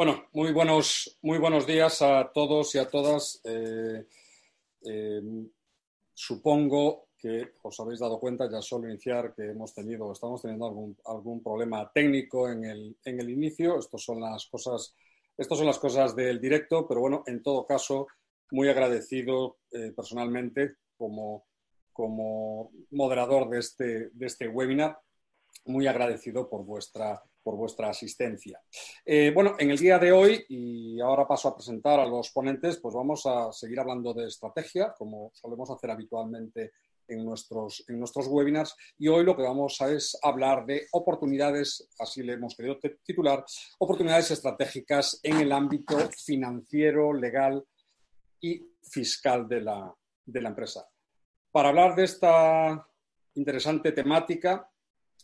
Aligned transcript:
Bueno, 0.00 0.24
muy 0.32 0.50
buenos, 0.50 1.18
muy 1.20 1.36
buenos 1.36 1.66
días 1.66 2.00
a 2.00 2.32
todos 2.32 2.74
y 2.74 2.78
a 2.78 2.88
todas. 2.88 3.38
Eh, 3.44 4.06
eh, 4.86 5.20
supongo 6.14 7.08
que 7.18 7.52
os 7.62 7.78
habéis 7.80 8.00
dado 8.00 8.18
cuenta, 8.18 8.50
ya 8.50 8.62
solo 8.62 8.88
iniciar, 8.88 9.34
que 9.34 9.50
hemos 9.50 9.74
tenido, 9.74 10.10
estamos 10.10 10.40
teniendo 10.40 10.64
algún, 10.64 10.96
algún 11.04 11.42
problema 11.42 11.92
técnico 11.92 12.48
en 12.48 12.64
el, 12.64 12.96
en 13.04 13.20
el 13.20 13.28
inicio. 13.28 13.78
Estos 13.78 14.02
son 14.02 14.22
las 14.22 14.46
cosas, 14.46 14.94
estas 15.36 15.58
son 15.58 15.66
las 15.66 15.78
cosas 15.78 16.16
del 16.16 16.40
directo, 16.40 16.88
pero 16.88 17.02
bueno, 17.02 17.22
en 17.26 17.42
todo 17.42 17.66
caso, 17.66 18.06
muy 18.52 18.70
agradecido 18.70 19.58
eh, 19.70 19.92
personalmente 19.94 20.76
como, 20.96 21.44
como 21.92 22.72
moderador 22.92 23.50
de 23.50 23.58
este, 23.58 24.08
de 24.14 24.26
este 24.26 24.48
webinar, 24.48 24.98
muy 25.66 25.86
agradecido 25.86 26.48
por 26.48 26.64
vuestra 26.64 27.22
por 27.42 27.56
vuestra 27.56 27.88
asistencia. 27.88 28.60
Eh, 29.04 29.32
bueno, 29.34 29.56
en 29.58 29.70
el 29.70 29.78
día 29.78 29.98
de 29.98 30.12
hoy, 30.12 30.44
y 30.48 31.00
ahora 31.00 31.26
paso 31.26 31.48
a 31.48 31.54
presentar 31.54 31.98
a 31.98 32.06
los 32.06 32.30
ponentes, 32.30 32.78
pues 32.78 32.94
vamos 32.94 33.24
a 33.26 33.52
seguir 33.52 33.80
hablando 33.80 34.12
de 34.12 34.26
estrategia, 34.26 34.94
como 34.96 35.30
solemos 35.34 35.70
hacer 35.70 35.90
habitualmente 35.90 36.72
en 37.08 37.24
nuestros, 37.24 37.84
en 37.88 37.98
nuestros 37.98 38.26
webinars. 38.28 38.76
Y 38.98 39.08
hoy 39.08 39.24
lo 39.24 39.36
que 39.36 39.42
vamos 39.42 39.80
a 39.80 39.90
es 39.90 40.16
hablar 40.22 40.64
de 40.66 40.86
oportunidades, 40.92 41.88
así 41.98 42.22
le 42.22 42.34
hemos 42.34 42.54
querido 42.54 42.78
titular, 43.02 43.44
oportunidades 43.78 44.30
estratégicas 44.30 45.18
en 45.22 45.38
el 45.38 45.52
ámbito 45.52 45.96
financiero, 46.24 47.12
legal 47.12 47.64
y 48.40 48.64
fiscal 48.82 49.48
de 49.48 49.60
la, 49.60 49.94
de 50.24 50.40
la 50.40 50.50
empresa. 50.50 50.88
Para 51.50 51.70
hablar 51.70 51.96
de 51.96 52.04
esta 52.04 52.86
interesante 53.34 53.92
temática, 53.92 54.69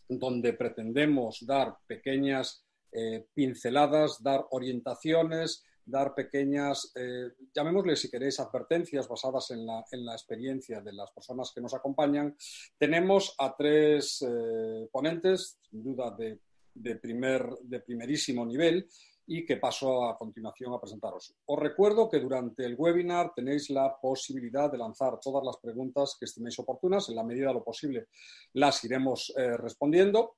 donde 0.09 0.53
pretendemos 0.53 1.45
dar 1.47 1.77
pequeñas 1.87 2.65
eh, 2.93 3.27
pinceladas, 3.35 4.23
dar 4.23 4.47
orientaciones, 4.51 5.65
dar 5.85 6.15
pequeñas, 6.15 6.93
eh, 6.97 7.31
llamémosle 7.55 7.95
si 7.95 8.11
queréis, 8.11 8.41
advertencias 8.41 9.09
basadas 9.09 9.51
en 9.53 9.65
la, 9.67 10.13
experiencia 10.13 10.81
de 10.81 10.93
las 10.93 11.13
personas 11.13 11.53
que 11.55 11.61
nos 11.61 11.75
acompañan. 11.75 12.37
Tenemos 12.77 13.35
a 13.39 13.55
tres 13.57 14.23
eh, 14.23 14.89
ponentes, 14.91 15.59
sin 15.71 15.83
duda 15.85 16.17
de, 16.17 16.97
primer, 16.97 17.49
de 17.63 17.81
primerísimo 17.81 18.45
nivel, 18.45 18.89
y 19.27 19.45
que 19.45 19.57
paso 19.57 20.05
a 20.05 20.17
continuación 20.17 20.73
a 20.73 20.81
presentaros. 20.81 21.35
Os 21.47 21.59
recuerdo 21.59 22.09
que 22.09 22.21
durante 22.21 22.65
el 22.65 22.77
webinar 22.79 23.33
tenéis 23.35 23.71
la 23.71 23.99
posibilidad 24.01 24.71
de 24.71 24.79
lanzar 24.79 25.19
todas 25.21 25.45
las 25.45 25.57
preguntas 25.57 26.17
que 26.19 26.27
estiméis 26.27 26.59
oportunas. 26.59 27.09
En 27.09 27.17
la 27.17 27.25
medida 27.25 27.49
de 27.49 27.55
lo 27.55 27.65
posible 27.65 28.07
las 28.53 28.83
iremos 28.85 29.33
eh, 29.37 29.57
respondiendo. 29.57 30.37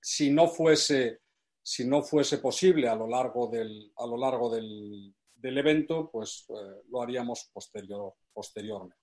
Si 0.00 0.30
no, 0.30 0.46
fuese, 0.46 1.20
si 1.62 1.86
no 1.86 2.02
fuese 2.02 2.38
posible 2.38 2.88
a 2.88 2.94
lo 2.94 3.08
largo 3.08 3.48
del, 3.48 3.92
a 3.96 4.06
lo 4.06 4.16
largo 4.16 4.50
del, 4.50 5.14
evento, 5.42 6.08
pues 6.10 6.46
eh, 6.48 6.82
lo 6.88 7.02
haríamos 7.02 7.50
posterior, 7.52 8.14
posteriormente. 8.32 8.96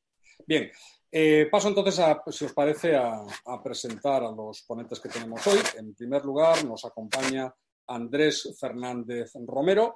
Bien, 0.47 0.71
eh, 1.11 1.47
paso 1.51 1.67
entonces, 1.67 1.99
a, 1.99 2.23
si 2.31 2.45
os 2.45 2.53
parece, 2.53 2.95
a 2.95 3.61
presentar 3.63 4.23
a 4.23 4.31
los 4.31 4.63
ponentes 4.63 4.99
que 4.99 5.09
tenemos 5.09 5.45
hoy. 5.45 5.59
En 5.77 5.93
primer 5.93 6.25
lugar, 6.25 6.65
nos 6.65 6.83
acompaña 6.83 7.53
Andrés 7.94 8.56
Fernández 8.59 9.31
Romero. 9.45 9.95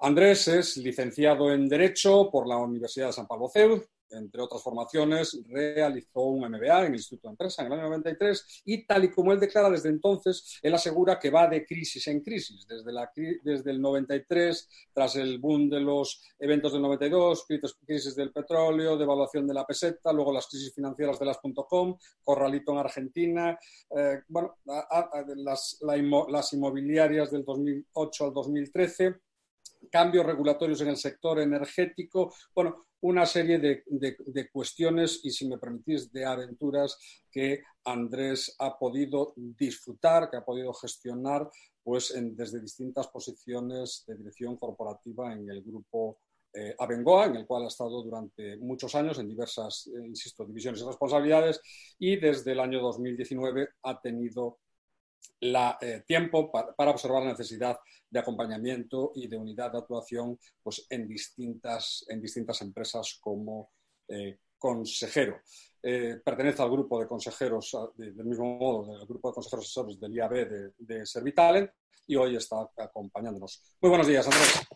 Andrés 0.00 0.48
es 0.48 0.76
licenciado 0.76 1.52
en 1.52 1.68
Derecho 1.68 2.30
por 2.30 2.46
la 2.46 2.56
Universidad 2.56 3.08
de 3.08 3.12
San 3.12 3.26
Pablo 3.26 3.48
CEU. 3.48 3.82
Entre 4.10 4.40
otras 4.40 4.62
formaciones, 4.62 5.40
realizó 5.48 6.20
un 6.22 6.48
MBA 6.48 6.80
en 6.80 6.86
el 6.86 6.94
Instituto 6.94 7.28
de 7.28 7.32
Empresa 7.32 7.62
en 7.62 7.72
el 7.72 7.78
año 7.78 7.88
93 7.88 8.62
y 8.64 8.86
tal 8.86 9.04
y 9.04 9.10
como 9.10 9.32
él 9.32 9.40
declara 9.40 9.70
desde 9.70 9.88
entonces, 9.88 10.58
él 10.62 10.74
asegura 10.74 11.18
que 11.18 11.30
va 11.30 11.48
de 11.48 11.64
crisis 11.64 12.06
en 12.08 12.20
crisis. 12.20 12.66
Desde, 12.66 12.92
la, 12.92 13.10
desde 13.42 13.70
el 13.70 13.80
93, 13.80 14.68
tras 14.92 15.16
el 15.16 15.38
boom 15.38 15.68
de 15.68 15.80
los 15.80 16.22
eventos 16.38 16.72
del 16.72 16.82
92, 16.82 17.46
crisis 17.86 18.14
del 18.14 18.32
petróleo, 18.32 18.96
devaluación 18.96 19.46
de 19.46 19.54
la 19.54 19.66
peseta, 19.66 20.12
luego 20.12 20.32
las 20.32 20.46
crisis 20.46 20.72
financieras 20.74 21.18
de 21.18 21.26
las 21.26 21.38
.com, 21.68 21.96
Corralito 22.22 22.72
en 22.72 22.78
Argentina, 22.78 23.58
eh, 23.96 24.22
bueno, 24.28 24.56
las, 25.36 25.78
las 25.80 26.52
inmobiliarias 26.52 27.30
del 27.30 27.44
2008 27.44 28.24
al 28.24 28.32
2013 28.32 29.14
cambios 29.90 30.26
regulatorios 30.26 30.80
en 30.80 30.88
el 30.88 30.96
sector 30.96 31.40
energético, 31.40 32.32
bueno, 32.54 32.86
una 33.04 33.26
serie 33.26 33.58
de, 33.58 34.48
cuestiones 34.50 35.20
y, 35.24 35.30
si 35.30 35.46
me 35.46 35.58
permitís, 35.58 36.10
de 36.10 36.24
aventuras 36.24 36.96
que 37.30 37.62
Andrés 37.84 38.56
ha 38.58 38.78
podido 38.78 39.34
disfrutar, 39.36 40.30
que 40.30 40.38
ha 40.38 40.44
podido 40.44 40.72
gestionar 40.72 41.50
pues, 41.82 42.14
desde 42.32 42.60
distintas 42.60 43.08
posiciones 43.08 44.04
de 44.06 44.16
dirección 44.16 44.56
corporativa 44.56 45.34
en 45.34 45.50
el 45.50 45.62
grupo 45.62 46.16
eh, 46.54 46.74
Abengoa, 46.78 47.26
en 47.26 47.36
el 47.36 47.46
cual 47.46 47.64
ha 47.64 47.68
estado 47.68 48.02
durante 48.02 48.56
muchos 48.56 48.94
años 48.94 49.18
en 49.18 49.28
diversas, 49.28 49.86
eh, 49.88 50.06
insisto, 50.06 50.46
divisiones 50.46 50.80
y 50.80 50.86
responsabilidades 50.86 51.60
y 51.98 52.16
desde 52.16 52.52
el 52.52 52.60
año 52.60 52.80
2019 52.80 53.68
ha 53.82 54.00
tenido 54.00 54.60
la, 55.40 55.78
eh, 55.80 56.02
tiempo 56.06 56.50
para, 56.50 56.90
observar 56.90 57.22
la 57.22 57.30
necesidad 57.30 57.78
de 58.08 58.20
acompañamiento 58.20 59.12
y 59.14 59.26
de 59.26 59.36
unidad 59.36 59.72
de 59.72 59.78
actuación 59.78 60.38
pues, 60.62 60.86
en, 60.88 61.06
distintas, 61.06 62.04
en 62.08 62.20
distintas 62.20 62.60
empresas 62.62 63.18
como 63.20 63.70
eh, 64.08 64.38
consejero. 64.58 65.40
Eh, 65.82 66.20
pertenece 66.24 66.62
al 66.62 66.70
grupo 66.70 66.98
de 67.00 67.06
consejeros, 67.06 67.76
del 67.96 68.24
mismo 68.24 68.56
modo, 68.56 68.96
del 68.96 69.06
grupo 69.06 69.28
de 69.28 69.34
consejeros 69.34 69.66
asesores 69.66 70.00
del 70.00 70.14
IAB 70.14 70.32
de, 70.32 70.72
de 70.78 71.06
Servitalent 71.06 71.70
y 72.06 72.16
hoy 72.16 72.36
está 72.36 72.68
acompañándonos. 72.78 73.62
Muy 73.80 73.90
buenos 73.90 74.06
días, 74.06 74.26
Andrés. 74.26 74.66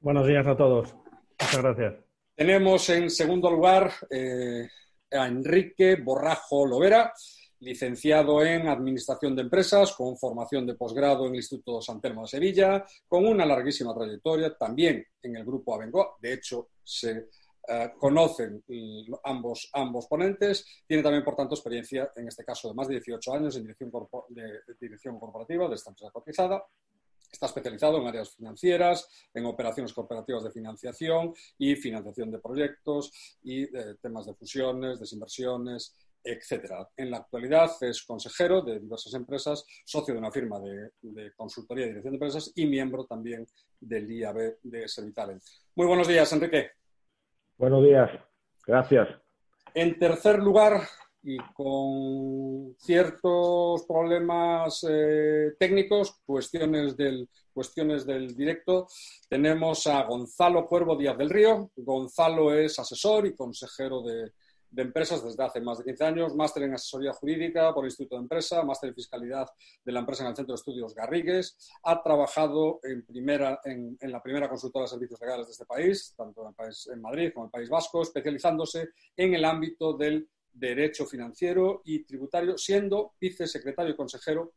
Buenos 0.00 0.26
días 0.26 0.46
a 0.46 0.56
todos. 0.56 0.94
Muchas 1.40 1.62
gracias. 1.62 1.94
Tenemos 2.34 2.88
en 2.88 3.10
segundo 3.10 3.50
lugar 3.50 3.92
a 5.12 5.26
Enrique 5.28 5.96
Borrajo 5.96 6.66
Lovera 6.66 7.12
licenciado 7.64 8.44
en 8.44 8.68
Administración 8.68 9.34
de 9.34 9.42
Empresas, 9.42 9.92
con 9.92 10.16
formación 10.16 10.66
de 10.66 10.74
posgrado 10.74 11.24
en 11.26 11.30
el 11.30 11.36
Instituto 11.36 11.80
San 11.80 12.00
Telmo 12.00 12.22
de 12.22 12.28
Sevilla, 12.28 12.84
con 13.08 13.26
una 13.26 13.46
larguísima 13.46 13.94
trayectoria 13.94 14.54
también 14.56 15.04
en 15.22 15.36
el 15.36 15.44
Grupo 15.44 15.74
Abengoa. 15.74 16.16
De 16.20 16.34
hecho, 16.34 16.68
se 16.82 17.28
eh, 17.66 17.92
conocen 17.98 18.62
ambos, 19.24 19.70
ambos 19.72 20.06
ponentes. 20.06 20.66
Tiene 20.86 21.02
también, 21.02 21.24
por 21.24 21.34
tanto, 21.34 21.54
experiencia, 21.54 22.12
en 22.14 22.28
este 22.28 22.44
caso, 22.44 22.68
de 22.68 22.74
más 22.74 22.88
de 22.88 22.94
18 22.94 23.34
años 23.34 23.56
en 23.56 23.62
dirección, 23.62 23.90
de, 24.28 24.60
dirección 24.78 25.18
corporativa 25.18 25.66
de 25.68 25.74
esta 25.74 25.90
empresa 25.90 26.12
cotizada. 26.12 26.62
Está 27.32 27.46
especializado 27.46 27.98
en 27.98 28.06
áreas 28.06 28.36
financieras, 28.36 29.08
en 29.32 29.46
operaciones 29.46 29.92
cooperativas 29.92 30.44
de 30.44 30.52
financiación 30.52 31.34
y 31.58 31.74
financiación 31.74 32.30
de 32.30 32.38
proyectos 32.38 33.10
y 33.42 33.62
eh, 33.62 33.96
temas 34.00 34.26
de 34.26 34.34
fusiones, 34.34 35.00
desinversiones, 35.00 35.94
etcétera. 36.24 36.88
En 36.96 37.10
la 37.10 37.18
actualidad 37.18 37.70
es 37.82 38.02
consejero 38.02 38.62
de 38.62 38.80
diversas 38.80 39.12
empresas, 39.14 39.64
socio 39.84 40.14
de 40.14 40.20
una 40.20 40.32
firma 40.32 40.58
de, 40.58 41.32
consultoría 41.36 41.84
y 41.84 41.88
dirección 41.88 42.12
de 42.12 42.16
empresas 42.16 42.52
y 42.54 42.66
miembro 42.66 43.04
también 43.04 43.46
del 43.78 44.10
IAB 44.10 44.56
de 44.62 44.88
Servitalent. 44.88 45.42
Muy 45.74 45.86
buenos 45.86 46.08
días, 46.08 46.32
Enrique. 46.32 46.70
Buenos 47.58 47.84
días, 47.84 48.10
gracias. 48.66 49.08
En 49.74 49.98
tercer 49.98 50.38
lugar, 50.38 50.80
y 51.26 51.38
con 51.54 52.74
ciertos 52.78 53.84
problemas 53.86 54.86
eh, 54.88 55.52
técnicos, 55.58 56.20
cuestiones 56.26 56.96
del, 56.96 57.28
cuestiones 57.52 58.04
del 58.04 58.36
directo, 58.36 58.86
tenemos 59.28 59.86
a 59.86 60.02
Gonzalo 60.02 60.66
Cuervo 60.66 60.96
Díaz 60.96 61.16
del 61.16 61.30
Río. 61.30 61.70
Gonzalo 61.76 62.52
es 62.52 62.78
asesor 62.78 63.26
y 63.26 63.34
consejero 63.34 64.02
de, 64.02 64.32
de 64.74 64.82
empresas 64.82 65.22
desde 65.22 65.44
hace 65.44 65.60
más 65.60 65.78
de 65.78 65.84
15 65.84 66.04
años, 66.04 66.34
máster 66.34 66.64
en 66.64 66.74
asesoría 66.74 67.12
jurídica 67.12 67.72
por 67.72 67.84
el 67.84 67.90
Instituto 67.90 68.16
de 68.16 68.22
Empresa, 68.22 68.64
máster 68.64 68.88
en 68.88 68.94
fiscalidad 68.96 69.46
de 69.84 69.92
la 69.92 70.00
empresa 70.00 70.24
en 70.24 70.30
el 70.30 70.36
Centro 70.36 70.52
de 70.52 70.56
Estudios 70.56 70.94
Garrigues. 70.94 71.56
Ha 71.84 72.02
trabajado 72.02 72.80
en, 72.82 73.06
primera, 73.06 73.60
en, 73.64 73.96
la 74.00 74.20
primera 74.20 74.48
consultora 74.48 74.84
de 74.84 74.88
servicios 74.88 75.20
legales 75.20 75.46
de 75.46 75.52
este 75.52 75.64
país, 75.64 76.12
tanto 76.16 76.42
en, 76.42 76.48
el 76.48 76.54
país, 76.54 76.88
en 76.92 77.00
Madrid 77.00 77.30
como 77.32 77.44
en 77.44 77.48
el 77.48 77.52
País 77.52 77.68
Vasco, 77.68 78.02
especializándose 78.02 78.88
en 79.16 79.34
el 79.34 79.44
ámbito 79.44 79.96
del 79.96 80.28
derecho 80.52 81.06
financiero 81.06 81.82
y 81.84 82.04
tributario, 82.04 82.58
siendo 82.58 83.14
vicesecretario 83.20 83.92
y 83.92 83.96
consejero 83.96 84.54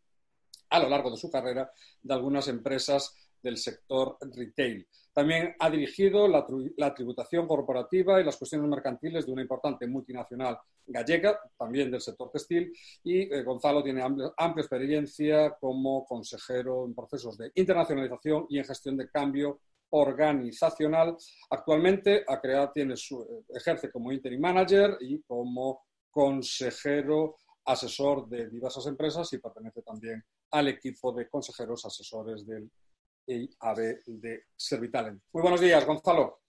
a 0.69 0.79
lo 0.79 0.89
largo 0.89 1.11
de 1.11 1.17
su 1.17 1.29
carrera 1.29 1.71
de 2.01 2.13
algunas 2.13 2.47
empresas 2.47 3.13
del 3.43 3.57
sector 3.57 4.17
retail. 4.21 4.87
También 5.17 5.55
ha 5.57 5.71
dirigido 5.71 6.27
la, 6.27 6.45
tributación 6.93 7.47
corporativa 7.47 8.21
y 8.21 8.23
las 8.23 8.37
cuestiones 8.37 8.69
mercantiles 8.69 9.25
de 9.25 9.31
una 9.31 9.41
importante 9.41 9.87
multinacional 9.87 10.59
gallega, 10.85 11.39
también 11.57 11.89
del 11.89 12.01
sector 12.01 12.29
textil, 12.29 12.71
y 13.03 13.21
eh, 13.21 13.41
Gonzalo 13.41 13.81
tiene 13.81 14.03
amplia, 14.03 14.31
experiencia 14.57 15.57
como 15.59 16.05
consejero 16.05 16.85
en 16.85 16.93
procesos 16.93 17.35
de 17.35 17.51
internacionalización 17.55 18.45
y 18.47 18.59
en 18.59 18.65
gestión 18.65 18.95
de 18.95 19.09
cambio 19.09 19.61
organizacional. 19.89 21.17
Actualmente 21.49 22.23
ha 22.27 22.39
creado, 22.39 22.69
tiene 22.71 22.95
su, 22.95 23.19
eh, 23.23 23.55
ejerce 23.57 23.89
como 23.89 24.11
interim 24.11 24.39
manager 24.39 24.99
y 24.99 25.23
como 25.23 25.81
consejero 26.11 27.37
asesor 27.65 28.29
de 28.29 28.51
diversas 28.51 28.85
empresas 28.85 29.33
y 29.33 29.39
pertenece 29.39 29.81
también 29.81 30.23
al 30.51 30.67
equipo 30.67 31.11
de 31.11 31.27
consejeros 31.27 31.83
asesores 31.85 32.45
del 32.45 32.69
y 33.27 33.49
AB 33.59 34.03
de 34.05 34.45
Servitalent. 34.55 35.21
Muy 35.33 35.41
buenos 35.41 35.61
días, 35.61 35.85
Gonzalo. 35.85 36.39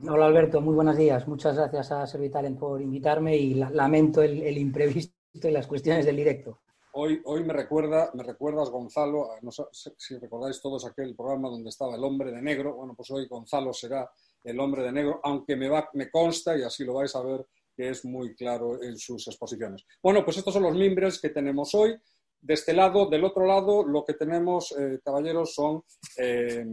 Hola 0.00 0.26
Alberto, 0.26 0.60
muy 0.60 0.74
buenos 0.74 0.96
días. 0.96 1.26
Muchas 1.26 1.56
gracias 1.56 1.90
a 1.92 2.06
Servitalent 2.06 2.58
por 2.58 2.80
invitarme 2.80 3.36
y 3.36 3.54
lamento 3.54 4.22
el, 4.22 4.56
imprevisto 4.56 5.12
y 5.32 5.50
las 5.50 5.66
cuestiones 5.66 6.06
del 6.06 6.16
directo. 6.16 6.60
Hoy, 6.92 7.20
hoy 7.24 7.44
me, 7.44 7.52
recuerda, 7.52 8.10
me 8.14 8.22
recuerdas, 8.22 8.70
Gonzalo, 8.70 9.28
no 9.42 9.50
sé 9.50 9.64
si 9.72 10.16
recordáis 10.16 10.60
todos 10.60 10.86
aquel 10.86 11.14
programa 11.14 11.48
donde 11.48 11.68
estaba 11.68 11.96
el 11.96 12.04
hombre 12.04 12.30
de 12.32 12.40
negro. 12.40 12.76
Bueno, 12.76 12.94
pues 12.94 13.10
hoy 13.10 13.26
Gonzalo 13.26 13.72
será 13.72 14.10
el 14.42 14.58
hombre 14.60 14.82
de 14.82 14.92
negro, 14.92 15.20
aunque 15.22 15.56
me, 15.56 15.68
va, 15.68 15.88
me 15.94 16.10
consta, 16.10 16.56
y 16.56 16.62
así 16.62 16.84
lo 16.84 16.94
vais 16.94 17.14
a 17.14 17.22
ver, 17.22 17.46
que 17.76 17.90
es 17.90 18.04
muy 18.04 18.34
claro 18.34 18.82
en 18.82 18.96
sus 18.96 19.26
exposiciones. 19.28 19.84
Bueno, 20.02 20.24
pues 20.24 20.38
estos 20.38 20.54
son 20.54 20.62
los 20.62 20.74
mimbres 20.74 21.20
que 21.20 21.28
tenemos 21.28 21.74
hoy. 21.74 21.96
De 22.40 22.54
este 22.54 22.72
lado, 22.72 23.06
del 23.06 23.24
otro 23.24 23.46
lado, 23.46 23.82
lo 23.84 24.04
que 24.04 24.14
tenemos, 24.14 24.74
eh, 24.78 25.00
caballeros, 25.04 25.54
son 25.54 25.82
eh, 26.16 26.64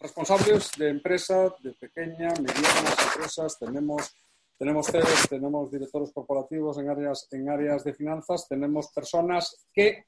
responsables 0.00 0.70
de 0.78 0.88
empresas, 0.88 1.52
de 1.62 1.72
pequeñas, 1.74 2.40
medianas 2.40 2.96
empresas. 3.14 3.58
Tenemos, 3.58 4.14
tenemos 4.58 4.86
CEOs, 4.86 5.28
tenemos 5.28 5.70
directores 5.70 6.12
corporativos 6.12 6.78
en 6.78 6.90
áreas, 6.90 7.28
en 7.30 7.48
áreas 7.48 7.84
de 7.84 7.94
finanzas, 7.94 8.48
tenemos 8.48 8.88
personas 8.92 9.66
que 9.72 10.06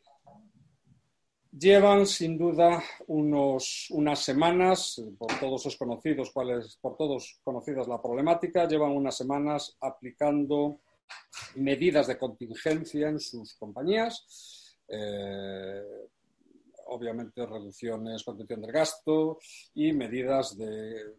Llevan 1.57 2.05
sin 2.05 2.37
duda 2.37 2.83
unos, 3.07 3.87
unas 3.91 4.19
semanas, 4.19 5.01
por 5.17 5.39
todos 5.39 5.65
es 5.67 5.77
conocidos 5.77 6.33
cuál 6.33 6.51
es, 6.51 6.77
por 6.81 6.97
todos 6.97 7.41
conocidas 7.45 7.87
la 7.87 8.03
problemática, 8.03 8.67
llevan 8.67 8.91
unas 8.91 9.17
semanas 9.17 9.77
aplicando 9.81 10.81
medidas 11.57 12.07
de 12.07 12.19
contingencia 12.19 13.09
en 13.09 13.21
sus 13.21 13.55
compañías, 13.55 14.79
eh, 14.89 15.83
obviamente 16.87 17.47
reducciones, 17.47 18.23
contención 18.25 18.61
del 18.61 18.73
gasto 18.73 19.39
y 19.75 19.93
medidas 19.93 20.57
de, 20.57 21.15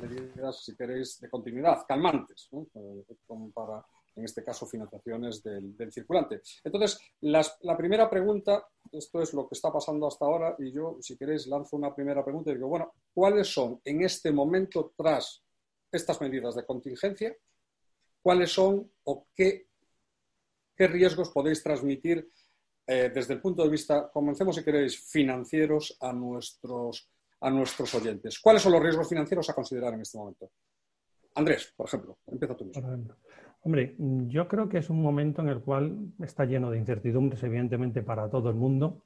medidas, 0.00 0.64
si 0.64 0.76
queréis, 0.76 1.18
de 1.20 1.30
continuidad, 1.30 1.84
calmantes, 1.86 2.48
como 3.26 3.50
para 3.52 3.84
en 4.18 4.24
este 4.24 4.42
caso 4.42 4.66
financiaciones 4.66 5.42
del, 5.42 5.92
circulante. 5.92 6.42
Entonces, 6.64 6.98
la 7.20 7.76
primera 7.76 8.10
pregunta, 8.10 8.66
esto 8.90 9.22
es 9.22 9.32
lo 9.32 9.48
que 9.48 9.54
está 9.54 9.72
pasando 9.72 10.08
hasta 10.08 10.24
ahora, 10.24 10.56
y 10.58 10.72
yo, 10.72 10.98
si 11.00 11.16
queréis, 11.16 11.46
lanzo 11.46 11.76
una 11.76 11.94
primera 11.94 12.24
pregunta 12.24 12.50
y 12.50 12.54
digo, 12.54 12.68
bueno, 12.68 12.92
¿cuáles 13.14 13.46
son 13.46 13.80
en 13.84 14.02
este 14.02 14.32
momento, 14.32 14.92
tras 14.96 15.44
estas 15.90 16.20
medidas 16.20 16.56
de 16.56 16.66
contingencia, 16.66 17.34
cuáles 18.22 18.52
son 18.52 18.90
o 19.04 19.26
qué, 19.34 19.66
qué 20.76 20.88
riesgos 20.88 21.30
podéis 21.30 21.62
transmitir 21.62 22.30
eh, 22.86 23.10
desde 23.14 23.34
el 23.34 23.40
punto 23.40 23.62
de 23.62 23.68
vista, 23.68 24.10
comencemos 24.10 24.56
si 24.56 24.64
queréis, 24.64 24.98
financieros 24.98 25.96
a 26.00 26.12
nuestros, 26.12 27.10
a 27.40 27.50
nuestros 27.50 27.94
oyentes? 27.94 28.38
¿Cuáles 28.38 28.62
son 28.62 28.72
los 28.72 28.82
riesgos 28.82 29.08
financieros 29.08 29.48
a 29.50 29.54
considerar 29.54 29.92
en 29.92 30.00
este 30.00 30.16
momento? 30.16 30.50
Andrés, 31.34 31.72
por 31.76 31.86
ejemplo, 31.86 32.18
empieza 32.26 32.56
tú 32.56 32.64
mismo. 32.64 33.14
Hombre, 33.62 33.94
yo 33.98 34.48
creo 34.48 34.68
que 34.68 34.78
es 34.78 34.88
un 34.88 35.02
momento 35.02 35.42
en 35.42 35.48
el 35.48 35.60
cual 35.60 36.12
está 36.20 36.44
lleno 36.44 36.70
de 36.70 36.78
incertidumbres, 36.78 37.42
evidentemente, 37.42 38.02
para 38.02 38.30
todo 38.30 38.48
el 38.48 38.56
mundo. 38.56 39.02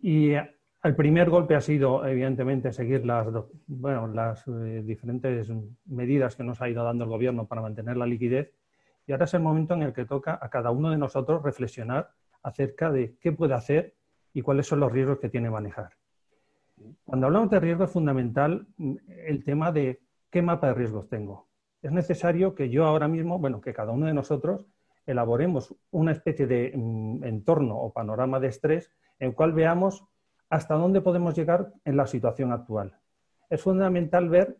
Y 0.00 0.32
el 0.82 0.94
primer 0.94 1.28
golpe 1.28 1.54
ha 1.54 1.60
sido, 1.60 2.06
evidentemente, 2.06 2.72
seguir 2.72 3.04
las, 3.04 3.26
bueno, 3.66 4.06
las 4.06 4.46
eh, 4.46 4.82
diferentes 4.84 5.50
medidas 5.86 6.36
que 6.36 6.44
nos 6.44 6.60
ha 6.62 6.68
ido 6.68 6.84
dando 6.84 7.04
el 7.04 7.10
gobierno 7.10 7.46
para 7.46 7.62
mantener 7.62 7.96
la 7.96 8.06
liquidez. 8.06 8.52
Y 9.06 9.12
ahora 9.12 9.24
es 9.24 9.34
el 9.34 9.40
momento 9.40 9.74
en 9.74 9.82
el 9.82 9.92
que 9.92 10.04
toca 10.04 10.38
a 10.40 10.48
cada 10.50 10.70
uno 10.70 10.90
de 10.90 10.98
nosotros 10.98 11.42
reflexionar 11.42 12.10
acerca 12.42 12.90
de 12.90 13.16
qué 13.20 13.32
puede 13.32 13.54
hacer 13.54 13.94
y 14.32 14.42
cuáles 14.42 14.66
son 14.66 14.80
los 14.80 14.92
riesgos 14.92 15.18
que 15.18 15.28
tiene 15.28 15.50
manejar. 15.50 15.90
Cuando 17.04 17.26
hablamos 17.26 17.50
de 17.50 17.58
riesgo 17.58 17.84
es 17.84 17.90
fundamental 17.90 18.66
el 19.26 19.42
tema 19.44 19.72
de 19.72 20.00
qué 20.30 20.42
mapa 20.42 20.68
de 20.68 20.74
riesgos 20.74 21.08
tengo 21.08 21.48
es 21.82 21.92
necesario 21.92 22.54
que 22.54 22.70
yo 22.70 22.84
ahora 22.84 23.08
mismo, 23.08 23.38
bueno, 23.38 23.60
que 23.60 23.72
cada 23.72 23.92
uno 23.92 24.06
de 24.06 24.14
nosotros 24.14 24.66
elaboremos 25.06 25.74
una 25.90 26.12
especie 26.12 26.46
de 26.46 26.72
mm, 26.74 27.24
entorno 27.24 27.78
o 27.78 27.92
panorama 27.92 28.40
de 28.40 28.48
estrés 28.48 28.90
en 29.18 29.28
el 29.28 29.34
cual 29.34 29.52
veamos 29.52 30.04
hasta 30.50 30.74
dónde 30.74 31.00
podemos 31.00 31.34
llegar 31.36 31.72
en 31.84 31.96
la 31.96 32.06
situación 32.06 32.52
actual. 32.52 32.96
Es 33.50 33.62
fundamental 33.62 34.28
ver 34.28 34.56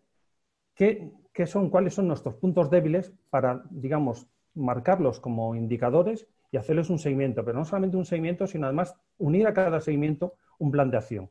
qué, 0.75 1.13
son, 1.47 1.71
cuáles 1.71 1.95
son 1.95 2.09
nuestros 2.09 2.35
puntos 2.35 2.71
débiles 2.71 3.13
para, 3.31 3.63
digamos, 3.71 4.27
marcarlos 4.55 5.21
como 5.21 5.55
indicadores 5.55 6.27
y 6.51 6.57
hacerles 6.57 6.91
un 6.91 6.99
seguimiento, 6.99 7.45
pero 7.45 7.59
no 7.59 7.65
solamente 7.65 7.97
un 7.97 8.05
seguimiento, 8.05 8.47
sino 8.47 8.67
además 8.67 8.97
unir 9.19 9.47
a 9.47 9.55
cada 9.55 9.81
seguimiento 9.81 10.35
un 10.59 10.71
plan 10.71 10.91
de 10.91 10.97
acción. 10.97 11.31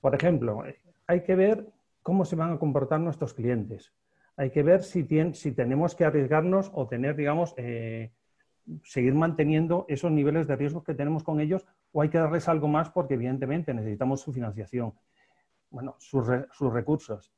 Por 0.00 0.14
ejemplo, 0.14 0.62
hay 1.06 1.22
que 1.22 1.34
ver 1.34 1.66
cómo 2.02 2.24
se 2.24 2.36
van 2.36 2.52
a 2.52 2.58
comportar 2.58 3.00
nuestros 3.00 3.34
clientes, 3.34 3.92
hay 4.36 4.50
que 4.50 4.62
ver 4.62 4.82
si, 4.82 5.04
tenemos 5.04 5.94
que 5.94 6.04
arriesgarnos 6.04 6.70
o 6.74 6.86
tener, 6.86 7.16
digamos, 7.16 7.54
eh, 7.56 8.12
seguir 8.84 9.14
manteniendo 9.14 9.86
esos 9.88 10.12
niveles 10.12 10.46
de 10.46 10.56
riesgo 10.56 10.84
que 10.84 10.94
tenemos 10.94 11.24
con 11.24 11.40
ellos 11.40 11.66
o 11.92 12.02
hay 12.02 12.08
que 12.08 12.18
darles 12.18 12.48
algo 12.48 12.68
más 12.68 12.90
porque 12.90 13.14
evidentemente 13.14 13.72
necesitamos 13.72 14.20
su 14.20 14.32
financiación, 14.32 14.94
bueno, 15.70 15.96
sus, 15.98 16.26
recursos. 16.72 17.32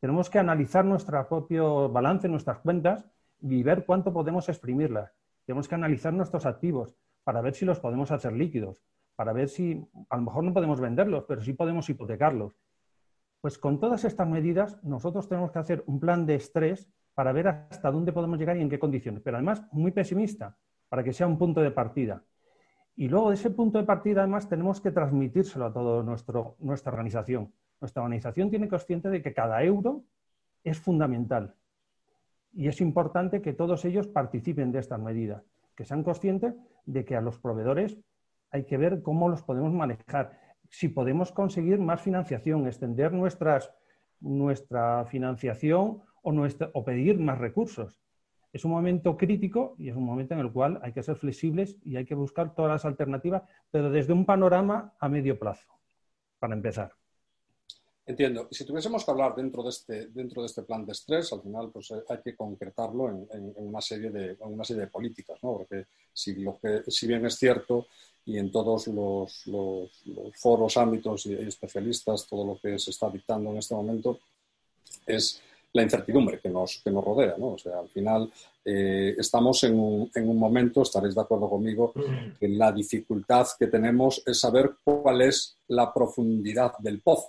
Tenemos 0.00 0.30
que 0.30 0.38
analizar 0.38 0.84
nuestro 0.84 1.26
propio 1.28 1.88
balance, 1.88 2.28
nuestras 2.28 2.58
cuentas 2.58 3.06
y 3.40 3.62
ver 3.62 3.84
cuánto 3.84 4.12
podemos 4.12 4.48
exprimirlas. 4.48 5.12
Tenemos 5.46 5.68
que 5.68 5.74
analizar 5.74 6.12
nuestros 6.12 6.46
activos 6.46 6.94
para 7.24 7.40
ver 7.40 7.54
si 7.54 7.64
los 7.64 7.80
podemos 7.80 8.10
hacer 8.10 8.32
líquidos, 8.32 8.82
para 9.16 9.32
ver 9.32 9.48
si 9.48 9.86
a 10.10 10.16
lo 10.16 10.22
mejor 10.22 10.44
no 10.44 10.52
podemos 10.52 10.80
venderlos, 10.80 11.24
pero 11.26 11.42
sí 11.42 11.52
podemos 11.52 11.88
hipotecarlos. 11.88 12.56
Pues 13.40 13.58
con 13.58 13.78
todas 13.78 14.04
estas 14.04 14.28
medidas 14.28 14.82
nosotros 14.82 15.28
tenemos 15.28 15.50
que 15.50 15.58
hacer 15.58 15.84
un 15.86 16.00
plan 16.00 16.26
de 16.26 16.36
estrés 16.36 16.88
para 17.14 17.32
ver 17.32 17.48
hasta 17.48 17.90
dónde 17.90 18.12
podemos 18.12 18.38
llegar 18.38 18.56
y 18.56 18.62
en 18.62 18.68
qué 18.68 18.78
condiciones, 18.78 19.22
pero 19.22 19.36
además 19.36 19.64
muy 19.72 19.92
pesimista, 19.92 20.56
para 20.88 21.04
que 21.04 21.12
sea 21.12 21.26
un 21.26 21.38
punto 21.38 21.60
de 21.60 21.70
partida. 21.70 22.24
Y 22.96 23.08
luego 23.08 23.30
de 23.30 23.34
ese 23.34 23.50
punto 23.50 23.78
de 23.78 23.84
partida 23.84 24.20
además 24.20 24.48
tenemos 24.48 24.80
que 24.80 24.92
transmitírselo 24.92 25.66
a 25.66 25.72
toda 25.72 26.02
nuestra 26.02 26.92
organización. 26.92 27.52
Nuestra 27.80 28.02
organización 28.02 28.50
tiene 28.50 28.68
consciente 28.68 29.10
de 29.10 29.20
que 29.20 29.34
cada 29.34 29.62
euro 29.64 30.04
es 30.62 30.78
fundamental 30.78 31.54
y 32.52 32.68
es 32.68 32.80
importante 32.80 33.42
que 33.42 33.52
todos 33.52 33.84
ellos 33.84 34.06
participen 34.06 34.70
de 34.70 34.78
estas 34.78 35.00
medidas, 35.00 35.42
que 35.74 35.84
sean 35.84 36.04
conscientes 36.04 36.54
de 36.86 37.04
que 37.04 37.16
a 37.16 37.20
los 37.20 37.38
proveedores 37.40 37.98
hay 38.50 38.64
que 38.64 38.76
ver 38.76 39.02
cómo 39.02 39.28
los 39.28 39.42
podemos 39.42 39.72
manejar 39.72 40.38
si 40.70 40.88
podemos 40.88 41.32
conseguir 41.32 41.80
más 41.80 42.00
financiación, 42.00 42.66
extender 42.66 43.12
nuestra 43.12 45.04
financiación 45.06 46.02
o 46.22 46.84
pedir 46.84 47.18
más 47.18 47.38
recursos. 47.38 48.00
Es 48.54 48.64
un 48.64 48.70
momento 48.70 49.16
crítico 49.16 49.74
y 49.80 49.88
es 49.88 49.96
un 49.96 50.04
momento 50.04 50.34
en 50.34 50.40
el 50.40 50.52
cual 50.52 50.78
hay 50.80 50.92
que 50.92 51.02
ser 51.02 51.16
flexibles 51.16 51.76
y 51.84 51.96
hay 51.96 52.04
que 52.04 52.14
buscar 52.14 52.54
todas 52.54 52.70
las 52.70 52.84
alternativas, 52.84 53.42
pero 53.72 53.90
desde 53.90 54.12
un 54.12 54.24
panorama 54.24 54.94
a 55.00 55.08
medio 55.08 55.36
plazo, 55.36 55.66
para 56.38 56.54
empezar. 56.54 56.92
Entiendo. 58.06 58.46
Si 58.52 58.64
tuviésemos 58.64 59.04
que 59.04 59.10
hablar 59.10 59.34
dentro 59.34 59.64
de 59.64 59.70
este, 59.70 60.06
dentro 60.06 60.42
de 60.42 60.46
este 60.46 60.62
plan 60.62 60.86
de 60.86 60.92
estrés, 60.92 61.32
al 61.32 61.42
final 61.42 61.70
pues, 61.72 61.90
eh, 61.90 62.04
hay 62.08 62.18
que 62.22 62.36
concretarlo 62.36 63.08
en, 63.08 63.52
una, 63.56 63.80
serie 63.80 64.10
de, 64.10 64.36
una 64.40 64.62
serie 64.62 64.82
de 64.82 64.88
políticas, 64.88 65.42
¿no? 65.42 65.54
Porque 65.54 65.86
si, 66.12 66.36
lo 66.36 66.56
que, 66.60 66.84
si 66.86 67.08
bien 67.08 67.26
es 67.26 67.34
cierto 67.34 67.88
y 68.24 68.38
en 68.38 68.52
todos 68.52 68.86
los, 68.86 69.50
foros, 70.34 70.76
ámbitos 70.76 71.26
y 71.26 71.32
especialistas, 71.34 72.24
todo 72.28 72.46
lo 72.46 72.60
que 72.60 72.78
se 72.78 72.92
está 72.92 73.10
dictando 73.10 73.50
en 73.50 73.56
este 73.56 73.74
momento 73.74 74.20
es 75.06 75.42
la 75.74 75.82
incertidumbre 75.82 76.38
que 76.40 76.48
nos, 76.48 76.80
que 76.82 76.90
nos 76.90 77.04
rodea. 77.04 77.34
¿no? 77.36 77.54
O 77.54 77.58
sea, 77.58 77.80
al 77.80 77.88
final 77.88 78.32
eh, 78.64 79.14
estamos 79.18 79.62
en 79.64 79.78
un, 79.78 80.10
en 80.14 80.28
un, 80.28 80.38
momento, 80.38 80.82
estaréis 80.82 81.16
de 81.16 81.20
acuerdo 81.20 81.50
conmigo, 81.50 81.92
que 82.38 82.48
la 82.48 82.72
dificultad 82.72 83.46
que 83.58 83.66
tenemos 83.66 84.22
es 84.24 84.38
saber 84.38 84.76
cuál 84.82 85.22
es 85.22 85.58
la 85.68 85.92
profundidad 85.92 86.78
del 86.78 87.02
pozo. 87.02 87.28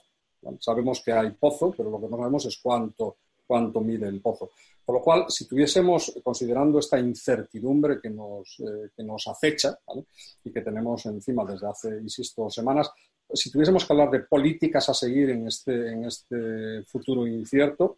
sabemos 0.59 1.01
que 1.03 1.11
hay 1.11 1.31
pozo, 1.31 1.73
pero 1.75 1.89
lo 1.89 1.99
que 1.99 2.07
no 2.07 2.17
sabemos 2.17 2.45
es 2.45 2.59
cuánto, 2.61 3.17
cuánto 3.47 3.81
mide 3.81 4.07
el 4.07 4.21
pozo. 4.21 4.51
Por 4.85 4.97
lo 4.97 5.01
cual, 5.01 5.25
si 5.29 5.47
tuviésemos, 5.47 6.13
considerando 6.23 6.77
esta 6.77 6.99
incertidumbre 6.99 7.99
que 7.99 8.11
nos, 8.11 8.59
eh, 8.59 8.91
que 8.95 9.03
nos 9.03 9.27
acecha 9.27 9.79
y 10.43 10.51
que 10.51 10.61
tenemos 10.61 11.03
encima 11.07 11.43
desde 11.43 11.67
hace, 11.67 11.89
insisto, 11.97 12.47
semanas, 12.51 12.91
si 13.33 13.49
tuviésemos 13.49 13.83
que 13.83 13.93
hablar 13.93 14.11
de 14.11 14.19
políticas 14.19 14.87
a 14.87 14.93
seguir 14.93 15.31
en 15.31 15.47
este, 15.47 15.91
en 15.91 16.05
este 16.05 16.83
futuro 16.83 17.25
incierto, 17.25 17.97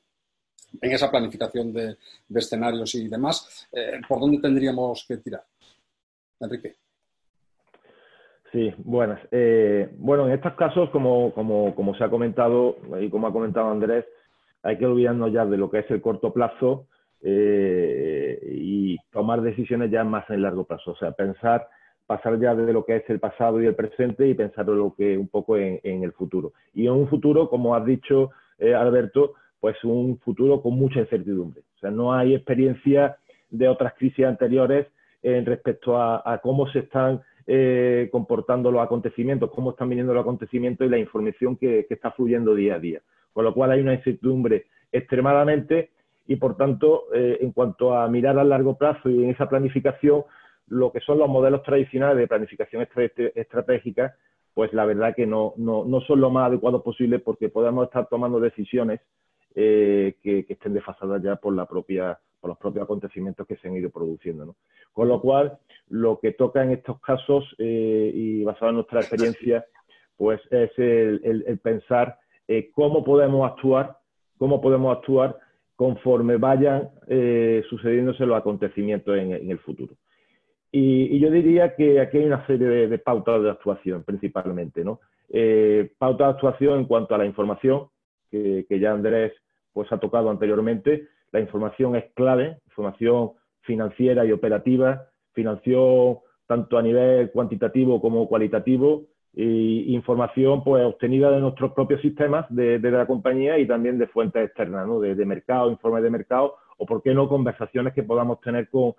en 0.82 0.92
esa 0.92 1.10
planificación 1.10 1.74
de, 1.74 1.98
escenarios 2.34 2.94
y 2.96 3.08
demás, 3.08 3.68
eh, 3.72 4.00
¿por 4.08 4.20
dónde 4.20 4.40
tendríamos 4.40 5.06
que 5.08 5.18
tirar? 5.18 5.44
Enrique. 6.40 6.76
Sí, 8.52 8.74
buenas. 8.78 9.20
Eh, 9.32 9.90
bueno, 9.98 10.28
en 10.28 10.34
estos 10.34 10.54
casos, 10.54 10.90
como, 10.92 11.34
se 11.98 12.04
ha 12.04 12.10
comentado 12.10 12.78
y 13.00 13.10
como 13.10 13.28
ha 13.28 13.34
comentado 13.34 13.70
Andrés, 13.70 14.06
hay 14.64 14.78
que 14.78 14.86
olvidarnos 14.86 15.32
ya 15.34 15.46
de 15.46 15.58
lo 15.58 15.70
que 15.70 15.80
es 15.80 15.92
el 15.92 16.02
corto 16.02 16.32
plazo 16.34 16.88
eh, 17.22 18.40
y 18.52 18.98
tomar 19.12 19.42
decisiones 19.42 19.92
ya 19.92 20.04
más 20.04 20.30
en 20.30 20.38
el 20.38 20.42
largo 20.44 20.64
plazo. 20.66 20.92
O 20.92 20.96
sea, 20.96 21.12
pensar 21.12 21.68
pasar 22.06 22.40
ya 22.40 22.56
de 22.56 22.72
lo 22.72 22.86
que 22.86 22.96
es 22.96 23.10
el 23.10 23.20
pasado 23.20 23.62
y 23.62 23.66
el 23.66 23.76
presente 23.76 24.26
y 24.26 24.34
pensar 24.34 24.66
lo 24.68 24.96
que 24.96 25.18
un 25.18 25.28
poco 25.28 25.58
en, 25.58 25.82
el 25.84 26.14
futuro. 26.14 26.54
Y 26.74 26.88
en 26.88 26.94
un 26.94 27.10
futuro, 27.10 27.50
como 27.50 27.76
has 27.76 27.86
dicho, 27.86 28.32
Alberto, 28.60 29.34
pues 29.60 29.84
un 29.84 30.20
futuro 30.20 30.62
con 30.62 30.74
mucha 30.76 31.00
incertidumbre. 31.00 31.62
O 31.76 31.80
sea, 31.80 31.92
no 31.92 32.14
hay 32.14 32.36
experiencia 32.36 33.18
de 33.50 33.68
otras 33.68 33.94
crisis 33.94 34.26
anteriores 34.26 34.88
en 35.24 35.46
respecto 35.46 36.00
a, 36.00 36.40
cómo 36.44 36.68
se 36.70 36.80
están 36.80 37.22
eh, 37.48 38.10
comportando 38.12 38.72
los 38.72 38.82
acontecimientos, 38.82 39.52
cómo 39.52 39.72
están 39.72 39.90
viniendo 39.90 40.14
los 40.14 40.22
acontecimientos 40.22 40.86
y 40.86 40.90
la 40.90 41.00
información 41.00 41.58
que, 41.58 41.86
está 41.90 42.12
fluyendo 42.12 42.54
día 42.56 42.76
a 42.76 42.80
día. 42.80 43.02
Con 43.34 43.46
lo 43.46 43.54
cual 43.54 43.72
hay 43.72 43.82
una 43.82 43.94
incertidumbre 43.94 44.68
extremadamente 44.92 45.92
y, 46.28 46.36
por 46.36 46.58
tanto, 46.58 47.06
eh, 47.14 47.38
en 47.42 47.52
cuanto 47.52 47.96
a 47.96 48.08
mirar 48.08 48.38
a 48.38 48.44
largo 48.44 48.78
plazo 48.78 49.10
y 49.10 49.24
en 49.24 49.30
esa 49.32 49.50
planificación, 49.50 50.24
lo 50.68 50.92
que 50.92 51.00
son 51.00 51.18
los 51.18 51.30
modelos 51.30 51.64
tradicionales 51.64 52.18
de 52.18 52.28
planificación 52.28 52.86
estratégica, 53.36 54.16
pues 54.54 54.74
la 54.74 54.86
verdad 54.86 55.14
que 55.16 55.28
no, 55.28 55.54
son 56.08 56.20
lo 56.20 56.32
más 56.32 56.48
adecuados 56.48 56.82
posible 56.82 57.20
porque 57.20 57.48
podemos 57.48 57.86
estar 57.86 58.08
tomando 58.08 58.40
decisiones 58.40 59.00
eh, 59.60 60.18
que, 60.22 60.46
estén 60.48 60.76
desfasadas 60.76 61.20
ya 61.24 61.36
por, 61.36 61.52
la 61.52 61.66
propia, 61.66 62.20
por 62.40 62.50
los 62.50 62.60
propios 62.60 62.84
acontecimientos 62.84 63.48
que 63.48 63.56
se 63.56 63.68
han 63.68 63.76
ido 63.76 63.90
produciendo. 63.90 64.56
Con 64.94 65.08
lo 65.08 65.20
cual, 65.20 65.58
lo 65.90 66.20
que 66.20 66.34
toca 66.34 66.62
en 66.62 66.74
estos 66.74 67.02
casos, 67.02 67.44
eh, 67.58 68.12
y 68.14 68.44
basado 68.44 68.70
en 68.70 68.76
nuestra 68.76 69.00
experiencia, 69.00 69.66
pues 70.16 70.40
es 70.52 70.70
el, 70.78 71.60
pensar 71.64 72.20
eh, 72.48 72.70
cómo 72.72 73.04
podemos 73.04 73.50
actuar, 73.50 73.98
cómo 74.38 74.62
podemos 74.62 74.96
actuar 74.96 75.40
conforme 75.76 76.38
vayan 76.38 76.92
sucediéndose 77.68 78.28
los 78.28 78.38
acontecimientos 78.38 79.18
en 79.18 79.50
el 79.50 79.58
futuro. 79.58 79.96
Y, 80.72 81.18
yo 81.20 81.32
diría 81.32 81.76
que 81.76 82.00
aquí 82.00 82.20
hay 82.20 82.26
una 82.26 82.46
serie 82.46 82.88
de, 82.88 82.98
pautas 83.00 83.42
de 83.42 83.50
actuación 83.50 84.04
principalmente, 84.04 84.84
¿no? 84.84 85.00
Pautas 85.98 86.28
de 86.28 86.34
actuación 86.34 86.80
en 86.80 86.86
cuanto 86.86 87.16
a 87.16 87.18
la 87.18 87.26
información, 87.26 87.88
que, 88.30 88.66
ya 88.80 88.92
Andrés 88.92 89.34
pues, 89.78 89.92
ha 89.92 90.00
tocado 90.00 90.30
anteriormente. 90.30 91.08
La 91.32 91.40
información 91.40 91.96
es 91.96 92.06
clave, 92.16 92.58
información 92.66 93.32
financiera 93.62 94.26
y 94.26 94.32
operativa, 94.32 95.06
financiación 95.34 96.18
tanto 96.48 96.78
a 96.78 96.82
nivel 96.82 97.30
cuantitativo 97.32 98.02
como 98.02 98.28
cualitativo, 98.28 99.04
y 99.34 99.94
información 99.94 100.64
pues 100.64 100.84
obtenida 100.84 101.30
de 101.30 101.42
nuestros 101.42 101.74
propios 101.74 102.02
sistemas 102.02 102.48
de, 102.50 102.80
la 102.80 103.06
compañía 103.06 103.60
y 103.60 103.68
también 103.68 104.00
de 104.00 104.08
fuentes 104.08 104.44
externas, 104.48 104.88
¿no? 104.88 105.00
de, 105.00 105.14
de 105.14 105.26
mercado, 105.26 105.70
informes 105.70 106.02
de 106.02 106.10
mercado, 106.10 106.56
o 106.78 106.88
por 106.88 107.04
qué 107.04 107.14
no 107.14 107.30
conversaciones 107.30 107.94
que 107.94 108.02
podamos 108.02 108.42
tener 108.42 108.68
con, 108.70 108.94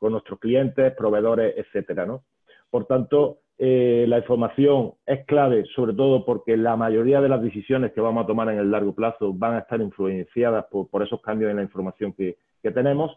con 0.00 0.10
nuestros 0.10 0.40
clientes, 0.40 0.94
proveedores, 0.96 1.54
etcétera, 1.56 2.06
¿no? 2.06 2.24
Por 2.70 2.86
tanto, 2.86 3.38
eh, 3.56 4.04
la 4.08 4.18
información 4.18 4.94
es 5.06 5.24
clave, 5.26 5.64
sobre 5.76 5.94
todo 5.94 6.24
porque 6.24 6.56
la 6.56 6.76
mayoría 6.76 7.20
de 7.20 7.28
las 7.28 7.40
decisiones 7.40 7.92
que 7.92 8.00
vamos 8.00 8.24
a 8.24 8.26
tomar 8.26 8.48
en 8.48 8.58
el 8.58 8.70
largo 8.70 8.94
plazo 8.94 9.32
van 9.32 9.54
a 9.54 9.58
estar 9.60 9.80
influenciadas 9.80 10.66
por, 10.70 11.02
esos 11.02 11.20
cambios 11.20 11.50
en 11.50 11.56
la 11.56 11.62
información 11.62 12.12
que, 12.12 12.36
tenemos 12.72 13.16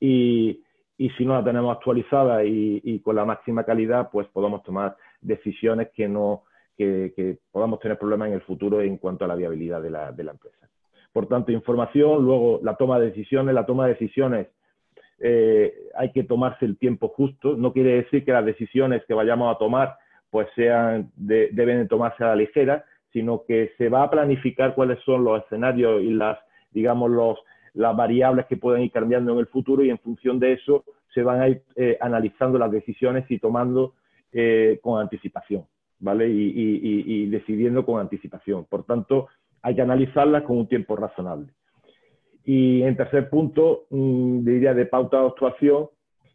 y, 0.00 0.62
si 0.98 1.24
no 1.24 1.34
la 1.34 1.44
tenemos 1.44 1.76
actualizada 1.76 2.42
y, 2.44 3.00
con 3.00 3.14
la 3.14 3.24
máxima 3.24 3.62
calidad, 3.62 4.08
pues 4.10 4.26
podamos 4.28 4.62
tomar 4.62 4.96
decisiones 5.20 5.90
que 5.94 6.08
no 6.08 6.42
que, 6.76 7.38
podamos 7.52 7.78
tener 7.78 7.98
problemas 7.98 8.28
en 8.28 8.34
el 8.34 8.40
futuro 8.40 8.80
en 8.80 8.96
cuanto 8.96 9.24
a 9.24 9.28
la 9.28 9.34
viabilidad 9.34 9.82
de 9.82 9.90
la, 9.90 10.12
de 10.12 10.24
la 10.24 10.32
empresa. 10.32 10.68
Por 11.12 11.26
tanto, 11.26 11.52
información, 11.52 12.24
luego 12.24 12.60
la 12.62 12.74
toma 12.74 12.98
de 12.98 13.06
decisiones, 13.06 13.54
la 13.54 13.64
toma 13.64 13.86
de 13.86 13.92
decisiones 13.92 14.48
eh, 15.18 15.72
hay 15.96 16.12
que 16.12 16.24
tomarse 16.24 16.64
el 16.64 16.78
tiempo 16.78 17.08
justo. 17.08 17.56
No 17.56 17.72
quiere 17.72 18.02
decir 18.02 18.24
que 18.24 18.32
las 18.32 18.44
decisiones 18.44 19.04
que 19.06 19.14
vayamos 19.14 19.54
a 19.54 19.58
tomar 19.58 19.96
pues 20.30 20.48
sean 20.54 21.10
deben 21.16 21.88
tomarse 21.88 22.24
a 22.24 22.28
la 22.28 22.36
ligera, 22.36 22.84
sino 23.12 23.44
que 23.46 23.72
se 23.78 23.88
va 23.88 24.02
a 24.02 24.10
planificar 24.10 24.74
cuáles 24.74 24.98
son 25.04 25.24
los 25.24 25.42
escenarios 25.42 26.02
y 26.02 26.10
las, 26.10 26.38
digamos, 26.72 27.10
los, 27.10 27.38
las 27.74 27.96
variables 27.96 28.46
que 28.46 28.56
pueden 28.56 28.82
ir 28.82 28.90
cambiando 28.90 29.32
en 29.32 29.38
el 29.38 29.46
futuro 29.46 29.82
y 29.82 29.90
en 29.90 29.98
función 29.98 30.38
de 30.38 30.54
eso 30.54 30.84
se 31.14 31.22
van 31.22 31.40
a 31.40 31.48
ir 31.48 31.62
eh, 31.76 31.96
analizando 32.00 32.58
las 32.58 32.70
decisiones 32.70 33.24
y 33.30 33.38
tomando 33.38 33.94
eh, 34.32 34.78
con 34.82 35.00
anticipación, 35.00 35.64
¿vale? 36.00 36.28
y 36.28 37.26
decidiendo 37.26 37.86
con 37.86 38.00
anticipación. 38.00 38.66
Por 38.66 38.84
tanto, 38.84 39.28
hay 39.62 39.74
que 39.74 39.82
analizarlas 39.82 40.42
con 40.42 40.58
un 40.58 40.68
tiempo 40.68 40.96
razonable. 40.96 41.48
Y 42.46 42.84
en 42.84 42.96
tercer 42.96 43.28
punto, 43.28 43.86
mm, 43.90 44.44
diría 44.44 44.72
de 44.72 44.86
pauta 44.86 45.20
de 45.20 45.26
actuación, 45.26 45.88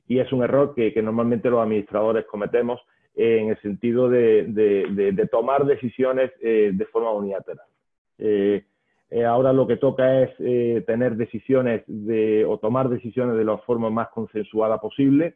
y 0.09 0.19
es 0.19 0.29
un 0.33 0.43
error 0.43 0.75
que, 0.75 0.93
normalmente 1.01 1.49
los 1.49 1.61
administradores 1.61 2.25
cometemos 2.25 2.81
en 3.15 3.47
el 3.49 3.61
sentido 3.61 4.09
de, 4.09 5.29
tomar 5.31 5.65
decisiones 5.65 6.31
eh, 6.41 6.71
de 6.73 6.85
forma 6.87 7.11
unilateral. 7.11 7.65
Eh, 8.17 8.65
eh, 9.09 9.25
ahora 9.25 9.53
lo 9.53 9.65
que 9.65 9.77
toca 9.77 10.21
es 10.21 10.85
tener 10.85 11.15
decisiones 11.15 11.83
de, 11.87 12.43
o 12.45 12.57
tomar 12.57 12.89
decisiones 12.89 13.37
de 13.37 13.45
la 13.45 13.57
forma 13.59 13.89
más 13.89 14.09
consensuada 14.09 14.79
posible, 14.79 15.35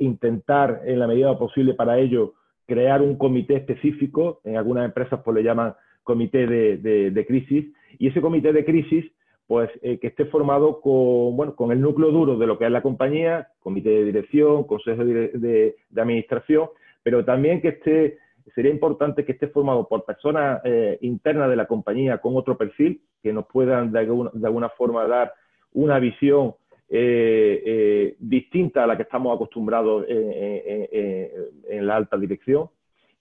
intentar 0.00 0.82
en 0.84 0.98
la 0.98 1.06
medida 1.06 1.36
posible 1.38 1.74
para 1.74 1.98
ello 1.98 2.34
crear 2.66 3.00
un 3.00 3.16
comité 3.16 3.56
específico, 3.56 4.40
en 4.44 4.58
algunas 4.58 4.84
empresas 4.84 5.20
pues 5.24 5.34
le 5.34 5.42
llaman 5.42 5.74
comité 6.04 6.46
de, 6.46 7.24
crisis 7.26 7.72
y 7.98 8.08
ese 8.08 8.20
comité 8.20 8.52
de 8.52 8.64
crisis 8.64 9.04
pues 9.48 9.70
eh, 9.80 9.98
que 9.98 10.08
esté 10.08 10.26
formado 10.26 10.82
con, 10.82 11.34
bueno, 11.34 11.56
con 11.56 11.72
el 11.72 11.80
núcleo 11.80 12.10
duro 12.10 12.36
de 12.36 12.46
lo 12.46 12.58
que 12.58 12.66
es 12.66 12.70
la 12.70 12.82
compañía, 12.82 13.48
comité 13.60 13.88
de 13.88 14.04
dirección, 14.04 14.64
consejo 14.64 15.06
de, 15.06 15.74
administración, 15.96 16.68
pero 17.02 17.24
también 17.24 17.62
que 17.62 17.68
esté, 17.68 18.18
sería 18.54 18.70
importante 18.70 19.24
que 19.24 19.32
esté 19.32 19.48
formado 19.48 19.88
por 19.88 20.04
personas 20.04 20.60
eh, 20.64 20.98
internas 21.00 21.48
de 21.48 21.56
la 21.56 21.66
compañía 21.66 22.18
con 22.18 22.36
otro 22.36 22.58
perfil, 22.58 23.00
que 23.22 23.32
nos 23.32 23.46
puedan 23.46 23.90
de 23.90 24.00
alguna, 24.00 24.68
forma 24.76 25.06
dar 25.06 25.32
una 25.72 25.98
visión 25.98 26.54
eh, 26.90 28.16
distinta 28.18 28.84
a 28.84 28.86
la 28.86 28.98
que 28.98 29.04
estamos 29.04 29.34
acostumbrados 29.34 30.04
en 30.08 31.86
la 31.86 31.96
alta 31.96 32.18
dirección 32.18 32.68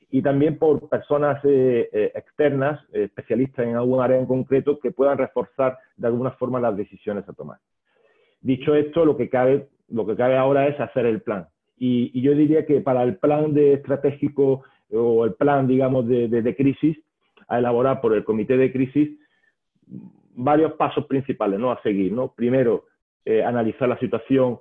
y 0.10 0.22
también 0.22 0.58
por 0.58 0.88
personas 0.88 1.44
eh, 1.44 1.90
eh, 1.92 2.12
externas, 2.16 2.80
eh, 2.94 3.04
especialistas 3.04 3.66
en 3.66 3.76
algún 3.76 4.02
área 4.02 4.18
en 4.18 4.26
concreto, 4.26 4.80
que 4.80 4.92
puedan 4.92 5.18
reforzar 5.18 5.78
de 5.98 6.08
alguna 6.08 6.32
forma 6.32 6.62
las 6.62 6.78
decisiones 6.78 7.28
a 7.28 7.34
tomar. 7.34 7.58
Dicho 8.40 8.74
esto, 8.76 9.04
lo 9.04 9.18
que 9.18 9.30
cabe, 9.30 9.68
lo 9.90 10.06
que 10.06 10.16
cabe 10.16 10.38
ahora 10.38 10.68
es 10.68 10.80
hacer 10.80 11.06
el 11.06 11.22
plan. 11.22 11.48
Y, 11.78 12.22
yo 12.22 12.34
diría 12.34 12.66
que 12.66 12.82
para 12.82 13.04
el 13.04 13.18
plan 13.18 13.54
de 13.54 13.74
estratégico 13.74 14.64
o 14.92 15.26
el 15.26 15.34
plan, 15.34 15.68
digamos, 15.68 16.08
de, 16.08 16.56
crisis, 16.56 16.98
a 17.48 17.60
elaborar 17.60 18.02
por 18.02 18.14
el 18.14 18.24
comité 18.24 18.58
de 18.58 18.72
crisis, 18.72 19.10
varios 20.34 20.74
pasos 20.74 21.06
principales 21.06 21.60
¿no? 21.60 21.72
a 21.72 21.82
seguir. 21.82 22.12
¿no? 22.14 22.34
Primero, 22.34 22.86
analizar 23.26 23.90
la 23.90 24.00
situación 24.00 24.60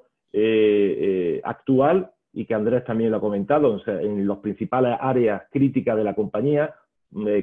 actual 1.44 2.10
y 2.36 2.44
que 2.44 2.52
Andrés 2.52 2.84
también 2.84 3.10
lo 3.10 3.16
ha 3.16 3.20
comentado, 3.20 3.80
en 3.86 4.28
las 4.28 4.36
principales 4.38 4.94
áreas 5.00 5.44
críticas 5.50 5.96
de 5.96 6.04
la 6.04 6.14
compañía, 6.14 6.74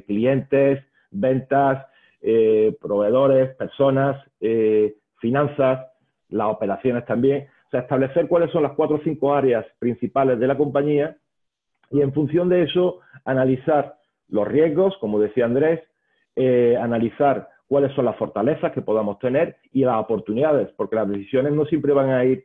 clientes, 0.06 0.84
ventas, 1.10 1.84
eh, 2.22 2.76
proveedores, 2.80 3.56
personas, 3.56 4.24
eh, 4.40 4.94
finanzas, 5.18 5.84
las 6.28 6.46
operaciones 6.46 7.04
también. 7.06 7.48
O 7.66 7.70
sea, 7.70 7.80
establecer 7.80 8.28
cuáles 8.28 8.52
son 8.52 8.62
las 8.62 8.74
cuatro 8.74 8.98
o 8.98 9.00
cinco 9.02 9.34
áreas 9.34 9.66
principales 9.80 10.38
de 10.38 10.46
la 10.46 10.56
compañía 10.56 11.16
y 11.90 12.00
en 12.00 12.12
función 12.12 12.48
de 12.48 12.62
eso 12.62 13.00
analizar 13.24 13.96
los 14.28 14.46
riesgos, 14.46 14.96
como 14.98 15.18
decía 15.18 15.44
Andrés, 15.44 15.82
eh, 16.36 16.78
analizar 16.80 17.48
cuáles 17.66 17.92
son 17.94 18.04
las 18.04 18.16
fortalezas 18.16 18.70
que 18.70 18.80
podamos 18.80 19.18
tener 19.18 19.56
y 19.72 19.84
las 19.84 19.96
oportunidades, 19.96 20.70
porque 20.76 20.94
las 20.94 21.08
decisiones 21.08 21.52
no 21.52 21.64
siempre 21.66 21.92
van 21.92 22.10
a 22.10 22.24
ir 22.24 22.44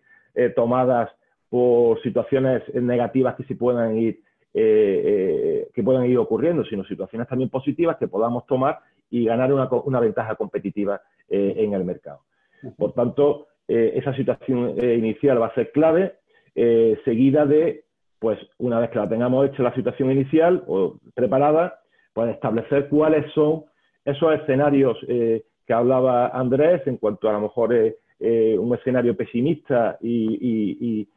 tomadas 0.56 1.12
por 1.50 2.02
situaciones 2.02 2.64
negativas 2.74 3.36
que 3.36 3.44
se 3.44 3.56
puedan 3.56 3.98
ir 3.98 4.20
eh, 4.52 5.04
eh, 5.06 5.70
que 5.76 5.84
puedan 5.84 6.08
ir 6.08 6.18
ocurriendo, 6.18 6.66
sino 6.66 6.84
situaciones 6.84 7.28
también 7.28 7.52
positivas 7.52 7.98
que 7.98 8.08
podamos 8.08 8.48
tomar 8.48 8.80
y 9.12 9.26
ganar 9.26 9.54
una, 9.54 10.00
ventaja 10.00 10.36
competitiva 10.36 11.02
eh, 11.30 11.54
en 11.58 11.76
el 11.76 11.86
mercado. 11.86 12.22
Por 12.76 12.94
tanto, 12.94 13.48
esa 13.68 14.16
situación 14.16 14.74
inicial 14.84 15.40
va 15.40 15.48
a 15.48 15.54
ser 15.54 15.72
clave, 15.72 16.16
seguida 17.06 17.46
de, 17.46 17.84
pues, 18.18 18.40
una 18.58 18.80
vez 18.80 18.90
que 18.90 18.98
la 18.98 19.08
tengamos 19.08 19.48
hecha 19.48 19.62
la 19.62 19.76
situación 19.76 20.12
inicial 20.12 20.64
o 20.66 20.96
preparada, 21.14 21.80
pues 22.12 22.34
establecer 22.34 22.90
cuáles 22.90 23.32
son 23.34 23.66
esos 24.04 24.34
escenarios 24.34 24.98
que 25.08 25.74
hablaba 25.74 26.30
Andrés 26.30 26.82
en 26.88 26.98
cuanto 26.98 27.30
a, 27.30 27.34
lo 27.34 27.42
mejor 27.42 27.72
un 28.20 28.76
escenario 28.76 29.16
pesimista 29.16 30.00
y 30.02 30.40
y, 30.82 31.08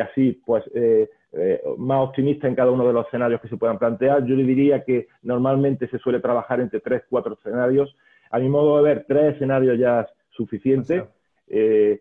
así 0.00 0.40
pues 0.44 0.64
eh, 0.74 1.08
eh, 1.32 1.62
más 1.78 2.08
optimista 2.08 2.48
en 2.48 2.54
cada 2.54 2.70
uno 2.70 2.86
de 2.86 2.92
los 2.92 3.06
escenarios 3.06 3.40
que 3.40 3.48
se 3.48 3.56
puedan 3.56 3.78
plantear. 3.78 4.24
Yo 4.24 4.34
le 4.34 4.44
diría 4.44 4.84
que 4.84 5.08
normalmente 5.22 5.88
se 5.88 5.98
suele 5.98 6.20
trabajar 6.20 6.60
entre 6.60 6.80
tres, 6.80 7.02
cuatro 7.08 7.34
escenarios. 7.34 7.94
A 8.30 8.38
mi 8.38 8.48
modo 8.48 8.78
de 8.78 8.82
ver, 8.82 9.04
tres 9.06 9.34
escenarios 9.34 9.78
ya 9.78 10.00
es 10.00 10.06
suficiente. 10.30 11.04
Eh, 11.48 12.00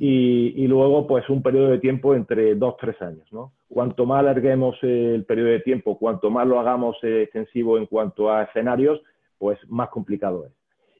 y, 0.00 0.66
luego 0.68 1.08
pues 1.08 1.28
un 1.28 1.42
periodo 1.42 1.70
de 1.70 1.80
tiempo 1.80 2.14
entre 2.14 2.54
dos, 2.54 2.76
tres 2.80 3.00
años. 3.02 3.26
¿no? 3.32 3.52
Cuanto 3.68 4.06
más 4.06 4.20
alarguemos 4.20 4.76
el 4.82 5.24
periodo 5.24 5.48
de 5.48 5.60
tiempo, 5.60 5.98
cuanto 5.98 6.30
más 6.30 6.46
lo 6.46 6.60
hagamos 6.60 6.96
extensivo 7.02 7.78
en 7.78 7.86
cuanto 7.86 8.30
a 8.30 8.44
escenarios, 8.44 9.00
pues 9.38 9.58
más 9.68 9.88
complicado 9.88 10.46
es. 10.46 10.52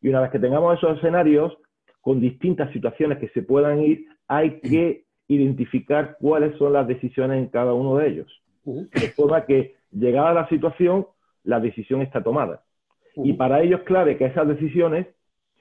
Y 0.03 0.09
una 0.09 0.21
vez 0.21 0.31
que 0.31 0.39
tengamos 0.39 0.77
esos 0.77 0.99
escenarios, 0.99 1.57
con 2.01 2.21
distintas 2.21 2.73
situaciones 2.73 3.19
que 3.19 3.29
se 3.29 3.43
puedan 3.43 3.83
ir, 3.83 4.07
hay 4.27 4.61
que 4.61 5.05
identificar 5.29 6.17
cuáles 6.19 6.57
son 6.59 6.73
las 6.73 6.87
decisiones 6.87 7.39
en 7.39 7.49
cada 7.49 7.75
uno 7.75 7.97
de 7.97 8.09
ellos. 8.09 8.43
De 8.65 9.09
forma 9.15 9.45
que, 9.45 9.75
llegada 9.93 10.35
la 10.35 10.49
situación, 10.49 11.07
la 11.45 11.61
decisión 11.61 12.03
está 12.03 12.23
tomada. 12.23 12.63
Y 13.17 13.33
para 13.35 13.63
ello 13.63 13.79
es 13.79 13.83
clave 13.83 14.17
que 14.17 14.27
esas 14.27 14.47
decisiones, 14.47 15.07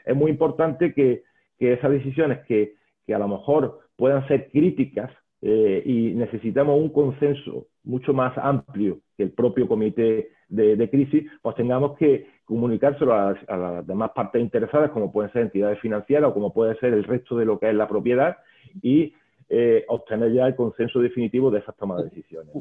es 0.06 0.16
muy 0.16 0.32
importante 0.32 0.94
que, 0.94 1.24
esas 1.60 1.92
decisiones 1.92 2.40
que, 2.46 2.76
a 3.14 3.18
lo 3.18 3.28
mejor 3.28 3.80
puedan 3.96 4.28
ser 4.28 4.50
críticas 4.50 5.12
eh, 5.42 5.82
y 5.86 6.14
necesitamos 6.14 6.80
un 6.80 6.90
consenso 6.90 7.68
mucho 7.84 8.14
más 8.14 8.38
amplio 8.38 9.00
que 9.16 9.24
el 9.24 9.32
propio 9.32 9.68
comité 9.68 10.30
de, 10.50 10.90
crisis, 10.90 11.30
pues 11.42 11.56
tengamos 11.56 11.98
que 11.98 12.28
comunicárselo 12.46 13.14
a, 13.14 13.36
las 13.48 13.88
demás 13.88 14.12
partes 14.16 14.42
interesadas, 14.42 14.92
como 14.92 15.12
pueden 15.12 15.32
ser 15.34 15.44
entidades 15.44 15.80
financieras 15.80 16.30
o 16.30 16.34
como 16.34 16.54
puede 16.54 16.78
ser 16.80 16.94
el 16.94 17.04
resto 17.04 17.38
de 17.38 17.46
lo 17.46 17.60
que 17.60 17.70
es 17.70 17.76
la 17.76 17.88
propiedad, 17.88 18.38
y 18.82 19.14
eh, 19.50 19.86
obtener 19.88 20.34
ya 20.34 20.48
el 20.48 20.56
consenso 20.56 21.00
definitivo 21.00 21.50
de 21.50 21.60
esas 21.60 21.76
tomas 21.78 22.00
de 22.00 22.10
decisiones. 22.10 22.54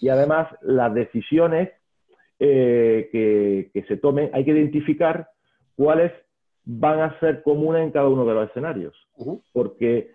Y 0.00 0.08
además, 0.08 0.48
las 0.62 0.94
decisiones 0.94 1.70
eh, 2.38 3.08
que, 3.72 3.84
se 3.88 3.96
tomen, 3.96 4.30
hay 4.32 4.44
que 4.44 4.52
identificar 4.52 5.28
cuáles 5.76 6.12
van 6.64 7.00
a 7.00 7.18
ser 7.18 7.42
comunes 7.42 7.82
en 7.82 7.90
cada 7.90 8.08
uno 8.08 8.24
de 8.24 8.34
los 8.34 8.48
escenarios. 8.48 8.94
Porque 9.52 10.12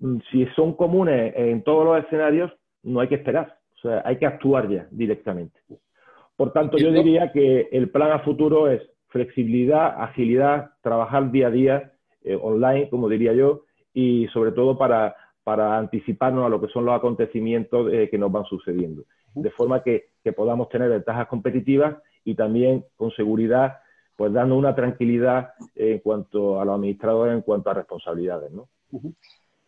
mm, 0.00 0.18
si 0.32 0.46
son 0.56 0.74
comunes 0.74 1.32
en 1.36 1.62
todos 1.62 1.84
los 1.84 2.04
escenarios, 2.04 2.50
no 2.82 3.00
hay 3.00 3.08
que 3.08 3.16
esperar. 3.16 3.58
O 3.76 3.80
sea, 3.80 4.02
hay 4.04 4.16
que 4.16 4.26
actuar 4.26 4.68
ya 4.68 4.88
directamente. 4.90 5.60
Por 6.36 6.52
tanto, 6.52 6.76
yo 6.76 6.90
diría 6.90 7.30
que 7.32 7.68
el 7.70 7.90
plan 7.90 8.12
a 8.12 8.20
futuro 8.20 8.68
es 8.68 8.82
flexibilidad, 9.08 10.02
agilidad, 10.02 10.70
trabajar 10.82 11.30
día 11.30 11.48
a 11.48 11.50
día 11.50 11.92
eh, 12.24 12.36
online, 12.40 12.88
como 12.88 13.08
diría 13.08 13.32
yo, 13.32 13.64
y 13.92 14.26
sobre 14.28 14.52
todo 14.52 14.76
para, 14.78 15.16
para 15.42 15.78
anticiparnos 15.78 16.44
a 16.44 16.48
lo 16.48 16.60
que 16.60 16.68
son 16.68 16.84
los 16.84 16.94
acontecimientos 16.94 17.92
eh, 17.92 18.08
que 18.10 18.18
nos 18.18 18.30
van 18.30 18.44
sucediendo. 18.44 19.04
De 19.34 19.50
forma 19.50 19.82
que, 19.82 20.10
podamos 20.36 20.68
tener 20.68 20.90
ventajas 20.90 21.26
competitivas 21.28 21.96
y 22.24 22.34
también 22.34 22.84
con 22.96 23.10
seguridad, 23.12 23.78
pues 24.16 24.32
dando 24.32 24.56
una 24.56 24.74
tranquilidad 24.74 25.54
en 25.74 25.98
cuanto 26.00 26.60
a 26.60 26.64
los 26.64 26.74
administradores, 26.74 27.34
en 27.34 27.42
cuanto 27.42 27.70
a 27.70 27.74
responsabilidades. 27.74 28.52
¿no? 28.52 28.68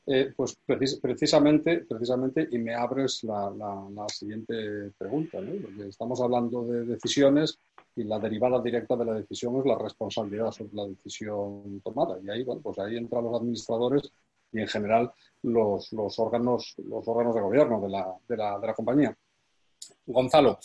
Eh, 0.07 0.33
pues 0.37 0.59
precisamente, 0.67 1.85
precisamente, 1.89 2.49
y 2.51 2.59
me 2.59 2.75
abres 2.75 3.23
la, 3.23 3.53
siguiente 4.09 4.91
pregunta, 4.99 5.41
¿no? 5.41 5.53
Porque 5.63 5.89
estamos 5.89 6.21
hablando 6.21 6.65
de 6.65 6.85
decisiones 6.85 7.61
y 7.97 8.05
la 8.05 8.19
derivada 8.19 8.61
directa 8.61 8.97
de 8.97 9.05
la 9.05 9.15
decisión 9.15 9.59
es 9.59 9.67
la 9.67 9.79
responsabilidad 9.79 10.51
sobre 10.51 10.75
la 10.75 10.87
decisión 10.87 11.81
tomada. 11.83 12.19
Y 12.23 12.31
ahí, 12.31 12.45
bueno, 12.45 12.63
pues 12.63 12.79
ahí 12.79 12.97
entran 12.97 13.25
los 13.25 13.41
administradores 13.41 14.13
y 14.53 14.61
en 14.61 14.69
general 14.69 15.13
los, 15.43 15.93
los 15.93 16.19
órganos, 16.19 16.75
los 16.79 17.07
órganos 17.07 17.35
de 17.35 17.41
gobierno 17.41 17.81
de 17.81 17.89
la, 17.89 18.15
de 18.29 18.37
la, 18.37 18.59
de 18.59 18.67
la 18.67 18.75
compañía. 18.75 19.17
Gonzalo, 20.07 20.59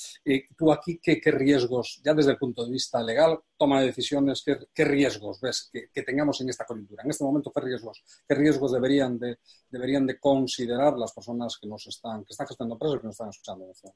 tú 0.58 0.72
aquí, 0.72 1.00
¿qué, 1.02 1.20
riesgos, 1.32 2.02
ya 2.04 2.14
desde 2.14 2.32
el 2.32 2.38
punto 2.38 2.66
de 2.66 2.72
vista 2.72 3.02
legal, 3.02 3.40
toma 3.58 3.80
de 3.80 3.88
decisiones, 3.88 4.44
qué, 4.44 4.86
riesgos 4.86 5.40
ves 5.40 5.70
que, 5.72 6.04
tengamos 6.04 6.42
en 6.42 6.50
esta 6.50 6.66
coyuntura? 6.66 7.04
En 7.04 7.12
este 7.12 7.24
momento, 7.24 7.52
¿qué 7.52 7.62
riesgos, 7.62 8.04
qué 8.28 8.36
riesgos 8.36 8.72
deberían, 8.74 9.18
de, 9.20 9.38
deberían 9.70 10.06
de 10.08 10.20
considerar 10.20 10.98
las 10.98 11.14
personas 11.14 11.58
que 11.60 11.68
nos 11.68 11.86
están, 11.88 12.24
que 12.26 12.34
están 12.34 12.48
gestando 12.48 12.76
empresas 12.76 13.00
que 13.00 13.08
nos 13.08 13.14
están 13.14 13.30
escuchando 13.30 13.66
en 13.66 13.72
este? 13.72 13.90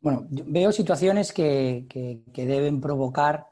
Bueno, 0.00 0.26
veo 0.30 0.70
situaciones 0.70 1.32
que, 1.32 1.86
deben 2.34 2.80
provocar 2.80 3.46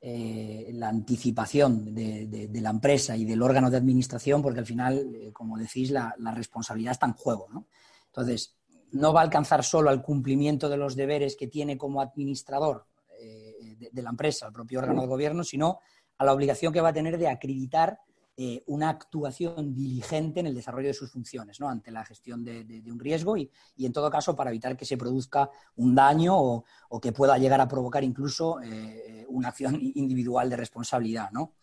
eh, 0.00 0.70
la 0.72 0.88
anticipación 0.88 1.94
de, 1.94 2.48
la 2.54 2.70
empresa 2.70 3.16
y 3.16 3.24
del 3.24 3.42
órgano 3.42 3.70
de 3.70 3.76
administración, 3.76 4.40
porque 4.40 4.60
al 4.60 4.66
final, 4.66 5.14
eh, 5.14 5.32
como 5.32 5.58
decís, 5.58 5.90
la, 5.90 6.14
responsabilidad 6.34 6.92
está 6.92 7.06
en 7.06 7.14
juego. 7.14 7.48
¿no? 7.52 7.66
Entonces, 8.06 8.56
no 8.92 9.12
va 9.12 9.20
a 9.20 9.24
alcanzar 9.24 9.64
solo 9.64 9.90
al 9.90 10.02
cumplimiento 10.02 10.68
de 10.68 10.76
los 10.76 10.94
deberes 10.94 11.36
que 11.36 11.48
tiene 11.48 11.76
como 11.76 12.00
administrador 12.00 12.86
eh, 13.20 13.76
de, 13.90 14.02
la 14.02 14.10
empresa, 14.10 14.46
el 14.46 14.52
propio 14.52 14.78
órgano 14.78 15.02
de 15.02 15.08
gobierno, 15.08 15.42
sino 15.42 15.80
a 16.18 16.24
la 16.24 16.32
obligación 16.32 16.72
que 16.72 16.80
va 16.80 16.90
a 16.90 16.92
tener 16.92 17.18
de 17.18 17.28
acreditar 17.28 17.98
eh, 18.36 18.62
una 18.66 18.88
actuación 18.88 19.74
diligente 19.74 20.40
en 20.40 20.46
el 20.46 20.54
desarrollo 20.54 20.88
de 20.88 20.94
sus 20.94 21.10
funciones, 21.10 21.60
¿no? 21.60 21.68
ante 21.68 21.90
la 21.90 22.04
gestión 22.04 22.44
de, 22.44 22.82
un 22.90 22.98
riesgo 22.98 23.36
y, 23.36 23.50
en 23.78 23.92
todo 23.92 24.10
caso, 24.10 24.34
para 24.34 24.50
evitar 24.50 24.76
que 24.76 24.84
se 24.84 24.96
produzca 24.96 25.50
un 25.76 25.94
daño 25.94 26.36
o, 26.38 27.00
que 27.00 27.12
pueda 27.12 27.38
llegar 27.38 27.60
a 27.60 27.68
provocar 27.68 28.02
incluso 28.02 28.60
eh, 28.62 29.26
una 29.28 29.48
acción 29.48 29.78
individual 29.94 30.48
de 30.48 30.56
responsabilidad. 30.56 31.30
¿no? 31.32 31.54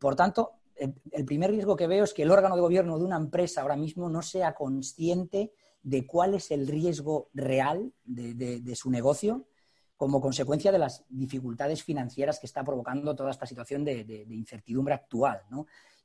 por 0.00 0.16
tanto, 0.16 0.52
el 0.76 1.24
primer 1.24 1.50
riesgo 1.50 1.76
que 1.76 1.86
veo 1.86 2.04
es 2.04 2.14
que 2.14 2.22
el 2.22 2.30
órgano 2.30 2.54
de 2.54 2.62
gobierno 2.62 2.98
de 2.98 3.04
una 3.04 3.16
empresa 3.16 3.60
ahora 3.60 3.76
mismo 3.76 4.08
no 4.08 4.22
sea 4.22 4.54
consciente 4.54 5.52
de 5.82 6.06
cuál 6.06 6.34
es 6.34 6.50
el 6.50 6.66
riesgo 6.66 7.30
real 7.34 7.92
de, 8.04 8.74
su 8.74 8.90
negocio 8.90 9.46
como 9.98 10.20
consecuencia 10.20 10.70
de 10.70 10.78
las 10.78 11.04
dificultades 11.08 11.82
financieras 11.82 12.38
que 12.38 12.46
está 12.46 12.62
provocando 12.62 13.16
toda 13.16 13.32
esta 13.32 13.46
situación 13.46 13.84
de, 13.84 14.26
incertidumbre 14.30 14.94
actual. 14.94 15.42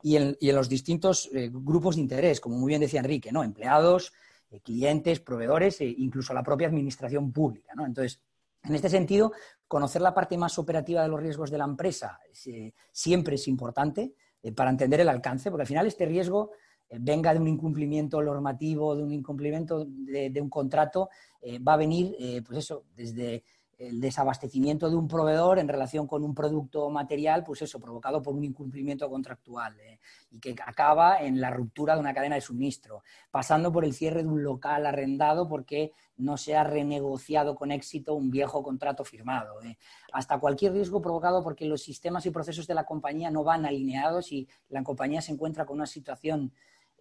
Y, 0.01 0.17
en, 0.17 0.35
los 0.41 0.67
distintos 0.67 1.29
eh, 1.31 1.51
grupos 1.53 1.95
de 1.95 2.01
interés, 2.01 2.41
como 2.41 2.57
muy 2.57 2.69
bien 2.69 2.81
decía 2.81 3.01
Enrique, 3.01 3.31
¿no? 3.31 3.43
empleados, 3.43 4.11
eh, 4.49 4.61
clientes, 4.61 5.19
proveedores 5.19 5.79
e 5.79 5.85
incluso 5.85 6.33
la 6.33 6.41
propia 6.41 6.67
administración 6.67 7.31
pública. 7.31 7.71
Entonces, 7.85 8.19
en 8.63 8.73
este 8.73 8.89
sentido, 8.89 9.31
conocer 9.67 10.01
la 10.01 10.15
parte 10.15 10.39
más 10.39 10.57
operativa 10.57 11.03
de 11.03 11.09
los 11.09 11.19
riesgos 11.19 11.51
de 11.51 11.59
la 11.59 11.65
empresa 11.65 12.19
siempre 12.91 13.35
es 13.35 13.47
importante 13.47 14.15
para 14.55 14.71
entender 14.71 15.01
el 15.01 15.09
alcance, 15.09 15.51
porque 15.51 15.63
al 15.63 15.67
final 15.67 15.85
este 15.85 16.05
riesgo 16.05 16.51
venga 16.89 17.33
de 17.33 17.39
un 17.39 17.47
incumplimiento 17.47 18.21
normativo, 18.21 18.95
de 18.95 19.03
un 19.03 19.11
incumplimiento 19.11 19.85
de, 19.85 20.39
un 20.41 20.49
contrato, 20.49 21.09
va 21.67 21.73
a 21.73 21.77
venir, 21.77 22.15
pues 22.45 22.59
eso, 22.59 22.85
desde 22.95 23.43
el 23.87 23.99
desabastecimiento 23.99 24.89
de 24.89 24.95
un 24.95 25.07
proveedor 25.07 25.59
en 25.59 25.67
relación 25.67 26.07
con 26.07 26.23
un 26.23 26.33
producto 26.33 26.89
material, 26.89 27.43
pues 27.43 27.61
eso, 27.61 27.79
provocado 27.79 28.21
por 28.21 28.33
un 28.33 28.43
incumplimiento 28.43 29.09
contractual 29.09 29.75
y 30.31 30.39
que 30.39 30.55
acaba 30.65 31.21
en 31.21 31.41
la 31.41 31.49
ruptura 31.49 31.95
de 31.95 31.99
una 31.99 32.13
cadena 32.13 32.35
de 32.35 32.41
suministro, 32.41 33.03
pasando 33.31 33.71
por 33.71 33.85
el 33.85 33.93
cierre 33.93 34.23
de 34.23 34.29
un 34.29 34.43
local 34.43 34.85
arrendado 34.85 35.47
porque 35.47 35.91
no 36.17 36.37
se 36.37 36.55
ha 36.55 36.63
renegociado 36.63 37.55
con 37.55 37.71
éxito 37.71 38.13
un 38.13 38.29
viejo 38.29 38.63
contrato 38.63 39.03
firmado, 39.03 39.55
hasta 40.11 40.39
cualquier 40.39 40.73
riesgo 40.73 41.01
provocado 41.01 41.43
porque 41.43 41.65
los 41.65 41.81
sistemas 41.81 42.25
y 42.25 42.31
procesos 42.31 42.67
de 42.67 42.75
la 42.75 42.85
compañía 42.85 43.31
no 43.31 43.43
van 43.43 43.65
alineados 43.65 44.31
y 44.31 44.47
la 44.69 44.83
compañía 44.83 45.21
se 45.21 45.31
encuentra 45.31 45.65
con 45.65 45.77
una 45.77 45.87
situación 45.87 46.53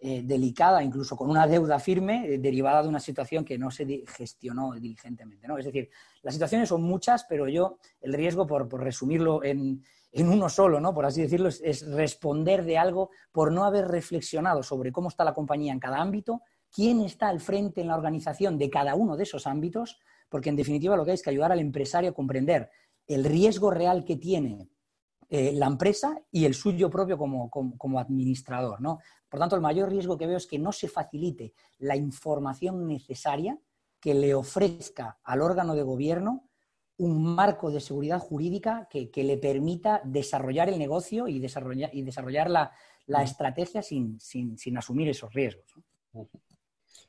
eh, 0.05 0.21
delicada, 0.21 0.83
incluso 0.83 1.15
con 1.15 1.29
una 1.29 1.47
deuda 1.47 1.79
firme, 1.79 2.25
eh, 2.25 2.37
derivada 2.37 2.83
de 2.83 2.89
una 2.89 2.99
situación 2.99 3.45
que 3.45 3.57
no 3.57 3.71
se 3.71 4.03
gestionó 4.05 4.73
diligentemente. 4.73 5.47
¿no? 5.47 5.57
Es 5.57 5.63
decir, 5.63 5.89
las 6.21 6.33
situaciones 6.33 6.67
son 6.67 6.81
muchas, 6.83 7.23
pero 7.23 7.47
yo, 7.47 7.77
el 8.01 8.11
riesgo, 8.11 8.45
por, 8.45 8.69
resumirlo 8.83 9.41
en, 9.45 9.81
uno 10.13 10.49
solo, 10.49 10.81
¿no? 10.81 10.93
por 10.93 11.05
así 11.05 11.21
decirlo, 11.21 11.47
es, 11.47 11.87
responder 11.87 12.65
de 12.65 12.77
algo 12.77 13.11
por 13.31 13.53
no 13.53 13.63
haber 13.63 13.87
reflexionado 13.87 14.61
sobre 14.61 14.91
cómo 14.91 15.07
está 15.07 15.23
la 15.23 15.33
compañía 15.33 15.71
en 15.71 15.79
cada 15.79 16.01
ámbito, 16.01 16.41
quién 16.69 16.99
está 16.99 17.29
al 17.29 17.39
frente 17.39 17.79
en 17.79 17.87
la 17.87 17.95
organización 17.95 18.57
de 18.57 18.69
cada 18.69 18.95
uno 18.95 19.15
de 19.15 19.23
esos 19.23 19.47
ámbitos, 19.47 20.01
porque 20.27 20.49
en 20.49 20.57
definitiva 20.57 20.97
lo 20.97 21.05
que 21.05 21.11
hay 21.11 21.15
es 21.15 21.23
que 21.23 21.29
ayudar 21.29 21.53
al 21.53 21.61
empresario 21.61 22.09
a 22.09 22.13
comprender 22.13 22.69
el 23.07 23.23
riesgo 23.23 23.71
real 23.71 24.03
que 24.03 24.17
tiene 24.17 24.67
eh, 25.35 25.51
la 25.51 25.65
empresa 25.65 26.21
y 26.29 26.45
el 26.45 26.53
suyo 26.53 26.91
propio 26.91 27.17
como, 27.17 27.49
como, 27.49 27.99
administrador. 27.99 28.79
¿no? 28.79 28.99
Por 29.33 29.39
tanto, 29.39 29.55
el 29.55 29.63
mayor 29.63 29.89
riesgo 29.89 30.15
que 30.15 30.27
veo 30.27 30.37
es 30.37 30.45
que 30.45 30.59
no 30.59 30.71
se 30.71 30.87
facilite 30.87 31.55
la 31.79 31.95
información 31.95 32.87
necesaria 32.87 33.57
que 33.99 34.13
le 34.13 34.35
ofrezca 34.35 35.17
al 35.23 35.41
órgano 35.41 35.73
de 35.73 35.81
gobierno 35.81 36.51
un 36.97 37.33
marco 37.33 37.71
de 37.71 37.79
seguridad 37.79 38.19
jurídica 38.19 38.87
que, 38.91 39.09
le 39.23 39.37
permita 39.39 40.01
desarrollar 40.03 40.69
el 40.69 40.77
negocio 40.77 41.27
y 41.27 41.39
desarrollar, 41.39 41.89
y 41.95 42.03
desarrollar 42.03 42.47
la, 42.47 43.23
estrategia 43.23 43.81
sin, 43.81 44.19
asumir 44.77 45.09
esos 45.09 45.33
riesgos. 45.33 45.65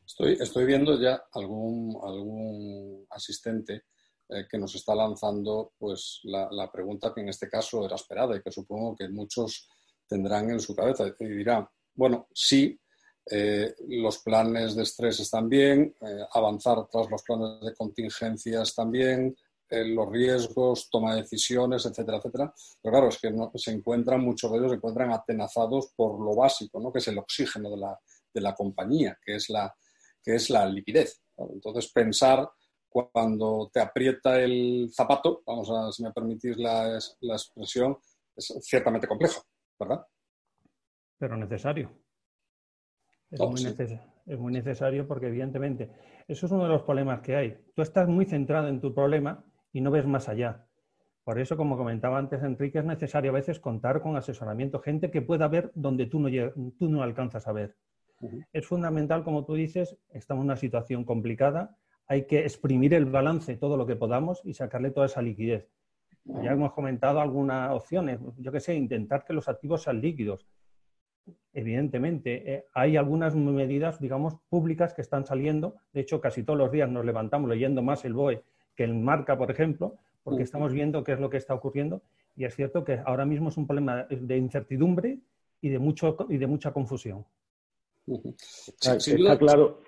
Estoy, 0.06 0.38
estoy 0.40 0.64
viendo 0.64 0.98
ya 0.98 1.24
algún, 1.32 1.94
algún 2.02 3.06
asistente 3.10 3.82
eh, 4.30 4.46
que 4.50 4.56
nos 4.56 4.74
está 4.74 4.94
lanzando 4.94 5.74
pues, 5.76 6.20
la, 6.22 6.72
pregunta 6.72 7.12
que 7.14 7.20
en 7.20 7.28
este 7.28 7.50
caso 7.50 7.84
era 7.84 7.96
esperada 7.96 8.34
y 8.34 8.40
que 8.40 8.50
supongo 8.50 8.96
que 8.96 9.10
muchos 9.10 9.68
tendrán 10.08 10.48
en 10.48 10.60
su 10.60 10.74
cabeza. 10.74 11.04
Y 11.20 11.26
dirán, 11.26 11.68
bueno, 11.94 12.28
sí, 12.32 12.78
eh, 13.30 13.74
los 13.88 14.18
planes 14.18 14.74
de 14.76 14.82
estrés 14.82 15.20
están 15.20 15.48
bien, 15.48 15.94
eh, 16.00 16.26
avanzar 16.32 16.86
tras 16.90 17.10
los 17.10 17.22
planes 17.22 17.60
de 17.62 17.74
contingencia 17.74 18.62
están 18.62 18.90
bien, 18.90 19.36
los 19.70 20.08
riesgos, 20.08 20.88
toma 20.88 21.16
decisiones, 21.16 21.84
etcétera, 21.84 22.18
etcétera. 22.18 22.54
Pero 22.80 22.92
claro, 22.92 23.08
es 23.08 23.18
que 23.18 23.30
no, 23.30 23.50
se 23.54 23.72
encuentran, 23.72 24.20
muchos 24.20 24.50
de 24.52 24.58
ellos 24.58 24.70
se 24.70 24.76
encuentran 24.76 25.10
atenazados 25.10 25.92
por 25.96 26.20
lo 26.20 26.36
básico, 26.36 26.78
¿no? 26.78 26.92
que 26.92 27.00
es 27.00 27.08
el 27.08 27.18
oxígeno 27.18 27.70
de 27.70 27.78
la, 27.78 27.98
de 28.32 28.40
la 28.40 28.54
compañía, 28.54 29.18
que 29.24 29.36
es 29.36 29.50
la, 29.50 29.74
que 30.22 30.36
es 30.36 30.50
la 30.50 30.66
liquidez. 30.66 31.20
Entonces, 31.36 31.90
pensar 31.90 32.48
cuando 32.88 33.70
te 33.72 33.80
aprieta 33.80 34.40
el 34.40 34.88
zapato, 34.94 35.42
vamos 35.44 35.68
a, 35.70 35.90
si 35.90 36.04
me 36.04 36.12
permitís 36.12 36.56
la, 36.56 36.96
la 37.20 37.34
expresión, 37.34 37.98
es 38.36 38.54
ciertamente 38.60 39.08
complejo, 39.08 39.42
¿verdad? 39.78 40.06
Pero 41.24 41.38
necesario. 41.38 41.90
Es, 43.30 43.40
muy 43.40 43.64
necesario. 43.64 44.02
es 44.26 44.38
muy 44.38 44.52
necesario 44.52 45.08
porque, 45.08 45.28
evidentemente, 45.28 45.90
eso 46.28 46.44
es 46.44 46.52
uno 46.52 46.64
de 46.64 46.68
los 46.68 46.82
problemas 46.82 47.20
que 47.20 47.34
hay. 47.34 47.56
Tú 47.74 47.80
estás 47.80 48.06
muy 48.08 48.26
centrado 48.26 48.68
en 48.68 48.78
tu 48.78 48.92
problema 48.92 49.42
y 49.72 49.80
no 49.80 49.90
ves 49.90 50.06
más 50.06 50.28
allá. 50.28 50.66
Por 51.24 51.40
eso, 51.40 51.56
como 51.56 51.78
comentaba 51.78 52.18
antes 52.18 52.42
Enrique, 52.42 52.80
es 52.80 52.84
necesario 52.84 53.30
a 53.30 53.34
veces 53.34 53.58
contar 53.58 54.02
con 54.02 54.18
asesoramiento, 54.18 54.80
gente 54.80 55.10
que 55.10 55.22
pueda 55.22 55.48
ver 55.48 55.72
donde 55.74 56.04
tú 56.04 56.20
no, 56.20 56.28
tú 56.78 56.90
no 56.90 57.02
alcanzas 57.02 57.48
a 57.48 57.52
ver. 57.52 57.74
Es 58.52 58.66
fundamental, 58.66 59.24
como 59.24 59.46
tú 59.46 59.54
dices, 59.54 59.96
estamos 60.10 60.42
en 60.42 60.50
una 60.50 60.56
situación 60.56 61.04
complicada, 61.04 61.78
hay 62.06 62.26
que 62.26 62.40
exprimir 62.40 62.92
el 62.92 63.06
balance 63.06 63.56
todo 63.56 63.78
lo 63.78 63.86
que 63.86 63.96
podamos 63.96 64.42
y 64.44 64.52
sacarle 64.52 64.90
toda 64.90 65.06
esa 65.06 65.22
liquidez. 65.22 65.70
Ya 66.26 66.52
hemos 66.52 66.72
comentado 66.72 67.18
algunas 67.20 67.72
opciones, 67.72 68.20
yo 68.36 68.52
que 68.52 68.60
sé, 68.60 68.74
intentar 68.74 69.24
que 69.24 69.32
los 69.32 69.48
activos 69.48 69.82
sean 69.82 70.02
líquidos. 70.02 70.46
Evidentemente, 71.52 72.52
eh, 72.52 72.64
hay 72.74 72.96
algunas 72.96 73.36
medidas, 73.36 74.00
digamos, 74.00 74.34
públicas 74.48 74.92
que 74.92 75.02
están 75.02 75.24
saliendo. 75.24 75.76
De 75.92 76.00
hecho, 76.00 76.20
casi 76.20 76.42
todos 76.42 76.58
los 76.58 76.72
días 76.72 76.90
nos 76.90 77.04
levantamos 77.04 77.48
leyendo 77.48 77.82
más 77.82 78.04
el 78.04 78.14
BOE 78.14 78.42
que 78.74 78.84
el 78.84 78.94
Marca, 78.94 79.38
por 79.38 79.50
ejemplo, 79.50 79.96
porque 80.24 80.42
estamos 80.42 80.72
viendo 80.72 81.04
qué 81.04 81.12
es 81.12 81.20
lo 81.20 81.30
que 81.30 81.36
está 81.36 81.54
ocurriendo. 81.54 82.02
Y 82.36 82.44
es 82.44 82.56
cierto 82.56 82.84
que 82.84 83.00
ahora 83.04 83.24
mismo 83.24 83.50
es 83.50 83.56
un 83.56 83.66
problema 83.66 84.04
de 84.10 84.36
incertidumbre 84.36 85.18
y 85.60 85.68
de, 85.68 85.78
mucho, 85.78 86.16
y 86.28 86.36
de 86.36 86.46
mucha 86.46 86.72
confusión. 86.72 87.24
está 88.06 89.38
claro. 89.38 89.80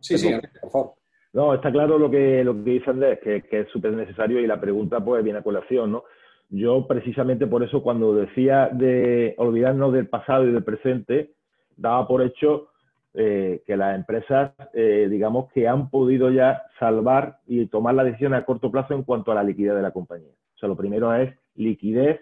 Sí, 0.00 0.18
sí, 0.18 0.30
por 0.60 0.70
favor. 0.70 0.94
No, 1.32 1.54
está 1.54 1.70
claro 1.70 1.98
lo 1.98 2.10
que, 2.10 2.42
lo 2.44 2.54
que 2.54 2.70
dice 2.70 2.90
Andrés, 2.90 3.18
que, 3.22 3.42
que 3.42 3.60
es 3.60 3.68
súper 3.68 3.92
necesario 3.92 4.40
y 4.40 4.46
la 4.46 4.60
pregunta 4.60 5.02
pues 5.04 5.22
viene 5.22 5.40
a 5.40 5.42
colación, 5.42 5.92
¿no? 5.92 6.04
Yo 6.50 6.86
precisamente 6.86 7.46
por 7.46 7.62
eso 7.62 7.82
cuando 7.82 8.14
decía 8.14 8.68
de 8.72 9.34
olvidarnos 9.36 9.92
del 9.92 10.08
pasado 10.08 10.46
y 10.46 10.52
del 10.52 10.64
presente, 10.64 11.32
daba 11.76 12.08
por 12.08 12.22
hecho 12.22 12.68
eh, 13.14 13.62
que 13.66 13.76
las 13.76 13.96
empresas, 13.96 14.52
eh, 14.72 15.08
digamos, 15.10 15.50
que 15.52 15.66
han 15.66 15.90
podido 15.90 16.30
ya 16.30 16.62
salvar 16.78 17.38
y 17.46 17.66
tomar 17.66 17.94
la 17.94 18.04
decisión 18.04 18.32
a 18.32 18.44
corto 18.44 18.70
plazo 18.70 18.94
en 18.94 19.02
cuanto 19.02 19.32
a 19.32 19.34
la 19.34 19.42
liquidez 19.42 19.74
de 19.74 19.82
la 19.82 19.90
compañía. 19.90 20.32
O 20.54 20.58
sea, 20.58 20.68
lo 20.68 20.76
primero 20.76 21.14
es 21.14 21.34
liquidez, 21.54 22.20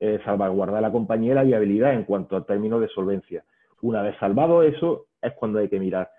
eh, 0.00 0.20
salvaguardar 0.24 0.82
la 0.82 0.92
compañía 0.92 1.32
y 1.32 1.34
la 1.34 1.44
viabilidad 1.44 1.94
en 1.94 2.04
cuanto 2.04 2.36
a 2.36 2.44
términos 2.44 2.80
de 2.80 2.88
solvencia. 2.88 3.44
Una 3.80 4.02
vez 4.02 4.16
salvado 4.18 4.62
eso, 4.62 5.06
es 5.20 5.32
cuando 5.32 5.58
hay 5.58 5.68
que 5.68 5.80
mirar 5.80 6.10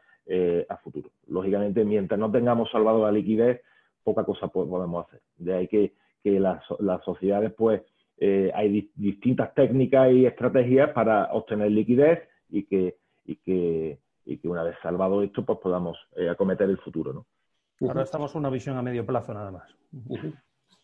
a 0.69 0.77
futuro. 0.77 1.11
Lógicamente, 1.27 1.85
mientras 1.85 2.19
no 2.19 2.31
tengamos 2.31 2.71
salvado 2.71 3.03
la 3.03 3.11
liquidez, 3.11 3.61
poca 4.03 4.23
cosa 4.23 4.47
podemos 4.47 5.05
hacer. 5.05 5.21
De 5.37 5.53
ahí 5.53 5.67
que 5.67 5.93
que 6.25 6.39
las, 6.39 6.63
sociedades, 7.05 7.53
pues, 7.53 7.83
eh, 8.17 8.51
hay 8.55 8.89
distintas 8.95 9.53
técnicas 9.53 10.11
y 10.11 10.25
estrategias 10.25 10.89
para 10.89 11.31
obtener 11.33 11.69
liquidez 11.69 12.27
y 12.49 12.63
que, 12.63 12.97
y 13.25 13.35
que, 13.35 13.99
y 14.25 14.37
que 14.39 14.47
una 14.47 14.63
vez 14.63 14.75
salvado 14.81 15.21
esto, 15.21 15.45
pues 15.45 15.59
podamos 15.61 15.95
eh, 16.15 16.27
acometer 16.27 16.67
el 16.67 16.79
futuro, 16.79 17.13
¿no? 17.13 17.27
Ahora 17.87 18.01
estamos 18.01 18.33
en 18.33 18.39
una 18.39 18.49
visión 18.49 18.75
a 18.75 18.81
medio 18.81 19.05
plazo 19.05 19.35
nada 19.35 19.51
más. 19.51 19.69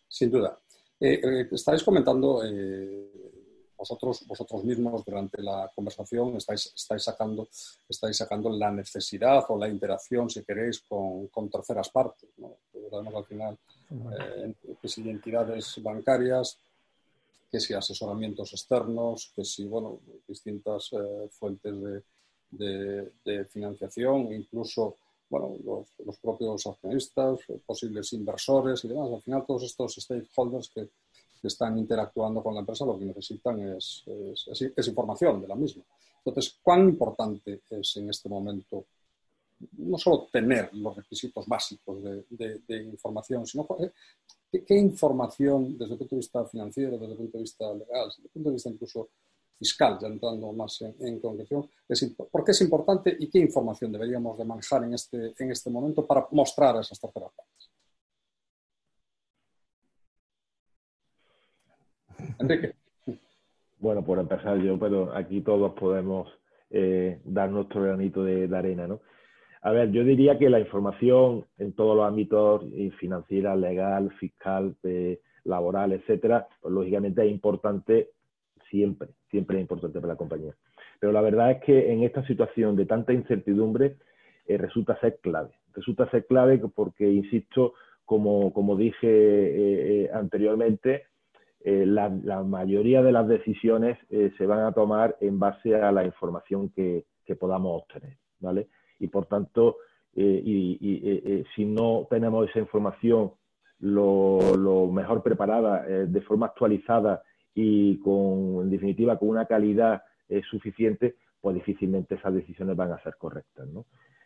Sin 0.06 0.30
duda. 0.30 0.60
Eh, 1.00 1.48
estáis 1.50 1.82
comentando 1.82 2.42
vosotros, 3.82 4.24
vosotros 4.28 4.62
mismos 4.62 5.04
durante 5.04 5.42
la 5.42 5.68
conversación 5.74 6.36
estáis, 6.36 6.72
estáis, 6.76 7.02
sacando, 7.02 7.48
estáis 7.88 8.16
sacando 8.16 8.48
la 8.50 8.70
necesidad 8.70 9.44
o 9.48 9.58
la 9.58 9.68
interacción, 9.68 10.30
si 10.30 10.44
queréis, 10.44 10.82
con, 10.82 11.26
con 11.26 11.50
terceras 11.50 11.88
partes. 11.90 12.30
¿no? 12.36 12.58
Además, 12.92 13.14
al 13.16 13.24
final, 13.24 13.58
eh, 13.90 14.54
que 14.80 14.88
si 14.88 15.00
entidades 15.10 15.82
bancarias, 15.82 16.58
que 17.50 17.58
si 17.58 17.74
asesoramientos 17.74 18.52
externos, 18.52 19.32
que 19.34 19.44
si, 19.44 19.66
bueno, 19.66 19.98
distintas 20.28 20.92
eh, 20.92 21.28
fuentes 21.30 21.74
de, 22.52 23.10
de, 23.24 23.44
financiación, 23.46 24.32
incluso, 24.32 24.96
bueno, 25.28 25.56
los, 25.64 25.88
los, 26.06 26.18
propios 26.18 26.64
accionistas, 26.68 27.40
posibles 27.66 28.12
inversores 28.12 28.84
y 28.84 28.88
demás. 28.88 29.10
Al 29.12 29.22
final, 29.22 29.44
todos 29.44 29.64
estos 29.64 29.96
stakeholders 29.96 30.68
que, 30.68 30.88
que 31.42 31.48
están 31.48 31.76
interactuando 31.76 32.40
con 32.40 32.54
la 32.54 32.60
empresa 32.60 32.86
lo 32.86 32.96
que 32.96 33.04
necesitan 33.04 33.58
es, 33.76 34.04
es, 34.06 34.72
es, 34.76 34.88
información 34.88 35.42
de 35.42 35.48
la 35.48 35.56
misma. 35.56 35.82
Entonces, 36.24 36.56
¿cuán 36.62 36.88
importante 36.88 37.62
es 37.68 37.96
en 37.96 38.08
este 38.08 38.28
momento 38.28 38.86
no 39.78 39.98
solo 39.98 40.28
tener 40.32 40.72
los 40.74 40.96
requisitos 40.96 41.46
básicos 41.46 41.98
de, 42.30 42.82
información, 42.82 43.46
sino 43.46 43.66
¿qué, 44.50 44.76
información 44.76 45.76
desde 45.76 45.92
el 45.92 45.98
punto 45.98 46.14
de 46.14 46.20
vista 46.20 46.44
financiero, 46.44 46.98
desde 46.98 47.12
el 47.12 47.18
punto 47.18 47.38
de 47.38 47.42
vista 47.42 47.72
legal, 47.72 48.08
desde 48.08 48.22
el 48.22 48.30
punto 48.30 48.48
de 48.48 48.54
vista 48.54 48.70
incluso 48.70 49.08
fiscal, 49.58 49.98
ya 50.00 50.08
entrando 50.08 50.52
más 50.52 50.80
en, 50.82 51.20
concreción, 51.20 51.68
¿por 52.30 52.44
qué 52.44 52.50
es 52.52 52.60
importante 52.60 53.16
y 53.18 53.28
qué 53.28 53.38
información 53.38 53.92
deberíamos 53.92 54.36
de 54.38 54.44
manejar 54.44 54.84
en 54.84 54.94
este, 54.94 55.34
en 55.38 55.50
este 55.50 55.70
momento 55.70 56.06
para 56.06 56.26
mostrar 56.32 56.76
a 56.76 56.80
esas 56.80 56.98
terceras 56.98 57.30
partes? 57.32 57.51
Bueno, 63.82 64.04
por 64.04 64.20
empezar 64.20 64.58
yo, 64.58 64.78
pero 64.78 65.12
aquí 65.12 65.40
todos 65.40 65.72
podemos 65.72 66.28
eh, 66.70 67.20
dar 67.24 67.50
nuestro 67.50 67.82
granito 67.82 68.22
de, 68.22 68.48
arena, 68.56 68.86
¿no? 68.86 69.00
A 69.60 69.72
ver, 69.72 69.90
yo 69.90 70.04
diría 70.04 70.38
que 70.38 70.48
la 70.48 70.60
información 70.60 71.44
en 71.58 71.72
todos 71.72 71.96
los 71.96 72.06
ámbitos, 72.06 72.64
eh, 72.74 72.92
financiera, 72.98 73.56
legal, 73.56 74.10
fiscal, 74.20 74.76
eh, 74.84 75.20
laboral, 75.44 75.92
etcétera, 75.92 76.46
pues 76.60 76.72
lógicamente 76.72 77.24
es 77.24 77.30
importante 77.30 78.10
siempre, 78.70 79.08
siempre 79.30 79.56
es 79.56 79.62
importante 79.62 80.00
para 80.00 80.14
la 80.14 80.18
compañía. 80.18 80.54
Pero 81.00 81.12
la 81.12 81.20
verdad 81.20 81.50
es 81.50 81.64
que 81.64 81.92
en 81.92 82.04
esta 82.04 82.24
situación 82.26 82.76
de 82.76 82.86
tanta 82.86 83.12
incertidumbre 83.12 83.96
eh, 84.46 84.58
resulta 84.58 84.98
ser 85.00 85.18
clave. 85.20 85.50
Resulta 85.74 86.08
ser 86.10 86.24
clave 86.26 86.58
porque, 86.74 87.10
insisto, 87.10 87.74
como, 88.04 88.52
como 88.52 88.76
dije 88.76 90.08
anteriormente, 90.12 91.04
la, 91.64 92.08
mayoría 92.42 93.02
de 93.02 93.12
las 93.12 93.28
decisiones 93.28 93.98
se 94.08 94.46
van 94.46 94.60
a 94.60 94.72
tomar 94.72 95.16
en 95.20 95.38
base 95.38 95.74
a 95.74 95.92
la 95.92 96.04
información 96.04 96.70
que, 96.70 97.04
podamos 97.40 97.80
obtener, 97.82 98.18
¿vale? 98.40 98.68
y 99.02 99.08
por 99.08 99.26
tanto, 99.26 99.78
eh, 100.14 100.42
y, 100.44 100.78
eh, 100.80 101.22
eh, 101.24 101.44
si 101.56 101.64
no 101.64 102.06
tenemos 102.08 102.48
esa 102.48 102.60
información 102.60 103.32
lo, 103.80 104.88
mejor 104.92 105.22
preparada, 105.22 105.82
de 105.82 106.20
forma 106.20 106.46
actualizada 106.46 107.22
y 107.52 107.98
con, 107.98 108.62
en 108.62 108.70
definitiva, 108.70 109.18
con 109.18 109.30
una 109.30 109.46
calidad 109.46 110.02
suficiente, 110.48 111.16
pues 111.40 111.56
difícilmente 111.56 112.14
esas 112.14 112.32
decisiones 112.32 112.76
van 112.76 112.92
a 112.92 113.02
ser 113.02 113.16
correctas. 113.18 113.66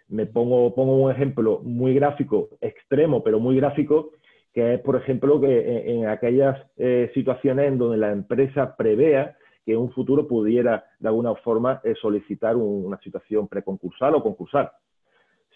Me 0.09 0.27
pongo, 0.27 0.75
pongo 0.75 0.97
un 0.97 1.11
ejemplo 1.11 1.61
muy 1.65 1.95
gráfico, 1.95 2.51
extremo, 2.61 3.25
pero 3.25 3.41
muy 3.41 3.57
gráfico, 3.57 4.11
que 4.57 4.75
es, 4.75 4.81
por 4.81 4.97
ejemplo, 4.97 5.39
que 5.39 5.93
en, 5.93 6.09
aquellas 6.09 6.59
situaciones 7.13 7.69
en 7.69 7.77
donde 7.77 7.99
la 7.99 8.11
empresa 8.11 8.75
prevea 8.75 9.37
que 9.67 9.73
en 9.73 9.79
un 9.79 9.91
futuro 9.91 10.29
pudiera 10.29 10.85
de 11.01 11.09
alguna 11.09 11.35
forma 11.35 11.81
eh, 11.83 11.95
solicitar 12.01 12.55
una 12.57 12.99
situación 13.01 13.49
preconcursal 13.49 14.15
o 14.15 14.23
concursal. 14.23 14.71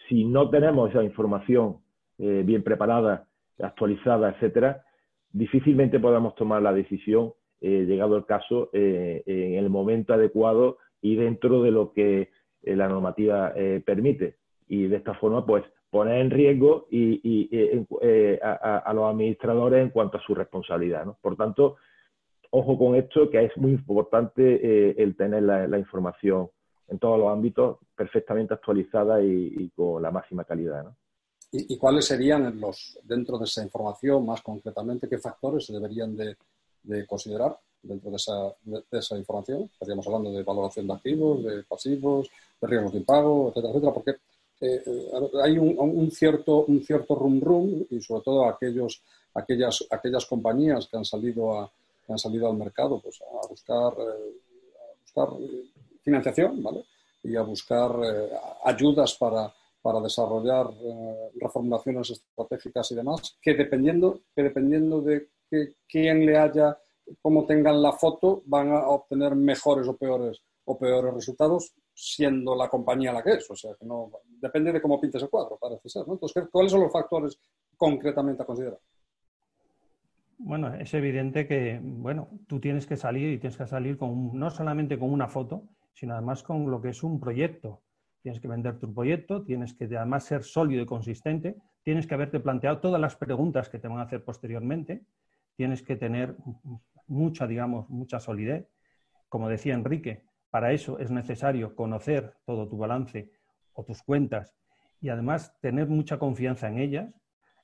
Si 0.08 0.24
no 0.24 0.50
tenemos 0.50 0.90
esa 0.90 1.04
información 1.04 1.76
eh, 2.18 2.42
bien 2.44 2.64
preparada, 2.64 3.28
actualizada, 3.62 4.30
etcétera, 4.30 4.82
difícilmente 5.32 6.00
podamos 6.00 6.34
tomar 6.34 6.60
la 6.60 6.72
decisión, 6.72 7.32
eh, 7.60 7.84
llegado 7.86 8.16
el 8.16 8.26
caso, 8.26 8.70
en 8.72 9.54
el 9.54 9.70
momento 9.70 10.12
adecuado 10.12 10.78
y 11.00 11.14
dentro 11.14 11.62
de 11.62 11.70
lo 11.70 11.92
que 11.92 12.30
la 12.62 12.88
normativa 12.88 13.54
permite. 13.84 14.36
Y 14.66 14.86
de 14.88 14.96
esta 14.96 15.14
forma, 15.14 15.46
pues, 15.46 15.62
poner 15.90 16.20
en 16.20 16.30
riesgo 16.30 16.86
y, 16.90 18.38
a, 18.42 18.78
a, 18.78 18.94
los 18.94 19.10
administradores 19.10 19.82
en 19.82 19.90
cuanto 19.90 20.18
a 20.18 20.22
su 20.22 20.34
responsabilidad. 20.34 21.04
¿no? 21.04 21.18
Por 21.20 21.36
tanto, 21.36 21.76
ojo 22.50 22.78
con 22.78 22.96
esto, 22.96 23.30
que 23.30 23.44
es 23.44 23.56
muy 23.56 23.72
importante 23.72 24.42
eh, 24.42 24.94
el 24.98 25.16
tener 25.16 25.42
la, 25.42 25.78
información 25.78 26.50
en 26.88 26.98
todos 26.98 27.18
los 27.18 27.28
ámbitos 27.28 27.78
perfectamente 27.96 28.54
actualizada 28.54 29.22
y, 29.22 29.70
con 29.74 30.02
la 30.02 30.10
máxima 30.10 30.44
calidad. 30.44 30.84
¿no? 30.84 30.96
¿Y, 31.52 31.76
cuáles 31.78 32.06
serían 32.06 32.60
los, 32.60 32.98
dentro 33.04 33.38
de 33.38 33.44
esa 33.44 33.62
información, 33.62 34.26
más 34.26 34.42
concretamente, 34.42 35.08
qué 35.08 35.18
factores 35.18 35.66
se 35.66 35.72
deberían 35.72 36.16
de, 36.16 36.36
considerar 37.06 37.56
dentro 37.82 38.10
de 38.10 38.16
esa, 38.16 38.54
de, 38.62 38.98
esa, 38.98 39.16
información? 39.16 39.62
Estaríamos 39.72 40.06
hablando 40.06 40.32
de 40.32 40.42
valoración 40.42 40.86
de 40.86 40.92
activos, 40.92 41.44
de 41.44 41.62
pasivos, 41.64 42.30
de 42.60 42.66
riesgos 42.66 42.92
de 42.92 42.98
impago, 42.98 43.48
etcétera, 43.48 43.70
etcétera, 43.70 43.92
porque 43.94 44.14
eh, 44.60 44.82
hay 45.42 45.58
un, 45.58 46.10
cierto, 46.10 46.64
un 46.64 46.82
cierto 46.82 47.14
rum 47.14 47.40
rum 47.40 47.84
y 47.90 48.00
sobre 48.00 48.22
todo 48.22 48.46
aquellos, 48.46 49.02
aquellas, 49.34 49.86
aquellas 49.90 50.26
compañías 50.26 50.86
que 50.88 50.96
han 50.96 51.04
salido, 51.04 51.58
a, 51.58 51.72
han 52.08 52.18
salido 52.18 52.48
al 52.48 52.56
mercado 52.56 53.00
pues, 53.00 53.20
a, 53.22 53.46
buscar, 53.48 53.92
a 53.92 55.00
buscar 55.00 55.28
financiación 56.02 56.62
¿vale? 56.62 56.84
y 57.22 57.36
a 57.36 57.42
buscar 57.42 57.92
ayudas 58.64 59.14
para, 59.14 59.52
para 59.82 60.00
desarrollar 60.00 60.66
reformulaciones 61.36 62.10
estratégicas 62.10 62.90
y 62.90 62.94
demás, 62.94 63.36
que 63.40 63.54
dependiendo, 63.54 64.20
que 64.34 64.42
dependiendo 64.42 65.00
de 65.00 65.28
que, 65.50 65.74
quién 65.88 66.24
le 66.26 66.36
haya, 66.36 66.78
cómo 67.20 67.46
tengan 67.46 67.82
la 67.82 67.92
foto, 67.92 68.42
van 68.46 68.72
a 68.72 68.88
obtener 68.88 69.34
mejores 69.34 69.88
o 69.88 69.96
peores 69.96 70.40
o 70.64 70.78
peores 70.78 71.14
resultados 71.14 71.72
siendo 72.00 72.56
la 72.56 72.68
compañía 72.68 73.12
la 73.12 73.22
que 73.22 73.32
es. 73.34 73.50
O 73.50 73.54
sea, 73.54 73.74
que 73.78 73.84
no 73.84 74.10
depende 74.40 74.72
de 74.72 74.80
cómo 74.80 75.00
pintes 75.00 75.22
el 75.22 75.28
cuadro, 75.28 75.58
parece 75.60 75.88
ser. 75.88 76.06
¿no? 76.06 76.14
Entonces, 76.14 76.44
¿cuáles 76.50 76.72
son 76.72 76.80
los 76.80 76.92
factores 76.92 77.38
concretamente 77.76 78.42
a 78.42 78.46
considerar? 78.46 78.78
Bueno, 80.38 80.72
es 80.74 80.94
evidente 80.94 81.46
que, 81.46 81.78
bueno, 81.82 82.28
tú 82.46 82.60
tienes 82.60 82.86
que 82.86 82.96
salir 82.96 83.30
y 83.30 83.38
tienes 83.38 83.58
que 83.58 83.66
salir 83.66 83.98
con 83.98 84.38
no 84.38 84.50
solamente 84.50 84.98
con 84.98 85.12
una 85.12 85.28
foto, 85.28 85.64
sino 85.92 86.14
además 86.14 86.42
con 86.42 86.70
lo 86.70 86.80
que 86.80 86.88
es 86.88 87.02
un 87.02 87.20
proyecto. 87.20 87.82
Tienes 88.22 88.40
que 88.40 88.48
vender 88.48 88.78
tu 88.78 88.92
proyecto, 88.92 89.42
tienes 89.42 89.74
que 89.74 89.84
además 89.84 90.24
ser 90.24 90.42
sólido 90.42 90.82
y 90.82 90.86
consistente, 90.86 91.56
tienes 91.82 92.06
que 92.06 92.14
haberte 92.14 92.40
planteado 92.40 92.78
todas 92.78 93.00
las 93.00 93.16
preguntas 93.16 93.68
que 93.68 93.78
te 93.78 93.88
van 93.88 93.98
a 93.98 94.02
hacer 94.02 94.24
posteriormente, 94.24 95.02
tienes 95.56 95.82
que 95.82 95.96
tener 95.96 96.36
mucha, 97.06 97.46
digamos, 97.46 97.90
mucha 97.90 98.20
solidez. 98.20 98.66
Como 99.28 99.48
decía 99.48 99.74
Enrique, 99.74 100.22
para 100.50 100.72
eso 100.72 100.98
es 100.98 101.10
necesario 101.10 101.74
conocer 101.74 102.34
todo 102.44 102.68
tu 102.68 102.76
balance 102.76 103.30
o 103.72 103.84
tus 103.84 104.02
cuentas 104.02 104.54
y 105.00 105.08
además 105.08 105.58
tener 105.60 105.88
mucha 105.88 106.18
confianza 106.18 106.68
en 106.68 106.78
ellas, 106.78 107.14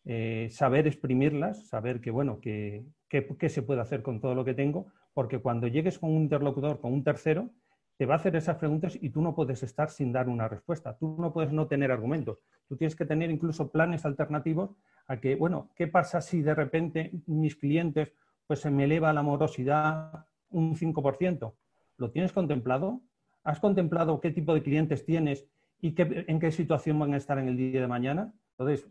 eh, 0.04 0.48
saber 0.50 0.86
exprimirlas, 0.86 1.68
saber 1.68 2.00
que, 2.00 2.10
bueno, 2.10 2.40
que, 2.40 2.86
qué 3.08 3.48
se 3.48 3.62
puede 3.62 3.80
hacer 3.80 4.02
con 4.02 4.20
todo 4.20 4.34
lo 4.34 4.44
que 4.44 4.54
tengo, 4.54 4.86
porque 5.12 5.38
cuando 5.40 5.66
llegues 5.66 5.98
con 5.98 6.10
un 6.10 6.22
interlocutor, 6.22 6.80
con 6.80 6.92
un 6.92 7.04
tercero, 7.04 7.50
te 7.96 8.06
va 8.06 8.14
a 8.14 8.16
hacer 8.18 8.36
esas 8.36 8.56
preguntas 8.56 8.98
y 9.00 9.10
tú 9.10 9.22
no 9.22 9.34
puedes 9.34 9.62
estar 9.62 9.90
sin 9.90 10.12
dar 10.12 10.28
una 10.28 10.48
respuesta. 10.48 10.96
Tú 10.96 11.16
no 11.18 11.32
puedes 11.32 11.52
no 11.52 11.66
tener 11.66 11.90
argumentos. 11.90 12.38
Tú 12.68 12.76
tienes 12.76 12.94
que 12.94 13.06
tener 13.06 13.30
incluso 13.30 13.70
planes 13.70 14.04
alternativos 14.04 14.70
a 15.08 15.18
que, 15.18 15.34
bueno, 15.34 15.70
¿qué 15.74 15.86
pasa 15.86 16.20
si 16.20 16.42
de 16.42 16.54
repente 16.54 17.12
mis 17.26 17.56
clientes 17.56 18.12
pues 18.46 18.60
se 18.60 18.70
me 18.70 18.84
eleva 18.84 19.12
la 19.12 19.22
morosidad 19.22 20.26
un 20.50 20.76
5%? 20.76 21.54
¿Lo 21.98 22.10
tienes 22.10 22.32
contemplado? 22.32 23.00
¿Has 23.44 23.60
contemplado 23.60 24.20
qué 24.20 24.30
tipo 24.30 24.54
de 24.54 24.62
clientes 24.62 25.04
tienes 25.04 25.46
y 25.80 25.94
en 25.98 26.40
qué 26.40 26.52
situación 26.52 26.98
van 26.98 27.14
a 27.14 27.16
estar 27.16 27.38
en 27.38 27.48
el 27.48 27.56
día 27.56 27.80
de 27.80 27.86
mañana? 27.86 28.34
Entonces, 28.58 28.88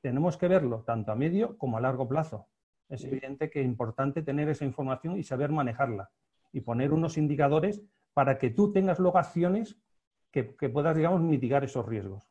tenemos 0.00 0.36
que 0.36 0.48
verlo 0.48 0.82
tanto 0.86 1.12
a 1.12 1.14
medio 1.14 1.56
como 1.58 1.76
a 1.76 1.80
largo 1.80 2.08
plazo. 2.08 2.46
Es 2.88 3.04
evidente 3.04 3.50
que 3.50 3.60
es 3.60 3.66
importante 3.66 4.22
tener 4.22 4.48
esa 4.48 4.64
información 4.64 5.18
y 5.18 5.22
saber 5.22 5.50
manejarla 5.50 6.10
y 6.52 6.60
poner 6.60 6.92
unos 6.92 7.18
indicadores 7.18 7.82
para 8.14 8.38
que 8.38 8.50
tú 8.50 8.72
tengas 8.72 8.98
luego 8.98 9.18
acciones 9.18 9.78
que, 10.30 10.44
puedas, 10.44 10.96
digamos, 10.96 11.20
mitigar 11.20 11.64
esos 11.64 11.86
riesgos. 11.86 12.24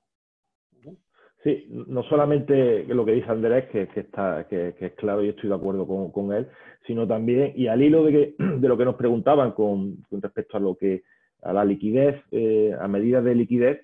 Sí, 1.44 1.68
no 1.70 2.04
solamente 2.04 2.84
lo 2.86 3.06
que 3.06 3.12
dice 3.12 3.30
Andrés, 3.30 3.66
que, 3.70 3.88
está, 3.96 4.48
que, 4.50 4.74
es 4.80 4.94
claro 4.94 5.24
y 5.24 5.30
estoy 5.30 5.50
de 5.50 5.56
acuerdo 5.56 5.86
con, 6.12 6.34
él, 6.34 6.48
sino 6.86 7.08
también, 7.08 7.54
y 7.56 7.68
al 7.68 7.82
hilo 7.82 8.04
de, 8.04 8.36
de 8.38 8.68
lo 8.68 8.78
que 8.78 8.86
nos 8.86 8.96
preguntaban 8.96 9.52
con, 9.52 9.98
respecto 10.12 10.58
a 10.58 10.60
lo 10.60 10.76
que 10.76 11.04
a 11.44 11.54
la 11.54 11.64
liquidez, 11.64 12.22
eh, 12.32 12.76
a 12.80 12.88
medidas 12.88 13.24
de 13.24 13.36
liquidez, 13.36 13.82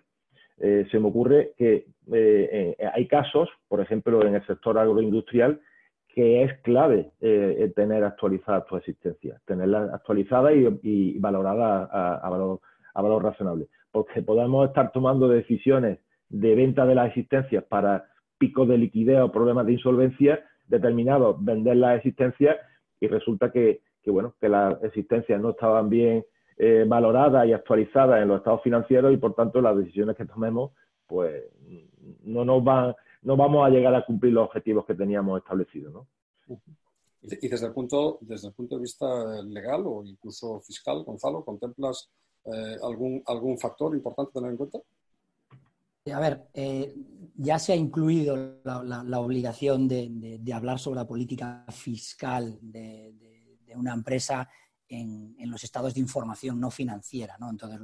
eh, 0.59 0.87
se 0.89 0.99
me 0.99 1.07
ocurre 1.07 1.53
que 1.57 1.85
eh, 2.11 2.75
hay 2.93 3.07
casos, 3.07 3.49
por 3.67 3.81
ejemplo, 3.81 4.25
en 4.25 4.35
el 4.35 4.45
sector 4.47 4.77
agroindustrial, 4.77 5.61
que 6.07 6.43
es 6.43 6.59
clave 6.61 7.11
tener 7.75 8.03
actualizada 8.03 8.65
tu 8.65 8.75
existencia, 8.77 9.41
tenerla 9.45 9.89
actualizada 9.93 10.53
y, 10.53 11.17
valorada 11.17 11.85
a, 11.85 12.29
valor, 12.29 12.59
a 12.93 13.01
valor 13.01 13.23
razonable, 13.23 13.67
porque 13.91 14.21
podemos 14.21 14.67
estar 14.67 14.91
tomando 14.91 15.27
decisiones 15.27 15.97
de 16.33 16.55
venta 16.55 16.85
de 16.85 16.95
las 16.95 17.09
existencias 17.09 17.63
para 17.63 18.09
picos 18.39 18.67
de 18.67 18.77
liquidez 18.77 19.21
o 19.21 19.31
problemas 19.31 19.67
de 19.67 19.73
insolvencia 19.73 20.43
determinados, 20.67 21.37
vender 21.43 21.77
las 21.77 21.97
existencias 21.97 22.57
y 22.99 23.07
resulta 23.07 23.51
que, 23.51 23.81
bueno, 24.07 24.33
que 24.41 24.49
las 24.49 24.83
existencias 24.83 25.39
no 25.39 25.51
estaban 25.51 25.89
bien 25.89 26.25
eh, 26.57 26.85
valoradas 26.87 27.47
y 27.47 27.53
actualizadas 27.53 28.21
en 28.21 28.29
los 28.29 28.39
estados 28.39 28.63
financieros 28.63 29.13
y 29.13 29.17
por 29.17 29.35
tanto 29.35 29.61
las 29.61 29.77
decisiones 29.77 30.15
que 30.15 30.25
tomemos 30.25 30.71
pues 31.07 31.43
no 32.23 32.45
nos 32.45 32.63
van 32.63 32.95
no 33.23 33.35
vamos 33.35 33.65
a 33.65 33.69
llegar 33.69 33.93
a 33.95 34.05
cumplir 34.05 34.33
los 34.33 34.45
objetivos 34.45 34.85
que 34.85 34.93
teníamos 34.93 35.39
establecidos 35.39 35.91
¿no? 35.93 36.07
y 37.21 37.47
desde 37.47 37.67
el 37.67 37.73
punto 37.73 38.19
desde 38.21 38.49
el 38.49 38.53
punto 38.53 38.75
de 38.75 38.81
vista 38.81 39.07
legal 39.43 39.83
o 39.85 40.03
incluso 40.05 40.59
fiscal 40.61 41.03
Gonzalo 41.03 41.43
contemplas 41.43 42.11
eh, 42.45 42.77
algún 42.83 43.23
algún 43.25 43.57
factor 43.57 43.95
importante 43.95 44.29
a 44.29 44.33
tener 44.33 44.51
en 44.51 44.57
cuenta 44.57 44.79
a 46.11 46.19
ver, 46.19 46.49
eh, 46.53 46.93
ya 47.35 47.57
se 47.59 47.71
ha 47.73 47.75
incluido 47.75 48.59
la, 48.63 49.19
obligación 49.19 49.87
de, 49.87 50.41
hablar 50.53 50.79
sobre 50.79 50.99
la 50.99 51.07
política 51.07 51.65
fiscal 51.69 52.59
de, 52.61 53.13
una 53.75 53.93
empresa 53.93 54.47
en, 54.87 55.33
los 55.49 55.63
estados 55.63 55.93
de 55.93 56.01
información 56.01 56.59
no 56.59 56.69
financiera. 56.69 57.37
¿no? 57.39 57.49
Entonces, 57.49 57.79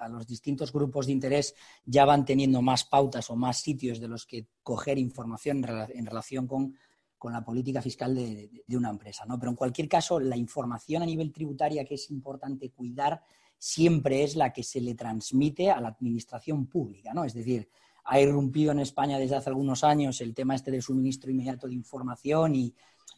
a, 0.00 0.08
los 0.08 0.26
distintos 0.26 0.72
grupos 0.72 1.06
de 1.06 1.12
interés 1.12 1.54
ya 1.84 2.04
van 2.04 2.24
teniendo 2.24 2.62
más 2.62 2.84
pautas 2.84 3.28
o 3.30 3.36
más 3.36 3.58
sitios 3.58 3.98
de 3.98 4.08
los 4.08 4.24
que 4.24 4.46
coger 4.62 4.98
información 4.98 5.64
en, 5.94 6.06
relación 6.06 6.46
con, 6.46 6.76
la 7.24 7.44
política 7.44 7.82
fiscal 7.82 8.14
de, 8.14 8.50
una 8.76 8.90
empresa. 8.90 9.24
¿no? 9.26 9.38
Pero 9.38 9.50
en 9.50 9.56
cualquier 9.56 9.88
caso, 9.88 10.20
la 10.20 10.36
información 10.36 11.02
a 11.02 11.06
nivel 11.06 11.32
tributaria 11.32 11.84
que 11.84 11.94
es 11.94 12.10
importante 12.10 12.70
cuidar 12.70 13.20
siempre 13.64 14.22
es 14.22 14.36
la 14.36 14.52
que 14.52 14.62
se 14.62 14.78
le 14.78 14.94
transmite 14.94 15.70
a 15.70 15.80
la 15.80 15.88
administración 15.88 16.66
pública, 16.66 17.14
¿no? 17.14 17.24
Es 17.24 17.32
decir, 17.32 17.70
ha 18.04 18.20
irrumpido 18.20 18.72
en 18.72 18.80
España 18.80 19.18
desde 19.18 19.36
hace 19.36 19.48
algunos 19.48 19.84
años 19.84 20.20
el 20.20 20.34
tema 20.34 20.54
este 20.54 20.70
del 20.70 20.82
suministro 20.82 21.30
inmediato 21.30 21.66
de 21.66 21.72
información 21.72 22.54
y 22.56 22.74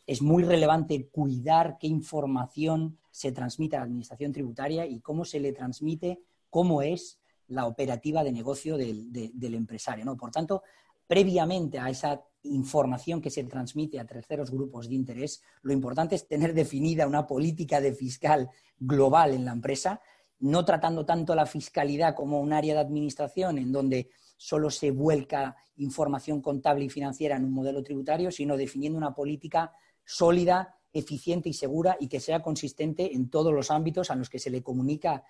es 0.06 0.22
muy 0.22 0.44
relevante 0.44 1.08
cuidar 1.08 1.78
qué 1.80 1.88
información 1.88 2.96
se 3.10 3.32
transmite 3.32 3.74
a 3.74 3.80
la 3.80 3.86
administración 3.86 4.30
tributaria 4.30 4.86
y 4.86 5.00
cómo 5.00 5.24
se 5.24 5.40
le 5.40 5.52
transmite, 5.52 6.20
cómo 6.48 6.80
es 6.80 7.18
la 7.48 7.66
operativa 7.66 8.22
de 8.22 8.30
negocio 8.30 8.76
del, 8.76 9.10
del 9.12 9.54
empresario. 9.54 10.04
¿no? 10.04 10.16
Por 10.16 10.30
tanto, 10.30 10.62
previamente 11.08 11.80
a 11.80 11.90
esa 11.90 12.22
información 12.44 13.20
que 13.20 13.30
se 13.30 13.42
transmite 13.42 13.98
a 13.98 14.06
terceros 14.06 14.52
grupos 14.52 14.88
de 14.88 14.94
interés, 14.94 15.42
lo 15.62 15.72
importante 15.72 16.14
es 16.14 16.28
tener 16.28 16.54
definida 16.54 17.08
una 17.08 17.26
política 17.26 17.80
de 17.80 17.92
fiscal 17.92 18.48
global 18.78 19.34
en 19.34 19.44
la 19.44 19.50
empresa 19.50 20.00
no 20.40 20.64
tratando 20.64 21.04
tanto 21.06 21.34
la 21.34 21.46
fiscalidad 21.46 22.14
como 22.14 22.40
un 22.40 22.52
área 22.52 22.74
de 22.74 22.80
administración 22.80 23.58
en 23.58 23.72
donde 23.72 24.10
solo 24.36 24.70
se 24.70 24.90
vuelca 24.90 25.56
información 25.76 26.40
contable 26.40 26.84
y 26.84 26.90
financiera 26.90 27.36
en 27.36 27.44
un 27.44 27.52
modelo 27.52 27.82
tributario, 27.82 28.30
sino 28.30 28.56
definiendo 28.56 28.98
una 28.98 29.14
política 29.14 29.72
sólida, 30.04 30.76
eficiente 30.92 31.48
y 31.48 31.52
segura 31.52 31.96
y 32.00 32.08
que 32.08 32.20
sea 32.20 32.40
consistente 32.42 33.14
en 33.14 33.28
todos 33.28 33.52
los 33.52 33.70
ámbitos 33.70 34.10
a 34.10 34.14
los 34.14 34.30
que 34.30 34.38
se 34.38 34.50
le 34.50 34.62
comunica 34.62 35.24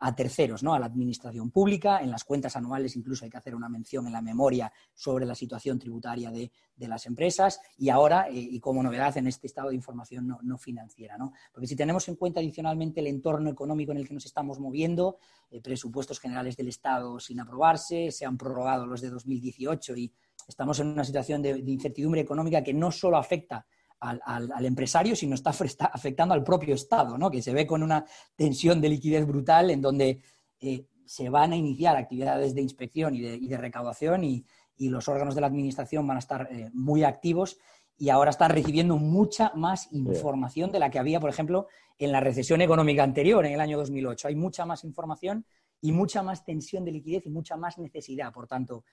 a 0.00 0.14
terceros, 0.14 0.62
¿no? 0.62 0.74
a 0.74 0.78
la 0.78 0.86
administración 0.86 1.50
pública. 1.50 2.00
En 2.00 2.10
las 2.10 2.24
cuentas 2.24 2.56
anuales 2.56 2.96
incluso 2.96 3.24
hay 3.24 3.30
que 3.30 3.38
hacer 3.38 3.54
una 3.54 3.68
mención 3.68 4.06
en 4.06 4.12
la 4.12 4.22
memoria 4.22 4.72
sobre 4.94 5.26
la 5.26 5.34
situación 5.34 5.78
tributaria 5.78 6.30
de, 6.30 6.50
las 6.76 7.04
empresas 7.06 7.60
y 7.76 7.90
ahora, 7.90 8.28
eh, 8.28 8.32
y 8.34 8.58
como 8.58 8.82
novedad 8.82 9.16
en 9.18 9.26
este 9.26 9.46
estado 9.46 9.68
de 9.68 9.74
información 9.74 10.34
no, 10.42 10.58
financiera. 10.58 11.18
¿no? 11.18 11.32
Porque 11.52 11.66
si 11.66 11.76
tenemos 11.76 12.08
en 12.08 12.16
cuenta 12.16 12.40
adicionalmente 12.40 13.00
el 13.00 13.06
entorno 13.06 13.50
económico 13.50 13.92
en 13.92 13.98
el 13.98 14.08
que 14.08 14.14
nos 14.14 14.24
estamos 14.24 14.58
moviendo, 14.58 15.18
eh, 15.50 15.60
presupuestos 15.60 16.18
generales 16.18 16.56
del 16.56 16.68
Estado 16.68 17.20
sin 17.20 17.38
aprobarse, 17.38 18.10
se 18.10 18.24
han 18.24 18.38
prorrogado 18.38 18.86
los 18.86 19.02
de 19.02 19.10
2018 19.10 19.96
y 19.96 20.12
estamos 20.48 20.80
en 20.80 20.86
una 20.88 21.04
situación 21.04 21.42
de, 21.42 21.62
de 21.62 21.70
incertidumbre 21.70 22.22
económica 22.22 22.64
que 22.64 22.72
no 22.72 22.90
solo 22.90 23.18
afecta 23.18 23.66
al, 24.00 24.64
empresario, 24.64 25.14
sino 25.14 25.34
está 25.34 25.50
afectando 25.50 26.34
al 26.34 26.42
propio 26.42 26.74
Estado, 26.74 27.18
¿no? 27.18 27.30
que 27.30 27.42
se 27.42 27.52
ve 27.52 27.66
con 27.66 27.82
una 27.82 28.04
tensión 28.34 28.80
de 28.80 28.88
liquidez 28.88 29.26
brutal 29.26 29.70
en 29.70 29.82
donde 29.82 30.20
eh, 30.60 30.86
se 31.04 31.28
van 31.28 31.52
a 31.52 31.56
iniciar 31.56 31.96
actividades 31.96 32.54
de 32.54 32.62
inspección 32.62 33.14
y 33.14 33.20
de, 33.20 33.56
recaudación 33.56 34.24
y, 34.24 34.44
los 34.78 35.08
órganos 35.08 35.34
de 35.34 35.42
la 35.42 35.46
Administración 35.46 36.06
van 36.06 36.16
a 36.16 36.20
estar 36.20 36.48
eh, 36.50 36.70
muy 36.72 37.04
activos 37.04 37.58
y 37.98 38.08
ahora 38.08 38.30
están 38.30 38.50
recibiendo 38.50 38.96
mucha 38.96 39.52
más 39.54 39.92
información 39.92 40.72
de 40.72 40.78
la 40.78 40.90
que 40.90 40.98
había, 40.98 41.20
por 41.20 41.28
ejemplo, 41.28 41.66
en 41.98 42.12
la 42.12 42.20
recesión 42.20 42.62
económica 42.62 43.02
anterior, 43.02 43.44
en 43.44 43.52
el 43.52 43.60
año 43.60 43.76
2008. 43.76 44.28
Hay 44.28 44.36
mucha 44.36 44.64
más 44.64 44.84
información 44.84 45.44
y 45.82 45.92
mucha 45.92 46.22
más 46.22 46.42
tensión 46.46 46.82
de 46.86 46.92
liquidez 46.92 47.26
y 47.26 47.30
mucha 47.30 47.58
más 47.58 47.76
necesidad. 47.76 48.32
Por 48.32 48.46
tanto, 48.46 48.84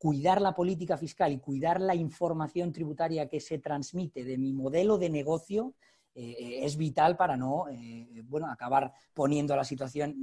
cuidar 0.00 0.40
la 0.40 0.54
política 0.54 0.96
fiscal 0.96 1.30
y 1.30 1.40
cuidar 1.40 1.78
la 1.78 1.94
información 1.94 2.72
tributaria 2.72 3.28
que 3.28 3.38
se 3.38 3.58
transmite 3.58 4.24
de 4.24 4.38
mi 4.38 4.54
modelo 4.54 4.96
de 4.96 5.10
negocio 5.10 5.74
eh, 6.14 6.36
eh, 6.38 6.64
es 6.64 6.78
vital 6.78 7.18
para 7.18 7.36
no 7.36 7.68
eh, 7.68 8.08
bueno, 8.24 8.50
acabar 8.50 8.94
poniendo 9.12 9.54
la 9.54 9.62
situación, 9.62 10.16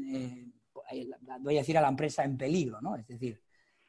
voy 1.41 1.57
a 1.57 1.59
decir, 1.59 1.77
a 1.77 1.81
la 1.81 1.89
empresa 1.89 2.23
en 2.23 2.37
peligro. 2.37 2.81
¿no? 2.81 2.95
Es 2.95 3.07
decir, 3.07 3.39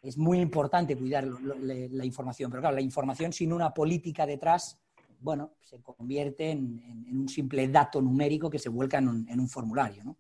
es 0.03 0.19
muy 0.19 0.41
importante 0.41 0.95
cuidar 0.95 1.27
la 1.27 2.05
información, 2.05 2.51
pero 2.51 2.61
claro, 2.61 2.77
la 2.77 2.83
información 2.83 3.33
sin 3.33 3.51
una 3.51 3.73
política 3.73 4.27
detrás, 4.27 4.79
bueno, 5.21 5.55
se 5.59 5.81
convierte 5.81 6.51
en, 6.51 7.07
un 7.11 7.31
simple 7.31 7.67
dato 7.67 8.03
numérico 8.03 8.51
que 8.51 8.59
se 8.59 8.69
vuelca 8.69 8.99
en 8.99 9.09
un, 9.09 9.49
formulario, 9.49 10.05
¿no? 10.05 10.19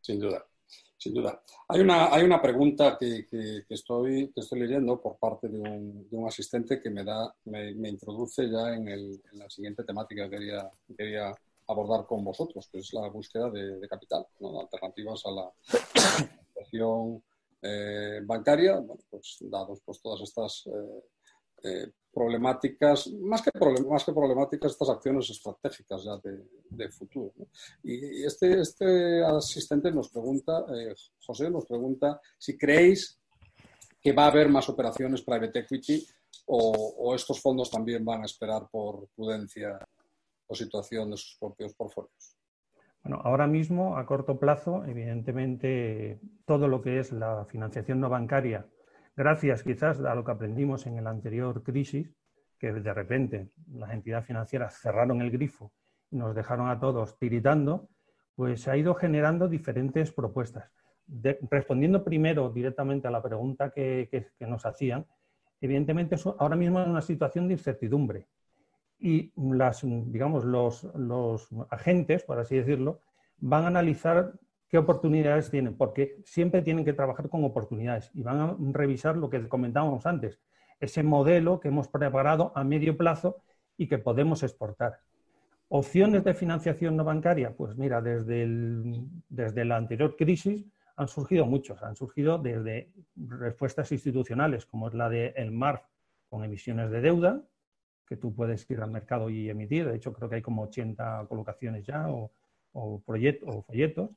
Sin 0.00 0.18
duda, 0.18 0.44
sin 0.98 1.14
duda. 1.14 1.42
Hay 1.68 1.80
una, 1.80 2.12
hay 2.14 2.24
una 2.24 2.40
pregunta 2.40 2.96
que, 2.98 3.26
estoy, 3.68 4.32
que 4.32 4.40
estoy 4.40 4.60
leyendo 4.60 5.00
por 5.00 5.18
parte 5.18 5.48
de 5.48 5.60
un, 5.60 6.26
asistente 6.26 6.80
que 6.80 6.90
me, 6.90 7.04
da, 7.04 7.34
me, 7.44 7.88
introduce 7.88 8.50
ya 8.50 8.74
en, 8.74 9.20
la 9.32 9.48
siguiente 9.48 9.84
temática 9.84 10.24
que 10.24 10.36
quería, 10.36 10.70
quería 10.96 11.34
abordar 11.68 12.06
con 12.06 12.24
vosotros, 12.24 12.68
que 12.70 12.78
es 12.78 12.92
la 12.92 13.08
búsqueda 13.08 13.50
de, 13.50 13.86
capital, 13.88 14.26
alternativas 14.60 15.22
a 15.26 15.30
la 15.30 15.52
situación 16.48 17.22
eh, 17.62 18.20
bancaria, 18.24 18.82
pues 19.10 19.38
dados 19.40 19.80
pues, 19.84 20.00
todas 20.00 20.20
estas 20.22 20.66
eh, 20.66 21.02
eh, 21.62 21.90
problemáticas, 22.12 23.08
más 23.08 23.42
que, 23.42 23.50
más 23.86 24.04
que 24.04 24.12
problemáticas, 24.12 24.72
estas 24.72 24.88
acciones 24.88 25.28
estratégicas 25.28 26.04
ya 26.04 26.16
de, 26.70 26.88
futuro. 26.90 27.32
Y, 27.82 28.24
este, 28.24 28.60
este 28.60 29.22
asistente 29.22 29.92
nos 29.92 30.08
pregunta, 30.08 30.64
José 31.26 31.50
nos 31.50 31.66
pregunta 31.66 32.18
si 32.38 32.56
creéis 32.56 33.20
que 34.00 34.12
va 34.12 34.24
a 34.24 34.30
haber 34.30 34.48
más 34.48 34.68
operaciones 34.68 35.22
private 35.22 35.58
equity 35.58 36.06
o, 36.46 36.94
o 36.98 37.14
estos 37.14 37.40
fondos 37.40 37.70
también 37.70 38.04
van 38.04 38.22
a 38.22 38.26
esperar 38.26 38.66
por 38.70 39.08
prudencia 39.14 39.78
o 40.46 40.54
situación 40.54 41.10
de 41.10 41.16
sus 41.16 41.36
propios 41.38 41.74
portfolios. 41.74 42.36
Bueno, 43.02 43.20
ahora 43.22 43.46
mismo, 43.46 43.96
a 43.96 44.04
corto 44.04 44.38
plazo, 44.38 44.84
evidentemente, 44.84 46.18
todo 46.44 46.66
lo 46.66 46.82
que 46.82 46.98
es 46.98 47.12
la 47.12 47.44
financiación 47.44 48.00
no 48.00 48.08
bancaria, 48.08 48.66
gracias 49.16 49.62
quizás 49.62 49.98
a 50.00 50.14
lo 50.14 50.24
que 50.24 50.32
aprendimos 50.32 50.86
en 50.86 51.02
la 51.02 51.10
anterior 51.10 51.62
crisis, 51.62 52.12
que 52.58 52.72
de 52.72 52.94
repente 52.94 53.50
las 53.72 53.90
entidades 53.90 54.26
financieras 54.26 54.78
cerraron 54.80 55.20
el 55.22 55.30
grifo 55.30 55.72
y 56.10 56.16
nos 56.16 56.34
dejaron 56.34 56.68
a 56.68 56.78
todos 56.78 57.18
tiritando, 57.18 57.88
pues 58.34 58.62
se 58.62 58.70
ha 58.70 58.76
ido 58.76 58.94
generando 58.94 59.48
diferentes 59.48 60.12
propuestas. 60.12 60.70
respondiendo 61.50 62.02
primero 62.02 62.50
directamente 62.50 63.06
a 63.06 63.10
la 63.10 63.22
pregunta 63.22 63.70
que, 63.70 64.28
nos 64.40 64.66
hacían, 64.66 65.06
evidentemente 65.60 66.16
ahora 66.38 66.56
mismo 66.56 66.80
es 66.80 66.86
una 66.86 67.00
situación 67.00 67.48
de 67.48 67.54
incertidumbre 67.54 68.26
y 68.98 69.32
las, 69.36 69.82
digamos, 69.82 70.44
los, 70.44 70.84
los, 70.94 71.48
agentes, 71.70 72.24
por 72.24 72.38
así 72.38 72.56
decirlo, 72.56 73.00
van 73.38 73.64
a 73.64 73.68
analizar 73.68 74.32
qué 74.68 74.78
oportunidades 74.78 75.50
tienen, 75.50 75.76
porque 75.76 76.20
siempre 76.24 76.62
tienen 76.62 76.84
que 76.84 76.92
trabajar 76.92 77.28
con 77.28 77.44
oportunidades 77.44 78.10
y 78.14 78.22
van 78.22 78.40
a 78.40 78.56
revisar 78.72 79.16
lo 79.16 79.30
que 79.30 79.48
comentábamos 79.48 80.06
antes, 80.06 80.40
ese 80.80 81.02
modelo 81.02 81.60
que 81.60 81.68
hemos 81.68 81.88
preparado 81.88 82.52
a 82.54 82.64
medio 82.64 82.96
plazo 82.96 83.42
y 83.76 83.88
que 83.88 83.98
podemos 83.98 84.42
exportar. 84.42 85.00
Opciones 85.68 86.22
de 86.24 86.34
financiación 86.34 86.96
no 86.96 87.04
bancaria, 87.04 87.54
pues 87.56 87.76
mira, 87.76 88.00
desde, 88.00 88.42
el, 88.42 89.08
desde 89.28 89.64
la 89.64 89.76
anterior 89.76 90.16
crisis 90.16 90.64
han 90.96 91.08
surgido 91.08 91.44
muchos, 91.44 91.82
han 91.82 91.96
surgido 91.96 92.38
desde 92.38 92.90
respuestas 93.16 93.90
institucionales, 93.92 94.64
como 94.64 94.88
es 94.88 94.94
la 94.94 95.08
del 95.08 95.32
el 95.36 95.52
MARF 95.52 95.82
con 96.28 96.44
emisiones 96.44 96.90
de 96.90 97.00
deuda, 97.00 97.42
que 98.06 98.16
tú 98.16 98.34
puedes 98.34 98.68
ir 98.70 98.80
al 98.80 98.90
mercado 98.90 99.28
y 99.28 99.50
emitir. 99.50 99.86
De 99.86 99.96
hecho, 99.96 100.12
creo 100.12 100.28
que 100.28 100.36
hay 100.36 100.42
como 100.42 100.62
80 100.62 101.26
colocaciones 101.28 101.84
ya 101.84 102.08
o, 102.08 102.30
o, 102.72 103.02
o 103.04 103.62
folletos. 103.62 104.10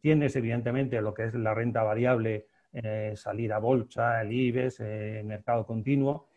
Tienes, 0.00 0.34
evidentemente, 0.36 1.00
lo 1.00 1.12
que 1.12 1.24
es 1.24 1.34
la 1.34 1.54
renta 1.54 1.82
variable, 1.82 2.46
eh, 2.72 3.12
salir 3.16 3.52
a 3.52 3.58
bolsa, 3.58 4.22
el 4.22 4.32
IBEX, 4.32 4.80
eh, 4.80 5.22
mercado 5.24 5.66
continuo. 5.66 6.28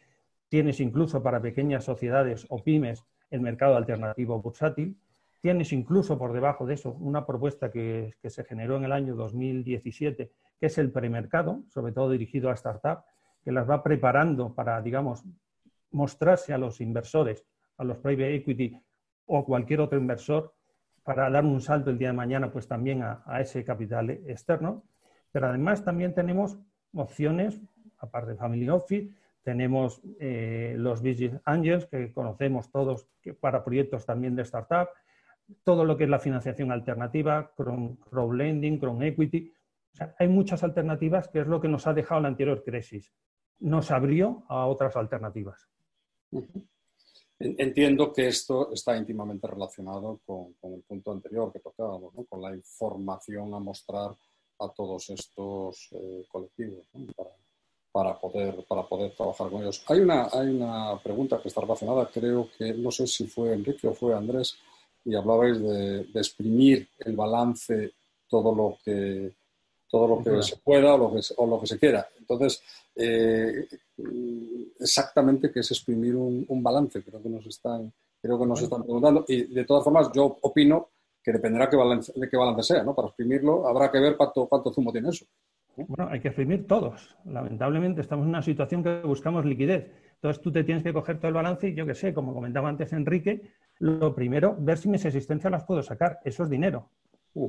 Tienes 0.49 0.79
incluso 0.79 1.23
para 1.23 1.41
pequeñas 1.41 1.83
sociedades 1.83 2.45
o 2.49 2.63
pymes 2.63 3.05
el 3.31 3.41
mercado 3.41 3.77
alternativo 3.77 4.41
bursátil. 4.41 4.97
Tienes 5.41 5.71
incluso 5.71 6.17
por 6.17 6.33
debajo 6.33 6.65
de 6.65 6.73
eso 6.73 6.91
una 6.93 7.25
propuesta 7.25 7.71
que, 7.71 8.13
que 8.21 8.29
se 8.29 8.43
generó 8.43 8.77
en 8.77 8.83
el 8.83 8.91
año 8.91 9.15
2017, 9.15 10.31
que 10.59 10.65
es 10.65 10.77
el 10.77 10.91
premercado, 10.91 11.63
sobre 11.69 11.93
todo 11.93 12.11
dirigido 12.11 12.49
a 12.49 12.55
startups, 12.55 13.03
que 13.43 13.51
las 13.51 13.69
va 13.69 13.81
preparando 13.81 14.53
para, 14.53 14.81
digamos, 14.81 15.23
mostrarse 15.91 16.53
a 16.53 16.57
los 16.57 16.81
inversores, 16.81 17.45
a 17.77 17.83
los 17.83 17.97
private 17.97 18.35
equity 18.35 18.77
o 19.25 19.45
cualquier 19.45 19.81
otro 19.81 19.97
inversor 19.97 20.53
para 21.07 21.29
dar 21.29 21.45
un 21.45 21.61
salto 21.61 21.89
el 21.89 21.97
día 21.97 22.09
de 22.09 22.13
mañana 22.13 22.51
pues 22.51 22.67
también 22.67 23.01
a, 23.01 23.39
ese 23.39 23.63
capital 23.63 24.09
externo. 24.09 24.83
Pero 25.31 25.47
además 25.47 25.81
también 25.81 26.13
tenemos 26.13 26.59
opciones, 26.93 27.61
aparte 27.97 28.31
de 28.31 28.35
Family 28.35 28.67
Office, 28.67 29.15
tenemos 29.41 30.01
eh, 30.19 30.75
los 30.77 31.01
Business 31.01 31.39
Angels 31.45 31.85
que 31.85 32.11
conocemos 32.11 32.69
todos 32.69 33.07
para 33.39 33.63
proyectos 33.63 34.05
también 34.05 34.35
de 34.35 34.41
startup, 34.41 34.89
todo 35.63 35.85
lo 35.85 35.95
que 35.95 36.03
es 36.03 36.09
la 36.09 36.19
financiación 36.19 36.73
alternativa, 36.73 37.53
crowdlending, 37.55 38.77
crowd 38.77 39.01
equity. 39.03 39.53
hay 40.19 40.27
muchas 40.27 40.61
alternativas 40.65 41.29
que 41.29 41.39
es 41.39 41.47
lo 41.47 41.61
que 41.61 41.69
nos 41.69 41.87
ha 41.87 41.93
dejado 41.93 42.19
la 42.19 42.27
anterior 42.27 42.65
crisis. 42.65 43.13
Nos 43.59 43.91
abrió 43.91 44.43
a 44.49 44.65
otras 44.65 44.97
alternativas. 44.97 45.69
Entiendo 47.39 48.11
que 48.11 48.27
esto 48.27 48.71
está 48.73 48.97
íntimamente 48.97 49.45
relacionado 49.45 50.19
con, 50.25 50.55
el 50.63 50.81
punto 50.81 51.11
anterior 51.11 51.51
que 51.53 51.59
tocábamos, 51.59 52.13
con 52.27 52.41
la 52.41 52.55
información 52.55 53.53
a 53.53 53.59
mostrar 53.59 54.09
a 54.59 54.69
todos 54.69 55.09
estos 55.11 55.89
eh, 55.91 56.25
colectivos 56.27 56.87
para, 57.91 58.19
poder, 58.19 58.65
para 58.67 58.87
poder 58.87 59.15
trabajar 59.15 59.51
con 59.51 59.61
ellos. 59.61 59.83
Hay 59.87 59.99
una, 59.99 60.29
hay 60.31 60.47
una 60.47 60.99
pregunta 61.03 61.39
que 61.39 61.49
está 61.49 61.61
relacionada, 61.61 62.09
creo 62.11 62.49
que 62.57 62.73
no 62.73 62.89
sé 62.89 63.05
si 63.05 63.27
fue 63.27 63.53
Enrique 63.53 63.87
o 63.87 63.93
fue 63.93 64.15
Andrés, 64.15 64.57
y 65.05 65.13
hablabais 65.13 65.61
de, 65.61 66.05
de 66.05 66.19
exprimir 66.19 66.89
el 66.97 67.15
balance 67.15 67.93
todo 68.27 68.53
lo 68.53 68.77
que 68.83 69.36
todo 69.89 70.07
lo 70.07 70.23
que 70.23 70.41
se 70.43 70.57
pueda 70.57 70.95
o 70.95 70.97
lo 70.97 71.13
que, 71.13 71.21
o 71.37 71.47
lo 71.47 71.59
que 71.59 71.67
se 71.67 71.79
quiera. 71.79 72.07
Entonces, 72.19 72.61
eh, 72.95 73.67
exactamente 74.79 75.51
qué 75.51 75.61
es 75.61 75.71
exprimir 75.71 76.15
un, 76.15 76.63
balance, 76.63 77.03
creo 77.03 77.21
que 77.21 77.29
nos 77.29 77.45
están, 77.45 77.91
creo 78.21 78.39
que 78.39 78.45
nos 78.45 78.61
están 78.61 78.83
preguntando. 78.83 79.25
Y 79.27 79.53
de 79.53 79.65
todas 79.65 79.83
formas, 79.83 80.09
yo 80.13 80.37
opino 80.41 80.89
que 81.23 81.31
dependerá 81.31 81.69
balance, 81.69 82.13
de 82.15 82.29
qué 82.29 82.37
balance 82.37 82.73
sea, 82.73 82.83
¿no? 82.83 82.95
Para 82.95 83.09
exprimirlo 83.09 83.67
habrá 83.67 83.91
que 83.91 83.99
ver 83.99 84.15
cuánto, 84.15 84.47
cuánto 84.47 84.71
zumo 84.71 84.91
tiene 84.91 85.09
eso. 85.09 85.25
Bueno, 85.75 86.09
hay 86.11 86.19
que 86.19 86.29
exprimir 86.29 86.65
todos. 86.65 87.15
Lamentablemente 87.25 88.01
estamos 88.01 88.23
en 88.23 88.29
una 88.29 88.41
situación 88.41 88.83
que 88.83 89.01
buscamos 89.01 89.45
liquidez. 89.45 89.91
Entonces 90.15 90.41
tú 90.41 90.51
te 90.51 90.63
tienes 90.63 90.83
que 90.83 90.93
coger 90.93 91.17
todo 91.19 91.27
el 91.27 91.35
balance 91.35 91.67
y 91.67 91.75
yo 91.75 91.85
qué 91.85 91.93
sé, 91.93 92.13
como 92.13 92.33
comentaba 92.33 92.69
antes 92.69 92.93
Enrique, 92.93 93.51
lo 93.79 94.15
primero, 94.15 94.55
ver 94.57 94.77
si 94.79 94.89
mis 94.89 95.05
existencias 95.05 95.51
las 95.51 95.65
puedo 95.65 95.83
sacar. 95.83 96.19
Eso 96.23 96.43
es 96.43 96.49
dinero. 96.49 96.89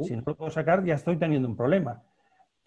Si 0.03 0.15
no 0.15 0.23
lo 0.27 0.37
puedo 0.37 0.51
sacar, 0.51 0.85
ya 0.85 0.95
estoy 0.95 1.17
teniendo 1.17 1.49
un 1.49 1.57
problema. 1.57 2.03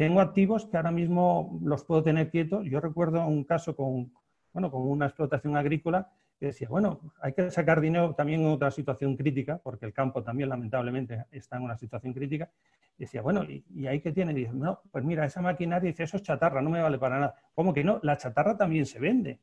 Tengo 0.01 0.19
activos 0.19 0.65
que 0.65 0.77
ahora 0.77 0.89
mismo 0.89 1.59
los 1.63 1.83
puedo 1.83 2.01
tener 2.01 2.31
quietos. 2.31 2.65
Yo 2.65 2.79
recuerdo 2.79 3.23
un 3.27 3.43
caso 3.43 3.75
con, 3.75 4.11
bueno, 4.51 4.71
con 4.71 4.81
una 4.81 5.05
explotación 5.05 5.55
agrícola 5.55 6.09
que 6.39 6.47
decía, 6.47 6.67
bueno, 6.69 6.99
hay 7.21 7.33
que 7.33 7.51
sacar 7.51 7.79
dinero 7.79 8.15
también 8.15 8.41
en 8.41 8.47
otra 8.47 8.71
situación 8.71 9.15
crítica, 9.15 9.61
porque 9.63 9.85
el 9.85 9.93
campo 9.93 10.23
también 10.23 10.49
lamentablemente 10.49 11.25
está 11.29 11.57
en 11.57 11.65
una 11.65 11.77
situación 11.77 12.13
crítica. 12.13 12.49
Y 12.97 13.03
decía, 13.03 13.21
bueno, 13.21 13.43
¿y, 13.43 13.85
ahí 13.85 14.01
qué 14.01 14.11
tiene? 14.11 14.31
Y 14.31 14.37
dice, 14.37 14.53
no, 14.53 14.81
pues 14.91 15.03
mira, 15.03 15.23
esa 15.23 15.39
maquinaria, 15.39 15.91
dice, 15.91 16.01
eso 16.01 16.17
es 16.17 16.23
chatarra, 16.23 16.63
no 16.63 16.71
me 16.71 16.81
vale 16.81 16.97
para 16.97 17.19
nada. 17.19 17.35
¿Cómo 17.53 17.71
que 17.71 17.83
no? 17.83 17.99
La 18.01 18.17
chatarra 18.17 18.57
también 18.57 18.87
se 18.87 18.97
vende. 18.97 19.39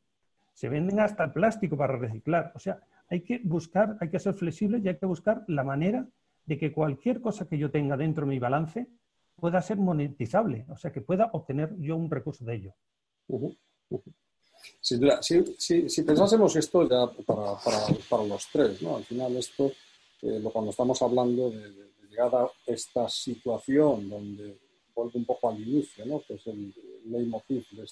Se 0.54 0.68
venden 0.68 0.98
hasta 0.98 1.22
el 1.22 1.30
plástico 1.30 1.76
para 1.76 1.96
reciclar. 1.96 2.50
O 2.56 2.58
sea, 2.58 2.80
hay 3.08 3.20
que 3.20 3.40
buscar, 3.44 3.96
hay 4.00 4.08
que 4.08 4.18
ser 4.18 4.34
flexible 4.34 4.80
y 4.82 4.88
hay 4.88 4.96
que 4.96 5.06
buscar 5.06 5.44
la 5.46 5.62
manera 5.62 6.04
de 6.46 6.58
que 6.58 6.72
cualquier 6.72 7.20
cosa 7.20 7.46
que 7.46 7.58
yo 7.58 7.70
tenga 7.70 7.96
dentro 7.96 8.26
de 8.26 8.30
mi 8.30 8.40
balance 8.40 8.88
pueda 9.38 9.62
ser 9.62 9.76
monetizable, 9.76 10.66
o 10.68 10.76
sea, 10.76 10.92
que 10.92 11.00
pueda 11.00 11.30
obtener 11.32 11.74
yo 11.78 11.96
un 11.96 12.10
recurso 12.10 12.44
de 12.44 12.54
ello. 12.56 12.74
Duda, 14.90 15.22
si, 15.22 16.02
pensásemos 16.02 16.56
esto 16.56 16.88
ya 16.88 17.10
para, 17.24 18.24
los 18.24 18.48
tres, 18.52 18.82
¿no? 18.82 18.96
Al 18.96 19.04
final 19.04 19.36
esto, 19.36 19.72
eh, 20.22 20.40
cuando 20.52 20.70
estamos 20.70 21.00
hablando 21.02 21.50
de, 21.50 21.88
llegar 22.08 22.34
a 22.34 22.48
esta 22.66 23.08
situación 23.08 24.08
donde 24.08 24.58
vuelve 24.94 25.18
un 25.18 25.24
poco 25.26 25.50
al 25.50 25.60
inicio, 25.60 26.06
¿no? 26.06 26.22
Que 26.26 26.34
es 26.34 26.46
el 26.46 26.74
leitmotiv 27.04 27.64
de 27.72 27.84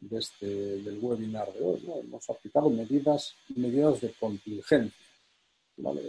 de 0.00 0.18
este, 0.18 0.46
del 0.46 0.98
webinar 1.00 1.50
de 1.54 1.64
hoy. 1.64 1.82
Hemos 2.02 2.28
aplicado 2.28 2.68
medidas, 2.68 3.34
medidas 3.56 4.02
de 4.02 4.12
contingencia 4.12 5.03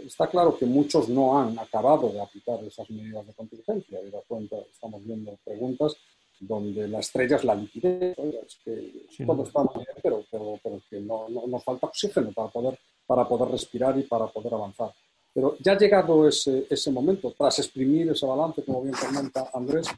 Está 0.04 0.28
claro 0.28 0.56
que 0.56 0.64
muchos 0.64 1.08
no 1.08 1.38
han 1.38 1.58
acabado 1.58 2.08
de 2.10 2.20
aplicar 2.20 2.62
esas 2.64 2.88
medidas 2.90 3.26
de 3.26 3.34
contingencia. 3.34 4.00
De 4.00 4.12
cuenta, 4.26 4.56
estamos 4.70 5.04
viendo 5.04 5.36
preguntas 5.44 5.96
donde 6.38 6.86
la 6.86 7.00
estrella 7.00 7.36
es 7.36 7.44
la 7.44 7.54
liquidez. 7.54 8.16
Es 8.18 8.58
que 8.64 9.24
todo 9.24 9.42
está 9.42 9.62
muy 9.62 9.84
bien, 9.84 9.96
pero, 10.02 10.24
pero, 10.30 10.80
que 10.88 11.00
no, 11.00 11.28
nos 11.28 11.64
falta 11.64 11.86
oxígeno 11.86 12.32
para 12.32 12.48
poder, 12.48 12.78
para 13.06 13.26
poder 13.26 13.50
respirar 13.50 13.98
y 13.98 14.04
para 14.04 14.26
poder 14.28 14.54
avanzar. 14.54 14.92
Pero 15.34 15.56
ya 15.58 15.72
ha 15.72 15.78
llegado 15.78 16.26
ese, 16.28 16.66
ese 16.70 16.90
momento, 16.90 17.34
tras 17.36 17.58
exprimir 17.58 18.10
ese 18.10 18.24
balance, 18.24 18.64
como 18.64 18.82
bien 18.82 18.94
comenta 18.94 19.50
Andrés, 19.52 19.88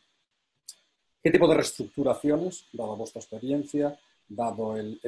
¿Qué 1.23 1.33
tipo 1.33 1.49
de 1.49 1.57
reestructuraciones, 1.57 2.67
dada 2.73 2.95
vuestra 2.95 3.21
experiencia, 3.21 3.99
dado 4.29 4.77
el, 4.77 5.01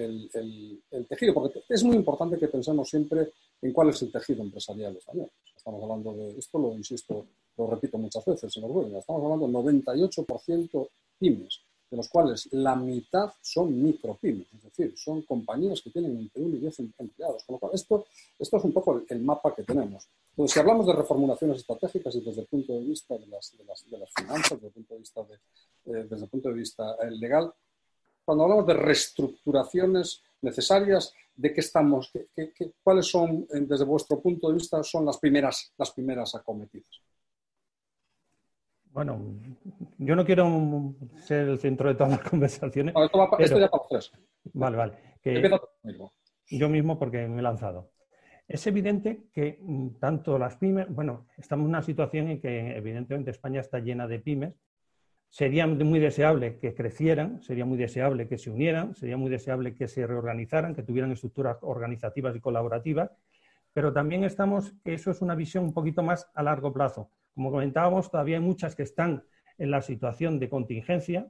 tejido? 1.08 1.34
Porque 1.34 1.62
es 1.68 1.84
muy 1.84 1.96
importante 1.96 2.38
que 2.38 2.48
pensemos 2.48 2.88
siempre 2.88 3.32
en 3.60 3.72
cuál 3.72 3.90
es 3.90 4.02
el 4.02 4.10
tejido 4.10 4.42
empresarial 4.42 4.96
español. 4.96 5.30
Estamos 5.54 5.82
hablando 5.82 6.14
de, 6.14 6.38
esto 6.38 6.58
lo 6.58 6.72
insisto, 6.72 7.26
lo 7.56 7.66
repito 7.66 7.98
muchas 7.98 8.24
veces, 8.24 8.52
señor 8.52 8.70
Huelga, 8.70 8.98
estamos 8.98 9.22
hablando 9.22 9.46
del 9.46 9.82
98% 9.82 10.88
pymes, 11.18 11.60
de 11.90 11.96
los 11.96 12.08
cuales 12.08 12.48
la 12.52 12.74
mitad 12.76 13.32
son 13.42 13.82
micropymes, 13.82 14.46
es 14.54 14.62
decir, 14.62 14.94
son 14.96 15.22
compañías 15.22 15.82
que 15.82 15.90
tienen 15.90 16.16
entre 16.16 16.42
1 16.42 16.56
y 16.56 16.60
10 16.60 16.80
empleados. 16.98 17.44
Con 17.44 17.54
lo 17.54 17.58
cual, 17.58 17.72
esto, 17.74 18.06
esto 18.38 18.56
es 18.56 18.64
un 18.64 18.72
poco 18.72 19.02
el, 19.06 19.20
mapa 19.20 19.54
que 19.54 19.64
tenemos. 19.64 20.08
Entonces, 20.30 20.54
si 20.54 20.60
hablamos 20.60 20.86
de 20.86 20.92
reformulaciones 20.94 21.58
estratégicas 21.58 22.14
y 22.14 22.20
desde 22.20 22.42
el 22.42 22.46
punto 22.46 22.72
de 22.72 22.80
vista 22.80 23.18
de 23.18 23.26
las, 23.26 23.56
de 23.58 23.64
las, 23.64 23.90
de 23.90 23.98
las 23.98 24.10
finanzas, 24.14 24.52
desde 24.52 24.66
el 24.68 24.72
punto 24.72 24.94
de 24.94 25.00
vista, 25.00 25.22
de, 25.24 25.34
eh, 25.34 26.06
desde 26.08 26.24
el 26.24 26.30
punto 26.30 26.48
de 26.48 26.54
vista 26.54 26.96
eh, 27.02 27.10
legal, 27.10 27.52
cuando 28.24 28.44
hablamos 28.44 28.66
de 28.66 28.74
reestructuraciones 28.74 30.22
necesarias, 30.42 31.14
¿de 31.34 31.52
qué 31.52 31.60
estamos? 31.60 32.10
Qué, 32.12 32.52
qué, 32.54 32.72
cuáles 32.82 33.06
son, 33.06 33.46
desde 33.48 33.84
vuestro 33.84 34.20
punto 34.20 34.48
de 34.48 34.54
vista, 34.54 34.82
son 34.82 35.04
las 35.06 35.18
primeras, 35.18 35.72
las 35.76 35.90
primeras 35.92 36.34
acometidas? 36.34 37.02
Bueno, 38.92 39.20
yo 39.98 40.16
no 40.16 40.24
quiero 40.24 40.94
ser 41.22 41.48
el 41.48 41.58
centro 41.58 41.88
de 41.88 41.94
todas 41.94 42.12
las 42.12 42.20
conversaciones. 42.30 42.94
esto, 43.38 43.58
ya 43.58 43.68
para 43.68 43.84
tres. 43.88 44.12
Vale, 44.52 44.76
vale. 44.76 44.94
yo 46.48 46.68
mismo 46.68 46.98
porque 46.98 47.28
me 47.28 47.38
he 47.38 47.42
lanzado. 47.42 47.92
Es 48.48 48.66
evidente 48.66 49.28
que 49.32 49.60
mm, 49.62 50.00
tanto 50.00 50.36
las 50.36 50.56
pymes, 50.56 50.88
bueno, 50.88 51.28
estamos 51.38 51.64
en 51.64 51.68
una 51.68 51.82
situación 51.82 52.28
en 52.28 52.40
que 52.40 52.76
evidentemente 52.76 53.30
España 53.30 53.60
está 53.60 53.78
llena 53.78 54.08
de 54.08 54.18
pymes. 54.18 54.54
Sería 55.30 55.64
muy 55.66 56.00
deseable 56.00 56.58
que 56.58 56.74
crecieran, 56.74 57.40
sería 57.40 57.64
muy 57.64 57.78
deseable 57.78 58.26
que 58.26 58.36
se 58.36 58.50
unieran, 58.50 58.96
sería 58.96 59.16
muy 59.16 59.30
deseable 59.30 59.76
que 59.76 59.86
se 59.86 60.04
reorganizaran, 60.04 60.74
que 60.74 60.82
tuvieran 60.82 61.12
estructuras 61.12 61.58
organizativas 61.62 62.34
y 62.34 62.40
colaborativas, 62.40 63.12
pero 63.72 63.92
también 63.92 64.24
estamos, 64.24 64.74
eso 64.84 65.12
es 65.12 65.22
una 65.22 65.36
visión 65.36 65.64
un 65.64 65.72
poquito 65.72 66.02
más 66.02 66.28
a 66.34 66.42
largo 66.42 66.72
plazo. 66.72 67.10
Como 67.32 67.52
comentábamos, 67.52 68.10
todavía 68.10 68.38
hay 68.38 68.42
muchas 68.42 68.74
que 68.74 68.82
están 68.82 69.22
en 69.56 69.70
la 69.70 69.80
situación 69.82 70.40
de 70.40 70.48
contingencia. 70.48 71.28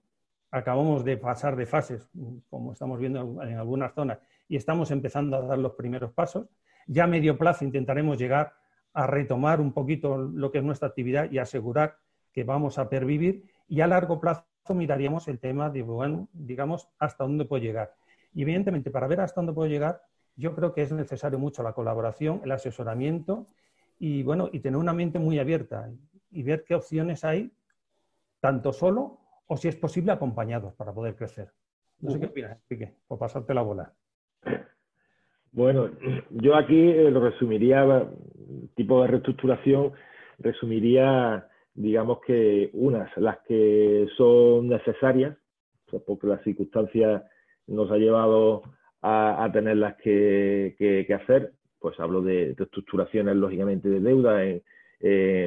Acabamos 0.51 1.05
de 1.05 1.19
pasar 1.19 1.55
de 1.55 1.67
fases, 1.67 2.09
como 2.49 2.73
estamos 2.73 2.99
viendo 2.99 3.43
en 3.43 3.59
algunas 3.59 3.93
zonas, 3.93 4.19
y 4.49 4.57
estamos 4.57 4.91
empezando 4.91 5.37
a 5.37 5.43
dar 5.43 5.59
los 5.59 5.73
primeros 5.73 6.13
pasos. 6.13 6.49
Ya 6.87 7.05
a 7.05 7.07
medio 7.07 7.37
plazo 7.37 7.67
intentaremos 7.67 8.17
llegar 8.17 8.55
a 8.95 9.07
retomar 9.07 9.61
un 9.61 9.73
poquito 9.73 10.17
lo 10.17 10.51
que 10.51 10.59
es 10.59 10.65
nuestra 10.65 10.89
actividad 10.89 11.31
y 11.31 11.39
asegurar 11.39 11.99
que 12.33 12.45
vamos 12.45 12.79
a 12.79 12.89
pervivir. 12.89 13.45
Y 13.71 13.83
a 13.83 13.87
largo 13.87 14.21
plazo 14.21 14.45
miraríamos 14.75 15.29
el 15.29 15.39
tema 15.39 15.71
de, 15.71 15.83
bueno, 15.83 16.29
digamos, 16.33 16.89
hasta 16.99 17.23
dónde 17.23 17.45
puede 17.45 17.63
llegar. 17.63 17.95
Y 18.35 18.43
evidentemente, 18.43 18.91
para 18.91 19.07
ver 19.07 19.21
hasta 19.21 19.41
dónde 19.41 19.53
puede 19.53 19.71
llegar, 19.71 20.03
yo 20.35 20.57
creo 20.57 20.75
que 20.75 20.83
es 20.83 20.91
necesario 20.91 21.39
mucho 21.39 21.63
la 21.63 21.73
colaboración, 21.73 22.41
el 22.45 22.51
asesoramiento 22.51 23.47
y 23.97 24.25
bueno, 24.25 24.49
y 24.53 24.59
tener 24.59 24.77
una 24.77 24.93
mente 24.93 25.21
muy 25.21 25.39
abierta 25.39 25.89
y 26.33 26.43
ver 26.43 26.65
qué 26.65 26.75
opciones 26.75 27.25
hay, 27.25 27.53
tanto 28.41 28.73
solo 28.73 29.21
o 29.47 29.57
si 29.57 29.69
es 29.69 29.77
posible 29.77 30.11
acompañados 30.11 30.75
para 30.75 30.93
poder 30.93 31.15
crecer. 31.15 31.53
No 32.01 32.11
sé 32.11 32.19
qué 32.19 32.27
opinas, 32.27 32.59
Enrique, 32.69 32.97
por 33.07 33.21
pasarte 33.21 33.55
la 33.55 33.63
bola. 33.63 33.93
Bueno, 35.53 35.91
yo 36.31 36.57
aquí 36.57 36.91
eh, 36.91 37.09
lo 37.09 37.21
resumiría, 37.21 38.09
tipo 38.75 39.03
de 39.03 39.09
reestructuración, 39.09 39.93
resumiría, 40.39 41.50
digamos 41.75 42.21
que 42.21 42.71
unas, 42.73 43.17
las 43.17 43.39
que 43.41 44.07
son 44.17 44.69
necesarias, 44.69 45.37
porque 46.07 46.27
las 46.27 46.43
circunstancias 46.43 47.23
nos 47.67 47.91
ha 47.91 47.97
llevado 47.97 48.63
a, 49.03 49.49
tenerlas 49.53 49.97
que 49.97 51.07
hacer, 51.21 51.53
pues 51.81 51.99
hablo 51.99 52.23
de 52.23 52.55
reestructuraciones, 52.57 53.35
lógicamente, 53.37 53.89
de 53.89 54.01
deuda 54.01 54.45
en, 54.45 54.63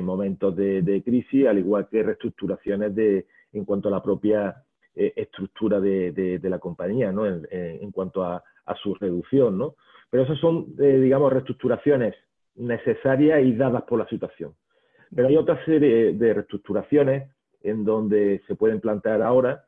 momentos 0.03 0.55
de, 0.55 1.01
crisis, 1.05 1.45
al 1.45 1.59
igual 1.59 1.88
que 1.88 2.01
reestructuraciones 2.01 2.95
de, 2.95 3.28
en 3.53 3.65
cuanto 3.65 3.88
a 3.88 3.91
la 3.91 4.01
propia 4.01 4.63
eh, 4.95 5.13
estructura 5.15 5.80
de, 5.80 6.39
la 6.41 6.57
compañía, 6.57 7.11
¿no? 7.11 7.28
En, 7.28 7.91
cuanto 7.91 8.24
a, 8.24 8.43
su 8.82 8.95
reducción, 8.95 9.57
¿no? 9.57 9.76
Pero 10.09 10.24
esas 10.24 10.39
son, 10.39 10.74
eh, 10.80 10.99
digamos, 10.99 11.32
reestructuraciones 11.32 12.15
necesarias 12.55 13.43
y 13.43 13.53
dadas 13.55 13.84
por 13.84 13.99
la 13.99 14.07
situación. 14.07 14.55
Pero 15.16 15.28
hay 15.28 15.38
otra 15.38 15.64
serie 15.66 16.14
de 16.14 16.34
reestructuraciones 16.34 17.30
en 17.61 17.84
donde 17.84 18.41
se 18.47 18.55
pueden 18.55 18.80
plantear 18.80 19.22
ahora 19.22 19.64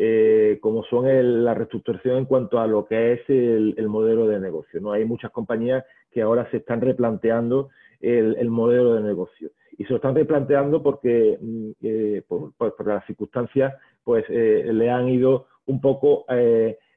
eh, 0.00 0.58
como 0.60 0.84
son 0.84 1.06
la 1.44 1.54
reestructuración 1.54 2.18
en 2.18 2.24
cuanto 2.24 2.60
a 2.60 2.68
lo 2.68 2.86
que 2.86 3.14
es 3.14 3.20
el, 3.28 3.88
modelo 3.88 4.28
de 4.28 4.38
negocio. 4.38 4.80
¿no? 4.80 4.92
Hay 4.92 5.04
muchas 5.04 5.32
compañías 5.32 5.84
que 6.12 6.22
ahora 6.22 6.48
se 6.52 6.58
están 6.58 6.80
replanteando 6.80 7.70
el, 8.00 8.48
modelo 8.48 8.94
de 8.94 9.02
negocio. 9.02 9.50
Y 9.76 9.82
se 9.82 9.90
lo 9.90 9.96
están 9.96 10.14
replanteando 10.14 10.84
porque 10.84 11.36
mm, 11.40 11.70
eh, 11.82 12.22
por, 12.28 12.52
las 12.86 13.04
circunstancias 13.06 13.74
pues, 14.04 14.24
eh, 14.28 14.70
le 14.72 14.88
han 14.88 15.08
ido 15.08 15.46
un 15.66 15.80
poco 15.80 16.24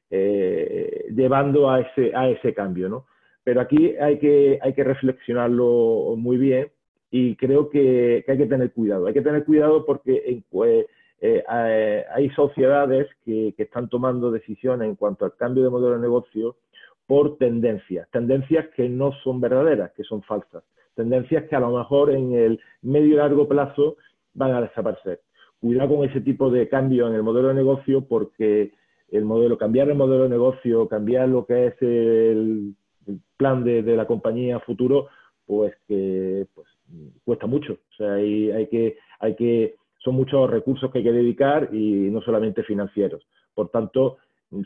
llevando 0.08 1.70
a 1.70 1.80
ese, 1.80 2.12
a 2.14 2.28
ese 2.28 2.54
cambio. 2.54 2.88
¿no? 2.88 3.06
Pero 3.42 3.60
aquí 3.62 3.96
hay 3.96 4.20
que, 4.20 4.60
hay 4.62 4.74
que 4.74 4.84
reflexionarlo 4.84 6.14
muy 6.16 6.36
bien 6.36 6.68
y 7.12 7.36
creo 7.36 7.68
que, 7.68 8.24
hay 8.26 8.38
que 8.38 8.46
tener 8.46 8.72
cuidado. 8.72 9.06
Hay 9.06 9.12
que 9.12 9.20
tener 9.20 9.44
cuidado 9.44 9.84
porque 9.84 10.42
pues, 10.50 10.86
eh, 11.20 11.44
hay 12.10 12.30
sociedades 12.30 13.06
que, 13.22 13.54
están 13.58 13.90
tomando 13.90 14.32
decisiones 14.32 14.88
en 14.88 14.96
cuanto 14.96 15.26
al 15.26 15.36
cambio 15.36 15.62
de 15.62 15.70
modelo 15.70 15.96
de 15.96 16.00
negocio 16.00 16.56
por 17.06 17.36
tendencias, 17.36 18.08
tendencias 18.10 18.66
que 18.74 18.88
no 18.88 19.12
son 19.22 19.42
verdaderas, 19.42 19.92
que 19.92 20.04
son 20.04 20.22
falsas, 20.22 20.64
tendencias 20.94 21.44
que 21.50 21.54
a 21.54 21.60
lo 21.60 21.76
mejor 21.76 22.10
en 22.10 22.32
el 22.32 22.60
medio 22.80 23.14
y 23.14 23.16
largo 23.16 23.46
plazo 23.46 23.96
van 24.32 24.52
a 24.52 24.62
desaparecer. 24.62 25.20
Cuidado 25.60 25.96
con 25.96 26.08
ese 26.08 26.22
tipo 26.22 26.50
de 26.50 26.66
cambio 26.68 27.08
en 27.08 27.14
el 27.14 27.22
modelo 27.22 27.48
de 27.48 27.54
negocio 27.54 28.06
porque 28.08 28.72
el 29.10 29.26
modelo, 29.26 29.58
cambiar 29.58 29.90
el 29.90 29.96
modelo 29.96 30.22
de 30.24 30.30
negocio, 30.30 30.88
cambiar 30.88 31.28
lo 31.28 31.44
que 31.44 31.66
es 31.66 31.74
el, 31.82 32.74
plan 33.36 33.64
de, 33.64 33.82
la 33.82 34.06
compañía 34.06 34.60
futuro, 34.60 35.08
pues 35.44 35.74
que 35.86 36.46
pues, 36.54 36.66
cuesta 37.24 37.46
mucho. 37.46 37.74
O 37.74 37.94
sea, 37.96 38.14
hay 38.14 38.68
que, 38.70 38.96
hay 39.20 39.36
que 39.36 39.74
son 40.02 40.14
muchos 40.14 40.50
recursos 40.50 40.90
que 40.90 40.98
hay 40.98 41.04
que 41.04 41.12
dedicar 41.12 41.68
y 41.72 42.10
no 42.10 42.20
solamente 42.22 42.62
financieros. 42.64 43.26
Por 43.54 43.68
tanto, 43.68 44.18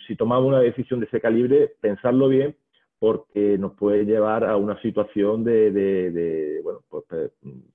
si 0.07 0.17
tomamos 0.17 0.49
una 0.49 0.61
decisión 0.61 1.01
de 1.01 1.07
ese 1.07 1.21
calibre, 1.21 1.73
pensarlo 1.81 2.29
bien 2.29 2.57
porque 2.99 3.59
nos 3.59 3.75
puede 3.75 4.05
llevar 4.05 4.45
a 4.45 4.57
una 4.57 4.81
situación 4.81 5.45
de, 5.45 6.61
bueno, 6.65 6.81
pues, 6.89 7.05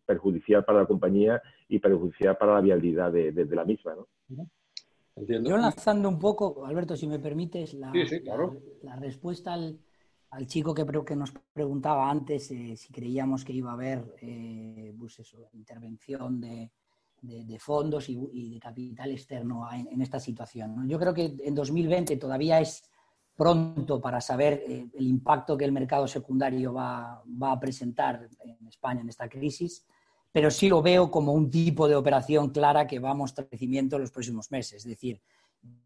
perjudicial 0.05 0.65
para 0.65 0.79
la 0.79 0.85
compañía 0.87 1.41
y 1.69 1.79
perjudicial 1.79 2.37
para 2.37 2.55
la 2.55 2.61
viabilidad 2.61 3.11
de, 3.11 3.45
la 3.51 3.63
misma. 3.63 3.93
¿no? 3.95 4.47
Yo 5.15 5.57
lanzando 5.57 6.09
un 6.09 6.17
poco, 6.17 6.65
Alberto, 6.65 6.95
si 6.95 7.07
me 7.07 7.19
permites, 7.19 7.75
la, 7.75 7.91
respuesta 8.99 9.53
al, 9.53 9.77
chico 10.47 10.73
que, 10.73 10.85
que 11.05 11.15
nos 11.15 11.31
preguntaba 11.53 12.09
antes 12.09 12.51
eh, 12.51 12.75
si 12.77 12.91
creíamos 12.91 13.43
que 13.43 13.53
iba 13.53 13.71
a 13.71 13.73
haber 13.73 14.15
eh, 14.21 14.93
pues 14.97 15.19
intervención 15.53 16.39
de, 16.39 16.71
fondos 17.59 18.09
y, 18.09 18.49
de 18.49 18.59
capital 18.59 19.11
externo 19.11 19.67
en, 19.71 20.01
esta 20.01 20.19
situación. 20.19 20.87
Yo 20.87 20.97
creo 20.97 21.13
que 21.13 21.35
en 21.43 21.53
2020 21.53 22.17
todavía 22.17 22.59
es 22.59 22.83
pronto 23.35 23.99
para 23.99 24.21
saber 24.21 24.63
eh, 24.65 24.87
el 24.93 25.07
impacto 25.07 25.57
que 25.57 25.65
el 25.65 25.71
mercado 25.71 26.07
secundario 26.07 26.73
va, 26.73 27.21
a 27.41 27.59
presentar 27.59 28.27
en 28.43 28.67
España 28.67 29.01
en 29.01 29.09
esta 29.09 29.27
crisis, 29.27 29.85
pero 30.31 30.49
sí 30.49 30.69
lo 30.69 30.81
veo 30.81 31.11
como 31.11 31.33
un 31.33 31.49
tipo 31.49 31.87
de 31.87 31.95
operación 31.95 32.49
clara 32.49 32.87
que 32.87 32.99
va 32.99 33.11
a 33.11 33.15
mostrar 33.15 33.49
crecimiento 33.49 33.97
en 33.97 34.03
los 34.03 34.11
próximos 34.11 34.49
meses. 34.49 34.77
Es 34.77 34.89
decir, 34.89 35.21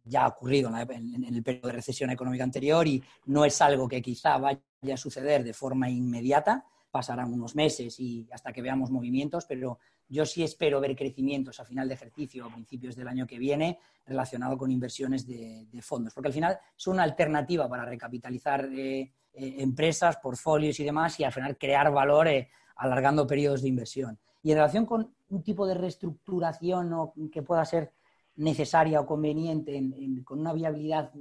ya 0.03 0.25
ha 0.25 0.27
ocurrido 0.27 0.69
en, 0.69 1.23
en 1.23 1.35
el 1.35 1.43
periodo 1.43 1.67
de 1.67 1.73
recesión 1.73 2.09
económica 2.09 2.43
anterior 2.43 2.87
y 2.87 3.03
no 3.25 3.45
es 3.45 3.59
algo 3.61 3.87
que 3.87 4.01
quizá 4.01 4.37
vaya 4.37 4.59
a 4.93 4.97
suceder 4.97 5.43
de 5.43 5.53
forma 5.53 5.89
inmediata, 5.89 6.65
pasarán 6.91 7.33
unos 7.33 7.55
meses 7.55 7.99
y 7.99 8.27
hasta 8.31 8.53
que 8.53 8.61
veamos 8.61 8.89
movimientos, 8.89 9.45
pero 9.45 9.79
yo 10.07 10.25
sí 10.25 10.43
espero 10.43 10.79
ver 10.79 10.95
crecimientos 10.95 11.59
a 11.59 11.65
final 11.65 11.87
de 11.87 11.95
ejercicio 11.95 12.47
o 12.47 12.49
principios 12.49 12.95
del 12.95 13.07
año 13.07 13.25
que 13.25 13.39
viene 13.39 13.79
relacionado 14.05 14.57
con 14.57 14.71
inversiones 14.71 15.25
de, 15.25 15.67
fondos, 15.81 16.13
porque 16.13 16.27
al 16.27 16.33
final 16.33 16.59
es 16.77 16.87
una 16.87 17.03
alternativa 17.03 17.67
para 17.67 17.85
recapitalizar 17.85 18.65
eh, 18.65 19.01
eh, 19.01 19.55
empresas, 19.57 20.17
portfolios 20.17 20.79
y 20.79 20.83
demás 20.83 21.19
y 21.19 21.23
al 21.23 21.33
final 21.33 21.57
crear 21.57 21.91
valor 21.91 22.27
eh, 22.27 22.49
alargando 22.77 23.25
periodos 23.25 23.61
de 23.63 23.69
inversión. 23.69 24.19
Y 24.43 24.51
en 24.51 24.57
relación 24.57 24.85
con 24.85 25.13
un 25.29 25.43
tipo 25.43 25.65
de 25.65 25.73
reestructuración 25.73 26.93
o 26.93 27.13
que 27.31 27.41
pueda 27.41 27.65
ser 27.65 27.91
necesaria 28.37 28.99
o 28.99 29.05
conveniente 29.05 29.81
con 30.23 30.39
una 30.39 30.53
viabilidad 30.53 31.11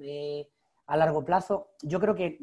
a 0.87 0.97
largo 0.97 1.25
plazo, 1.25 1.71
yo 1.83 1.99
creo 2.01 2.15
que 2.15 2.39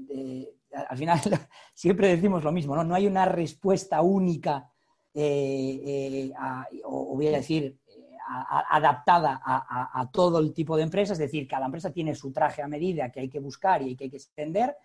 al 0.74 0.98
final 0.98 1.20
siempre 1.74 2.08
decimos 2.08 2.44
lo 2.44 2.52
mismo, 2.52 2.76
¿no? 2.76 2.84
No 2.84 2.96
hay 2.96 3.08
una 3.08 3.26
respuesta 3.26 4.02
única 4.02 4.72
eh, 5.14 6.32
eh, 6.34 6.34
o, 6.86 7.16
voy 7.16 7.28
a 7.28 7.32
decir, 7.32 7.78
adaptada 8.70 9.42
a, 9.44 10.10
todo 10.12 10.40
el 10.40 10.54
tipo 10.54 10.78
de 10.78 10.84
empresas, 10.84 11.20
es 11.20 11.32
decir, 11.32 11.48
cada 11.48 11.66
empresa 11.66 11.92
tiene 11.92 12.16
su 12.16 12.32
traje 12.32 12.62
a 12.62 12.68
medida 12.68 13.12
que 13.12 13.20
hay 13.20 13.30
que 13.30 13.40
buscar 13.40 13.82
y 13.82 13.96
que 13.96 14.06
hay 14.06 14.10
que 14.10 14.18
extender, 14.18 14.76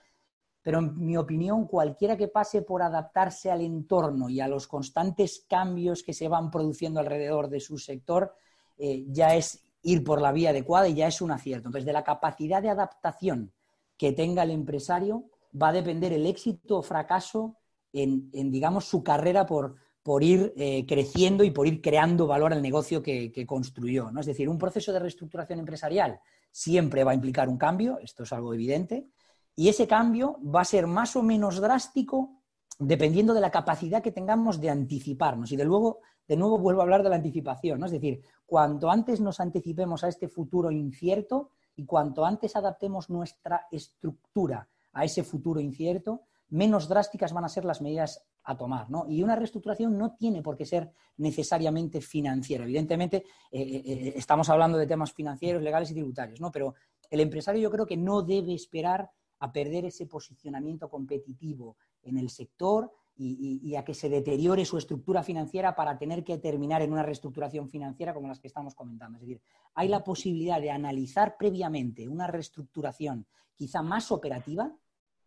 pero 0.63 0.81
en 0.81 0.99
mi 0.99 1.17
opinión, 1.17 1.69
cualquiera 1.69 2.17
que 2.17 2.27
pase 2.27 2.63
por 2.63 2.83
adaptarse 2.83 3.53
al 3.53 3.61
entorno 3.61 4.29
y 4.29 4.41
a 4.41 4.49
los 4.49 4.67
constantes 4.67 5.45
cambios 5.49 6.03
que 6.03 6.13
se 6.13 6.27
van 6.27 6.51
produciendo 6.51 6.99
alrededor 6.99 7.49
de 7.49 7.61
su 7.61 7.79
sector, 7.79 8.35
eh, 8.77 9.05
ya 9.09 9.37
es 9.37 9.65
ir 9.87 10.03
por 10.03 10.21
la 10.21 10.33
vía 10.33 10.51
adecuada 10.51 10.89
y 10.89 10.95
ya 10.95 11.07
es 11.07 11.21
un 11.21 11.31
acierto. 11.31 11.69
Entonces, 11.69 11.87
de 11.87 11.93
la 11.93 12.03
capacidad 12.03 12.61
de 12.61 12.71
adaptación 12.71 13.53
que 13.97 14.13
tenga 14.13 14.43
el 14.43 14.51
empresario 14.51 15.31
va 15.61 15.69
a 15.69 15.73
depender 15.73 16.13
el 16.13 16.27
éxito 16.27 16.79
o 16.79 16.83
fracaso 16.83 17.57
en, 17.93 18.31
digamos, 18.51 18.85
su 18.85 19.03
carrera 19.03 19.47
por, 19.47 19.77
por 20.03 20.25
ir 20.25 20.53
eh, 20.57 20.85
creciendo 20.87 21.45
y 21.45 21.51
por 21.53 21.69
ir 21.69 21.81
creando 21.81 22.27
valor 22.27 22.53
al 22.53 22.61
negocio 22.61 23.01
que, 23.01 23.47
construyó. 23.47 24.11
¿no? 24.11 24.21
Es 24.21 24.27
decir, 24.27 24.49
un 24.49 24.59
proceso 24.59 24.93
de 24.93 24.99
reestructuración 24.99 25.61
empresarial 25.61 26.21
siempre 26.51 27.05
va 27.05 27.13
a 27.13 27.15
implicar 27.15 27.49
un 27.49 27.57
cambio, 27.57 27.99
esto 28.03 28.25
es 28.25 28.33
algo 28.33 28.53
evidente, 28.53 29.07
y 29.55 29.69
ese 29.69 29.87
cambio 29.87 30.39
va 30.43 30.63
a 30.63 30.65
ser 30.65 30.89
más 30.89 31.15
o 31.15 31.23
menos 31.23 31.61
drástico 31.61 32.43
dependiendo 32.79 33.33
de 33.33 33.41
la 33.41 33.53
capacidad 33.53 34.03
que 34.03 34.13
tengamos 34.13 34.61
de 34.61 34.69
anticiparnos. 34.69 35.53
Y 35.53 35.57
de, 35.57 35.65
luego, 35.65 36.01
de 36.27 36.37
nuevo 36.37 36.59
vuelvo 36.59 36.81
a 36.81 36.85
hablar 36.85 37.03
de 37.03 37.09
la 37.09 37.17
anticipación, 37.17 37.81
¿no? 37.81 37.87
es 37.87 37.93
decir, 37.93 38.21
cuanto 38.47 38.91
antes 38.91 39.21
nos 39.21 39.41
anticipemos 39.41 40.05
a 40.05 40.09
este 40.09 40.29
futuro 40.29 40.71
incierto 40.71 41.51
y 41.75 41.85
cuanto 41.85 42.25
antes 42.25 42.57
adaptemos 42.57 43.11
nuestra 43.11 43.67
estructura 43.71 44.69
a 44.93 45.05
ese 45.05 45.25
futuro 45.25 45.61
incierto, 45.61 46.23
menos 46.49 46.89
drásticas 46.89 47.33
van 47.33 47.45
a 47.45 47.49
ser 47.49 47.65
las 47.65 47.83
medidas 47.83 48.25
a 48.45 48.57
tomar. 48.57 48.89
¿no? 48.89 49.05
Y 49.09 49.23
una 49.23 49.37
reestructuración 49.37 49.99
no 49.99 50.15
tiene 50.15 50.43
por 50.43 50.57
qué 50.57 50.65
ser 50.65 50.91
necesariamente 51.19 52.01
financiera. 52.01 52.65
Evidentemente, 52.65 53.25
eh, 53.51 53.61
eh, 53.61 53.83
eh, 53.85 54.13
estamos 54.17 54.49
hablando 54.49 54.79
de 54.79 54.87
temas 54.87 55.13
financieros, 55.13 55.63
legales 55.63 55.91
y 55.91 55.95
tributarios, 55.95 56.41
¿no? 56.41 56.51
pero 56.51 56.75
el 57.11 57.21
empresario 57.21 57.61
yo 57.61 57.71
creo 57.71 57.87
que 57.87 57.97
no 57.97 58.23
debe 58.23 58.55
esperar 58.55 59.11
a 59.41 59.53
perder 59.53 59.85
ese 59.85 60.07
posicionamiento 60.07 60.89
competitivo 60.89 61.77
en 62.03 62.17
el 62.17 62.31
sector 62.31 62.91
y, 63.19 63.75
a 63.77 63.85
que 63.85 63.95
se 63.95 64.09
deteriore 64.09 64.65
su 64.65 64.77
estructura 64.77 65.23
financiera 65.23 65.75
para 65.75 65.97
tener 65.99 66.23
que 66.23 66.39
terminar 66.39 66.83
en 66.83 66.93
una 66.93 67.03
reestructuración 67.03 67.69
financiera 67.69 68.13
como 68.13 68.29
las 68.29 68.41
que 68.41 68.49
estamos 68.49 68.75
comentando. 68.75 69.17
Es 69.17 69.23
decir, 69.23 69.41
hay 69.75 69.89
la 69.89 70.05
posibilidad 70.05 70.61
de 70.61 70.71
analizar 70.71 71.37
previamente 71.39 72.09
una 72.09 72.27
reestructuración 72.27 73.27
quizá 73.55 73.83
más 73.83 74.13
operativa, 74.13 74.71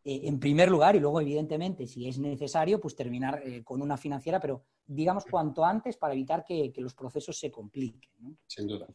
eh, 0.03 0.21
en 0.23 0.39
primer 0.39 0.69
lugar, 0.69 0.95
y 0.95 0.99
luego, 0.99 1.19
evidentemente, 1.19 1.87
si 1.87 2.07
es 2.07 2.19
necesario, 2.19 2.79
pues 2.79 2.95
terminar 2.95 3.41
eh, 3.43 3.63
con 3.63 3.81
una 3.81 3.97
financiera, 3.97 4.39
pero 4.39 4.63
digamos 4.85 5.25
cuanto 5.25 5.65
antes 5.65 5.97
para 5.97 6.13
evitar 6.13 6.45
que, 6.45 6.71
los 6.77 6.93
procesos 6.93 7.37
se 7.37 7.51
compliquen. 7.51 8.37
Sin 8.47 8.67
duda. 8.67 8.87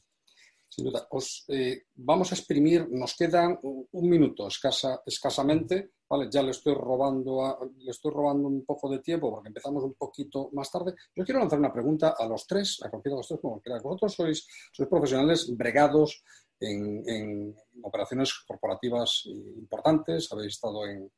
Sin 0.75 0.87
duda. 0.87 1.07
Os, 1.11 1.45
eh, 1.49 1.87
vamos 1.95 2.33
a 2.33 2.35
exprimir, 2.35 2.89
nos 2.91 3.15
quedan 3.15 3.57
un 3.63 4.09
minuto 4.09 4.49
escasa, 4.49 5.03
escasamente, 5.07 5.93
¿vale? 6.09 6.27
Ya 6.29 6.43
le 6.43 6.51
estoy, 6.51 6.75
robando 6.75 7.71
le 7.79 7.91
estoy 7.93 8.11
robando 8.11 8.49
un 8.49 8.65
poco 8.65 8.91
de 8.91 8.99
tiempo 8.99 9.31
porque 9.31 9.51
empezamos 9.51 9.85
un 9.85 9.95
poquito 9.95 10.51
más 10.53 10.73
tarde. 10.73 10.95
Yo 11.15 11.25
quiero 11.25 11.39
lanzar 11.39 11.61
una 11.61 11.73
pregunta 11.73 12.17
a 12.19 12.27
los 12.27 12.45
tres, 12.45 12.81
a 12.83 12.91
cualquiera 12.91 13.15
de 13.15 13.19
los 13.21 13.29
tres, 13.29 13.41
como 13.41 13.63
Vosotros 13.85 14.15
sois, 14.15 14.49
sois 14.73 14.89
profesionales 14.89 15.57
bregados 15.57 16.25
en, 16.59 17.55
operaciones 17.83 18.35
corporativas 18.45 19.27
importantes, 19.27 20.33
habéis 20.33 20.55
estado 20.55 20.87
en, 20.87 21.09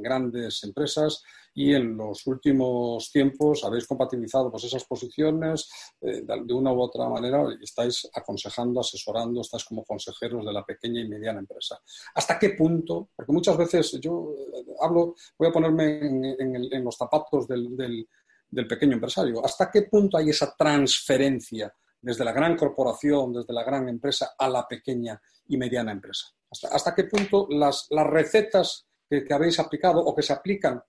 grandes 0.00 0.64
empresas 0.64 1.22
y 1.54 1.74
en 1.74 1.96
los 1.96 2.26
últimos 2.26 3.10
tiempos 3.10 3.64
habéis 3.64 3.86
compatibilizado 3.86 4.50
pues, 4.50 4.64
esas 4.64 4.84
posiciones 4.84 5.68
eh, 6.00 6.22
de 6.22 6.54
una 6.54 6.72
u 6.72 6.80
otra 6.80 7.08
manera 7.08 7.44
y 7.60 7.64
estáis 7.64 8.08
aconsejando, 8.14 8.80
asesorando, 8.80 9.40
estáis 9.40 9.64
como 9.64 9.84
consejeros 9.84 10.44
de 10.44 10.52
la 10.52 10.64
pequeña 10.64 11.00
y 11.00 11.08
mediana 11.08 11.40
empresa. 11.40 11.80
¿Hasta 12.14 12.38
qué 12.38 12.50
punto? 12.50 13.10
Porque 13.14 13.32
muchas 13.32 13.56
veces 13.56 13.98
yo 14.00 14.34
eh, 14.38 14.64
hablo, 14.80 15.14
voy 15.38 15.48
a 15.48 15.52
ponerme 15.52 16.00
en, 16.38 16.84
los 16.84 16.96
zapatos 16.96 17.46
del 17.46 18.06
pequeño 18.68 18.94
empresario. 18.94 19.44
¿Hasta 19.44 19.70
qué 19.70 19.82
punto 19.82 20.16
hay 20.16 20.30
esa 20.30 20.54
transferencia 20.56 21.72
desde 22.02 22.24
la 22.24 22.32
gran 22.32 22.56
corporación, 22.56 23.32
desde 23.32 23.54
la 23.54 23.62
gran 23.62 23.88
empresa 23.88 24.34
a 24.36 24.48
la 24.48 24.66
pequeña 24.66 25.20
y 25.46 25.56
mediana 25.56 25.92
empresa. 25.92 26.26
¿Hasta, 26.50 26.94
qué 26.94 27.04
punto 27.04 27.46
las, 27.48 27.88
recetas 27.90 28.86
que, 29.20 29.34
habéis 29.34 29.58
aplicado 29.58 30.00
o 30.00 30.14
que 30.14 30.22
se 30.22 30.32
aplican 30.32 30.80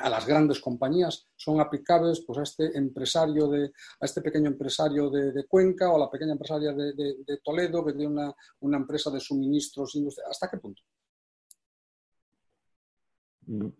a 0.00 0.10
las 0.10 0.26
grandes 0.26 0.60
compañías 0.60 1.28
son 1.36 1.60
aplicables 1.60 2.24
pues, 2.26 2.38
a 2.38 2.42
este 2.42 2.76
empresario 2.76 3.48
de, 3.48 3.66
a 4.00 4.04
este 4.04 4.20
pequeño 4.20 4.48
empresario 4.48 5.08
de, 5.10 5.46
Cuenca 5.46 5.90
o 5.90 5.96
a 5.96 6.00
la 6.00 6.10
pequeña 6.10 6.32
empresaria 6.32 6.72
de, 6.72 7.38
Toledo 7.42 7.84
que 7.84 7.92
tiene 7.92 8.12
una, 8.12 8.34
una, 8.60 8.76
empresa 8.76 9.10
de 9.10 9.20
suministros 9.20 9.94
industriales. 9.94 10.32
¿Hasta 10.32 10.50
qué 10.50 10.58
punto? 10.58 10.82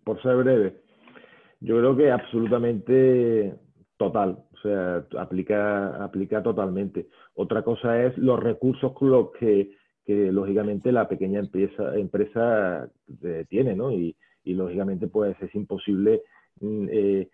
Por 0.05 0.22
ser 0.22 0.37
breve, 0.37 0.85
yo 1.61 1.79
creo 1.79 1.97
que 1.97 2.12
absolutamente 2.12 3.59
total, 3.97 4.45
o 4.53 4.61
sea, 4.62 5.07
aplica, 5.18 6.05
aplica 6.05 6.43
totalmente. 6.43 7.09
Otra 7.35 7.62
cosa 7.64 8.03
es 8.05 8.16
los 8.16 8.39
recursos 8.39 8.93
con 8.93 9.11
los 9.11 9.33
que, 9.33 9.72
lógicamente 10.15 10.93
la 10.93 11.09
pequeña 11.09 11.41
empresa, 11.41 11.97
empresa 11.97 12.89
eh, 13.23 13.45
tiene, 13.49 13.75
¿no? 13.75 13.93
Y, 13.93 14.17
lógicamente 14.45 15.09
pues 15.09 15.37
es 15.43 15.53
imposible 15.57 16.23
mm, 16.61 16.87
eh, 16.89 17.29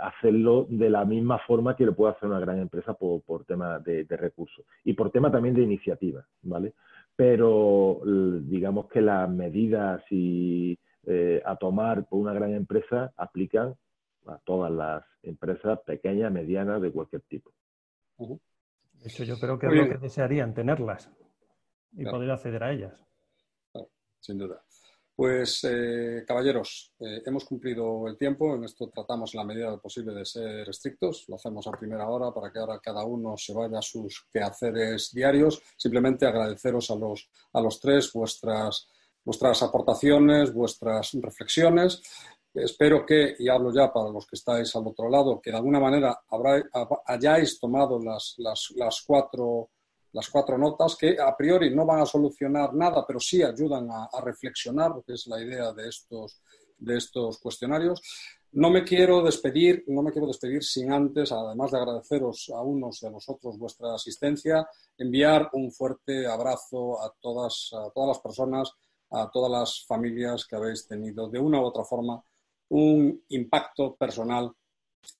hacerlo 0.00 0.66
de 0.70 0.88
la 0.88 1.04
misma 1.04 1.38
forma 1.40 1.76
que 1.76 1.84
lo 1.84 1.94
puede 1.94 2.14
hacer 2.14 2.26
una 2.26 2.40
gran 2.40 2.58
empresa 2.58 2.94
por, 2.94 3.20
por 3.20 3.44
tema 3.44 3.78
de, 3.80 4.06
recursos 4.08 4.64
y 4.82 4.94
por 4.94 5.10
tema 5.10 5.30
también 5.30 5.54
de 5.54 5.60
iniciativa, 5.60 6.24
¿vale? 6.40 6.72
Pero 7.14 8.00
digamos 8.04 8.88
que 8.88 9.02
las 9.02 9.28
medidas 9.28 10.02
y, 10.10 10.78
eh, 11.06 11.42
a 11.44 11.56
tomar 11.56 12.06
por 12.06 12.18
una 12.18 12.32
gran 12.32 12.54
empresa 12.54 13.12
aplican 13.18 13.74
a 14.26 14.38
todas 14.38 14.72
las 14.72 15.04
empresas 15.22 15.78
pequeñas, 15.80 16.32
medianas, 16.32 16.80
de 16.80 16.90
cualquier 16.90 17.20
tipo. 17.22 17.52
De 18.16 19.08
hecho, 19.08 19.24
yo 19.24 19.34
creo 19.38 19.58
que 19.58 19.66
es 19.66 19.72
lo 19.74 19.88
que 19.88 19.98
desearían 19.98 20.54
tenerlas 20.54 21.10
y 21.96 22.04
poder 22.04 22.30
acceder 22.30 22.62
a 22.62 22.72
ellas. 22.72 22.94
sin 24.20 24.38
duda. 24.38 24.64
Pues, 25.16 25.62
eh, 25.62 26.24
caballeros, 26.26 26.92
eh, 26.98 27.22
hemos 27.24 27.44
cumplido 27.44 28.08
el 28.08 28.16
tiempo. 28.16 28.56
En 28.56 28.64
esto 28.64 28.88
tratamos 28.88 29.32
en 29.32 29.38
la 29.38 29.44
medida 29.44 29.76
posible 29.76 30.12
de 30.12 30.24
ser 30.24 30.68
estrictos. 30.68 31.24
Lo 31.28 31.36
hacemos 31.36 31.66
a 31.68 31.72
primera 31.72 32.08
hora 32.08 32.32
para 32.32 32.50
que 32.50 32.58
ahora 32.58 32.80
cada 32.80 33.04
uno 33.04 33.36
se 33.36 33.54
vaya 33.54 33.78
a 33.78 33.82
sus 33.82 34.26
quehaceres 34.32 35.12
diarios. 35.12 35.62
Simplemente 35.76 36.26
agradeceros 36.26 36.90
a 36.90 36.96
los, 36.96 37.30
a 37.52 37.60
los 37.60 37.78
tres 37.78 38.12
vuestras, 38.12 38.88
vuestras 39.24 39.62
aportaciones, 39.62 40.52
vuestras 40.52 41.12
reflexiones. 41.12 42.02
Espero 42.54 43.04
que, 43.04 43.34
y 43.38 43.48
hablo 43.48 43.72
ya 43.72 43.92
para 43.92 44.10
los 44.10 44.26
que 44.26 44.36
estáis 44.36 44.74
al 44.76 44.86
otro 44.86 45.08
lado, 45.08 45.40
que 45.40 45.50
de 45.50 45.56
alguna 45.56 45.80
manera 45.80 46.22
hayáis 47.06 47.58
tomado 47.58 47.98
las, 47.98 49.04
cuatro, 49.04 49.70
las 50.14 50.30
cuatro 50.30 50.56
notas 50.56 50.96
que 50.96 51.16
a 51.20 51.36
priori 51.36 51.74
no 51.74 51.84
van 51.84 52.00
a 52.00 52.06
solucionar 52.06 52.72
nada, 52.72 53.04
pero 53.06 53.18
sí 53.18 53.42
ayudan 53.42 53.88
a, 53.90 54.08
reflexionar, 54.22 54.92
que 55.04 55.14
es 55.14 55.26
la 55.26 55.42
idea 55.42 55.72
de 55.72 55.88
estos, 55.88 56.40
de 56.78 56.96
estos 56.96 57.38
cuestionarios. 57.38 58.00
No 58.52 58.70
me 58.70 58.84
quiero 58.84 59.22
despedir, 59.24 59.82
no 59.88 60.02
me 60.02 60.12
quiero 60.12 60.28
despedir 60.28 60.62
sin 60.62 60.92
antes, 60.92 61.32
además 61.32 61.72
de 61.72 61.78
agradeceros 61.78 62.48
a 62.54 62.62
unos 62.62 63.02
y 63.02 63.06
a 63.06 63.10
los 63.10 63.28
otros 63.28 63.58
vuestra 63.58 63.92
asistencia, 63.92 64.68
enviar 64.96 65.50
un 65.52 65.72
fuerte 65.72 66.28
abrazo 66.28 67.02
a 67.02 67.12
todas, 67.20 67.70
a 67.72 67.90
todas 67.90 68.16
las 68.16 68.20
personas, 68.20 68.72
a 69.10 69.28
todas 69.32 69.50
las 69.50 69.84
familias 69.84 70.46
que 70.46 70.54
habéis 70.54 70.86
tenido 70.86 71.28
de 71.28 71.40
una 71.40 71.60
u 71.60 71.64
otra 71.64 71.82
forma 71.82 72.22
un 72.68 73.20
impacto 73.30 73.96
personal 73.96 74.52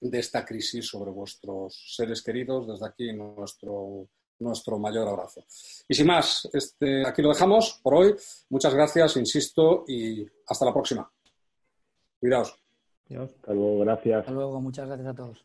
de 0.01 0.19
esta 0.19 0.45
crisis 0.45 0.87
sobre 0.87 1.11
vuestros 1.11 1.95
seres 1.97 2.23
queridos. 2.23 2.69
Desde 2.69 2.87
aquí 2.87 3.13
nuestro, 3.13 4.09
nuestro 4.39 4.79
mayor 4.79 5.09
abrazo. 5.09 5.45
Y 5.89 5.95
sin 5.95 6.07
más, 6.07 6.49
este, 6.53 7.07
aquí 7.07 7.23
lo 7.23 7.29
dejamos 7.31 7.81
por 7.83 7.95
hoy. 7.95 8.15
Muchas 8.51 8.75
gracias, 8.75 9.17
insisto, 9.17 9.85
y 9.87 10.27
hasta 10.47 10.65
la 10.65 10.73
próxima. 10.73 11.11
Cuidaos. 12.19 12.59
Hasta 13.11 13.53
luego, 13.53 13.81
gracias. 13.81 14.21
Hasta 14.21 14.33
luego, 14.33 14.61
muchas 14.61 14.87
gracias 14.87 15.09
a 15.09 15.15
todos. 15.15 15.45